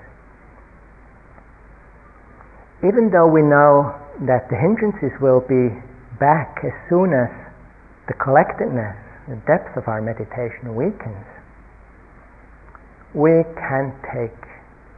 Even 2.80 3.12
though 3.12 3.28
we 3.28 3.42
know 3.42 3.92
that 4.24 4.48
the 4.48 4.56
hindrances 4.56 5.12
will 5.20 5.42
be 5.44 5.76
back 6.20 6.64
as 6.64 6.72
soon 6.88 7.12
as 7.12 7.28
the 8.08 8.16
collectedness, 8.24 8.96
the 9.28 9.36
depth 9.44 9.76
of 9.76 9.88
our 9.88 10.02
meditation 10.02 10.76
weakens, 10.76 11.28
we 13.14 13.44
can 13.60 13.92
take 14.16 14.36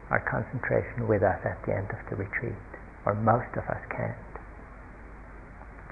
our 0.10 0.22
concentration 0.26 1.07
with 1.07 1.22
us 1.22 1.38
at 1.45 1.57
the 1.66 1.74
end 1.74 1.89
of 1.89 2.01
the 2.10 2.16
retreat, 2.16 2.57
or 3.05 3.14
most 3.14 3.49
of 3.57 3.66
us 3.70 3.82
can't. 3.89 4.18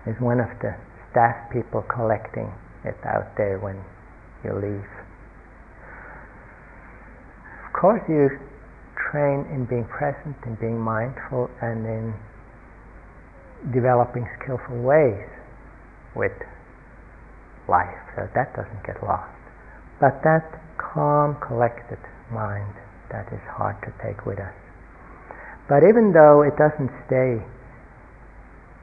Is 0.06 0.16
one 0.22 0.40
of 0.40 0.50
the 0.62 0.74
staff 1.12 1.36
people 1.52 1.84
collecting 1.90 2.54
it 2.86 2.98
out 3.06 3.36
there 3.38 3.60
when 3.60 3.82
you 4.44 4.54
leave. 4.54 4.90
Of 7.66 7.74
course, 7.74 8.02
you 8.08 8.30
train 9.12 9.46
in 9.54 9.66
being 9.66 9.86
present, 9.86 10.38
in 10.46 10.56
being 10.62 10.80
mindful, 10.80 11.50
and 11.62 11.86
in 11.86 12.14
developing 13.74 14.28
skillful 14.42 14.82
ways 14.82 15.26
with 16.16 16.34
life, 17.70 18.00
so 18.16 18.28
that 18.34 18.56
doesn't 18.56 18.84
get 18.84 19.00
lost. 19.04 19.32
But 20.00 20.24
that 20.24 20.48
calm, 20.78 21.38
collected 21.44 22.00
mind, 22.32 22.74
that 23.12 23.28
is 23.32 23.44
hard 23.56 23.80
to 23.88 23.92
take 24.04 24.26
with 24.26 24.40
us. 24.40 24.56
But 25.68 25.84
even 25.84 26.16
though 26.16 26.44
it 26.48 26.56
doesn't 26.56 26.92
stay, 27.08 27.44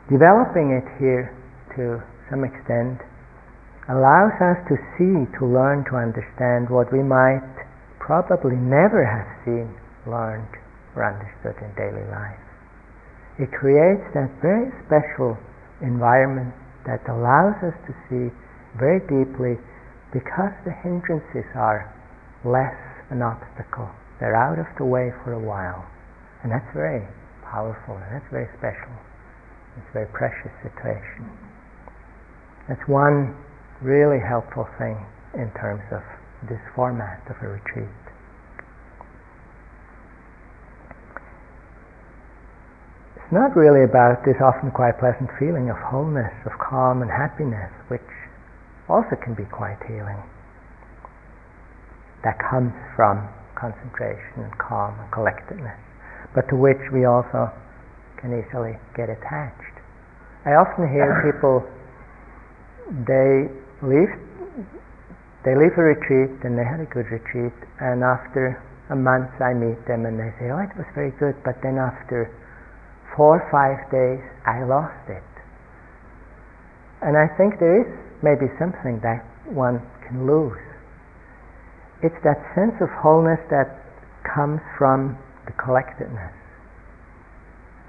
developing 0.09 0.77
it 0.77 0.85
here 1.01 1.33
to 1.77 2.01
some 2.29 2.45
extent 2.45 3.01
allows 3.89 4.37
us 4.41 4.59
to 4.69 4.77
see, 4.97 5.29
to 5.41 5.45
learn, 5.45 5.85
to 5.89 5.97
understand 5.97 6.69
what 6.69 6.93
we 6.93 7.05
might 7.05 7.45
probably 8.01 8.57
never 8.57 9.05
have 9.05 9.29
seen, 9.45 9.69
learned, 10.05 10.49
or 10.97 11.05
understood 11.05 11.57
in 11.61 11.73
daily 11.77 12.05
life. 12.13 12.41
It 13.41 13.51
creates 13.53 14.05
that 14.15 14.31
very 14.41 14.69
special 14.87 15.37
environment 15.81 16.55
that 16.87 17.01
allows 17.09 17.57
us 17.65 17.77
to 17.89 17.93
see 18.09 18.29
very 18.79 19.01
deeply 19.07 19.59
because 20.13 20.55
the 20.65 20.75
hindrances 20.83 21.47
are 21.55 21.91
less 22.45 22.79
an 23.11 23.23
obstacle. 23.23 23.91
They're 24.21 24.37
out 24.37 24.59
of 24.59 24.67
the 24.79 24.85
way 24.87 25.11
for 25.25 25.33
a 25.35 25.43
while. 25.43 25.85
And 26.43 26.53
that's 26.53 26.69
very 26.75 27.03
powerful 27.43 27.97
and 27.97 28.09
that's 28.15 28.31
very 28.31 28.49
special. 28.59 28.95
It's 29.77 29.89
a 29.91 30.05
very 30.05 30.11
precious 30.15 30.53
situation. 30.63 31.27
That's 32.69 32.85
one 32.87 33.35
really 33.83 34.23
helpful 34.23 34.69
thing 34.79 34.97
in 35.35 35.51
terms 35.59 35.83
of 35.91 36.03
this 36.49 36.63
format 36.75 37.21
of 37.27 37.37
a 37.43 37.49
retreat. 37.49 38.01
It's 43.17 43.33
not 43.33 43.57
really 43.57 43.83
about 43.83 44.23
this 44.25 44.37
often 44.39 44.71
quite 44.71 45.01
pleasant 45.01 45.31
feeling 45.41 45.71
of 45.71 45.77
wholeness, 45.81 46.33
of 46.47 46.53
calm 46.61 47.03
and 47.03 47.11
happiness, 47.11 47.73
which 47.89 48.05
also 48.89 49.17
can 49.23 49.35
be 49.35 49.45
quite 49.49 49.81
healing. 49.89 50.21
That 52.25 52.37
comes 52.41 52.73
from 52.97 53.29
concentration 53.57 54.45
and 54.45 54.53
calm 54.59 54.99
and 55.01 55.09
collectedness, 55.13 55.77
but 56.35 56.49
to 56.49 56.57
which 56.57 56.81
we 56.93 57.05
also 57.05 57.53
can 58.21 58.33
easily 58.33 58.77
get 58.97 59.09
attached. 59.09 59.75
I 60.45 60.57
often 60.57 60.89
hear 60.89 61.09
people 61.29 61.65
they 63.09 63.49
leave 63.81 64.13
they 65.45 65.53
leave 65.53 65.77
a 65.77 65.85
retreat 65.85 66.41
and 66.45 66.57
they 66.57 66.65
had 66.65 66.81
a 66.81 66.89
good 66.89 67.05
retreat 67.13 67.53
and 67.81 68.01
after 68.01 68.57
a 68.89 68.97
month 68.97 69.29
I 69.41 69.53
meet 69.53 69.77
them 69.85 70.09
and 70.09 70.17
they 70.17 70.33
say, 70.41 70.49
Oh 70.49 70.61
it 70.61 70.73
was 70.77 70.89
very 70.97 71.13
good 71.21 71.37
but 71.45 71.61
then 71.61 71.77
after 71.77 72.33
four 73.17 73.41
or 73.41 73.45
five 73.53 73.77
days 73.93 74.25
I 74.49 74.65
lost 74.65 75.05
it. 75.09 75.25
And 77.05 77.17
I 77.17 77.29
think 77.37 77.61
there 77.61 77.85
is 77.85 78.04
maybe 78.23 78.47
something 78.59 79.01
that 79.03 79.25
one 79.49 79.81
can 80.07 80.27
lose. 80.27 80.61
It's 82.03 82.17
that 82.23 82.37
sense 82.55 82.77
of 82.85 82.93
wholeness 83.01 83.41
that 83.49 83.81
comes 84.29 84.61
from 84.77 85.17
the 85.47 85.53
collectedness. 85.57 86.33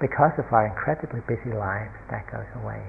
Because 0.00 0.32
of 0.36 0.44
our 0.52 0.68
incredibly 0.68 1.20
busy 1.24 1.52
lives, 1.56 1.92
that 2.10 2.24
goes 2.28 2.48
away. 2.62 2.84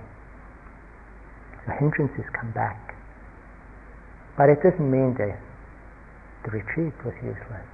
The 1.67 1.75
hindrances 1.79 2.27
come 2.35 2.51
back. 2.51 2.95
But 4.37 4.49
it 4.49 4.59
doesn't 4.63 4.91
mean 4.91 5.15
that 5.19 5.39
the 6.45 6.51
retreat 6.51 6.95
was 7.03 7.15
useless. 7.23 7.67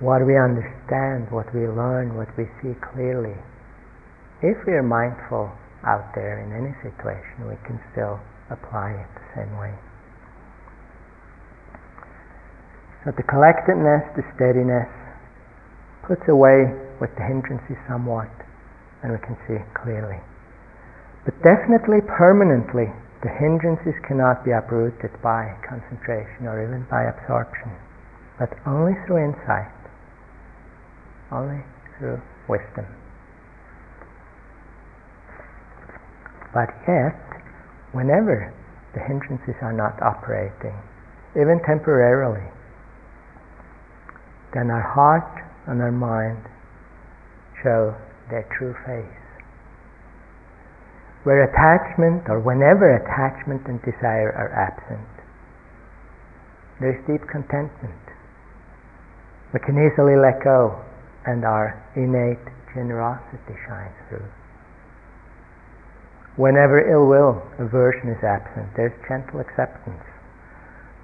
What 0.00 0.26
we 0.26 0.38
understand, 0.38 1.30
what 1.30 1.46
we 1.54 1.66
learn, 1.66 2.16
what 2.16 2.28
we 2.36 2.46
see 2.62 2.74
clearly, 2.92 3.36
if 4.42 4.56
we 4.66 4.74
are 4.74 4.82
mindful 4.82 5.50
out 5.84 6.14
there 6.14 6.40
in 6.40 6.54
any 6.54 6.72
situation, 6.80 7.48
we 7.48 7.58
can 7.66 7.76
still 7.92 8.20
apply 8.50 8.96
it 8.96 9.08
the 9.14 9.26
same 9.36 9.52
way. 9.58 9.74
So 13.04 13.12
the 13.14 13.22
collectedness, 13.22 14.02
the 14.16 14.26
steadiness, 14.34 14.90
puts 16.06 16.26
away 16.28 16.70
with 17.00 17.10
the 17.14 17.22
hindrances 17.22 17.78
somewhat, 17.86 18.30
and 19.02 19.12
we 19.12 19.18
can 19.22 19.36
see 19.46 19.58
clearly. 19.78 20.18
But 21.24 21.34
definitely, 21.42 22.02
permanently, 22.02 22.90
the 23.22 23.30
hindrances 23.30 23.94
cannot 24.06 24.44
be 24.44 24.52
uprooted 24.52 25.10
by 25.22 25.54
concentration 25.66 26.46
or 26.46 26.62
even 26.62 26.86
by 26.90 27.10
absorption, 27.10 27.70
but 28.38 28.50
only 28.66 28.94
through 29.06 29.22
insight, 29.22 29.74
only 31.30 31.62
through 31.98 32.22
wisdom. 32.48 32.86
But 36.56 36.72
yet, 36.88 37.20
whenever 37.92 38.50
the 38.94 39.00
hindrances 39.00 39.60
are 39.60 39.76
not 39.76 40.00
operating, 40.00 40.72
even 41.36 41.60
temporarily, 41.60 42.48
then 44.54 44.70
our 44.70 44.80
heart 44.80 45.44
and 45.66 45.82
our 45.82 45.92
mind 45.92 46.40
show 47.62 47.94
their 48.30 48.48
true 48.56 48.72
face. 48.88 49.20
Where 51.24 51.44
attachment, 51.44 52.24
or 52.30 52.40
whenever 52.40 52.88
attachment 53.04 53.68
and 53.68 53.76
desire 53.84 54.32
are 54.32 54.48
absent, 54.56 55.12
there's 56.80 57.04
deep 57.06 57.28
contentment, 57.28 58.00
We 59.52 59.60
can 59.60 59.76
easily 59.76 60.16
let 60.16 60.42
go 60.42 60.80
and 61.26 61.44
our 61.44 61.76
innate 61.94 62.48
generosity 62.72 63.56
shines 63.68 63.92
through. 64.08 64.24
Whenever 66.36 66.84
ill 66.84 67.08
will, 67.08 67.40
aversion 67.58 68.12
is 68.12 68.20
absent, 68.20 68.68
there's 68.76 68.92
gentle 69.08 69.40
acceptance. 69.40 70.04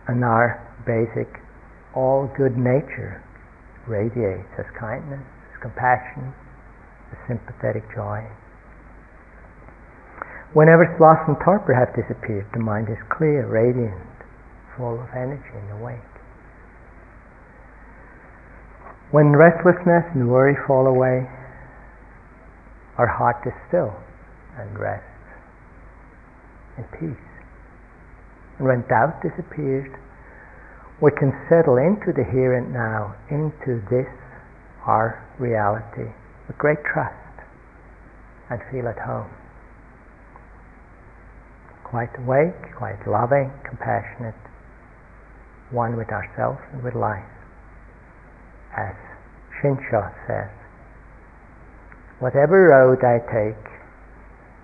And 0.07 0.23
our 0.25 0.61
basic 0.85 1.41
all 1.97 2.29
good 2.37 2.57
nature 2.57 3.25
radiates 3.89 4.53
as 4.59 4.69
kindness, 4.79 5.25
as 5.25 5.57
compassion, 5.63 6.35
as 7.13 7.19
sympathetic 7.29 7.83
joy. 7.95 8.29
Whenever 10.53 10.85
sloth 10.99 11.25
and 11.27 11.37
torpor 11.41 11.73
have 11.73 11.97
disappeared, 11.97 12.45
the 12.53 12.61
mind 12.61 12.89
is 12.93 13.01
clear, 13.09 13.49
radiant, 13.49 14.05
full 14.77 15.01
of 15.01 15.09
energy 15.17 15.57
and 15.57 15.81
awake. 15.81 16.13
When 19.13 19.33
restlessness 19.33 20.05
and 20.13 20.29
worry 20.29 20.57
fall 20.67 20.87
away, 20.87 21.25
our 22.99 23.09
heart 23.09 23.41
is 23.47 23.53
still 23.69 23.97
and 24.61 24.79
rests 24.79 25.12
in 26.79 26.85
peace. 26.99 27.27
And 28.59 28.69
when 28.69 28.85
doubt 28.89 29.23
disappears, 29.23 29.91
we 31.01 31.11
can 31.19 31.35
settle 31.51 31.77
into 31.79 32.15
the 32.15 32.23
here 32.31 32.55
and 32.55 32.73
now, 32.73 33.17
into 33.31 33.83
this, 33.91 34.07
our 34.87 35.19
reality, 35.39 36.11
with 36.47 36.59
great 36.59 36.79
trust 36.85 37.15
and 38.51 38.61
feel 38.71 38.87
at 38.87 38.99
home. 38.99 39.31
Quite 41.85 42.15
awake, 42.19 42.77
quite 42.77 43.01
loving, 43.07 43.51
compassionate, 43.65 44.39
one 45.71 45.97
with 45.97 46.09
ourselves 46.11 46.61
and 46.73 46.83
with 46.83 46.95
life. 46.95 47.25
As 48.77 48.95
Shincho 49.61 50.13
says, 50.27 50.51
whatever 52.21 52.69
road 52.71 53.03
I 53.05 53.19
take, 53.27 53.73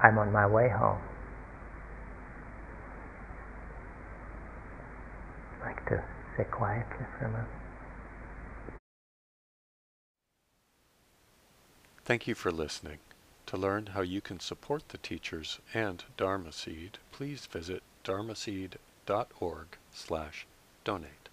I'm 0.02 0.18
on 0.18 0.32
my 0.32 0.46
way 0.46 0.68
home. 0.70 1.02
I'd 5.61 5.66
like 5.66 5.86
to 5.88 6.04
sit 6.39 6.51
quietly 6.53 7.05
for 7.18 7.24
a 7.26 7.28
moment. 7.28 7.49
Thank 12.05 12.26
you 12.26 12.34
for 12.34 12.51
listening. 12.51 12.99
To 13.47 13.57
learn 13.57 13.86
how 13.86 14.03
you 14.03 14.20
can 14.20 14.41
support 14.41 14.89
the 14.91 14.99
teachers 14.99 15.59
and 15.74 16.05
Dharma 16.16 16.53
Seed, 16.53 16.99
please 17.12 17.47
visit 17.47 17.82
dharmaseed.org 18.05 19.66
slash 19.93 20.47
donate. 20.84 21.28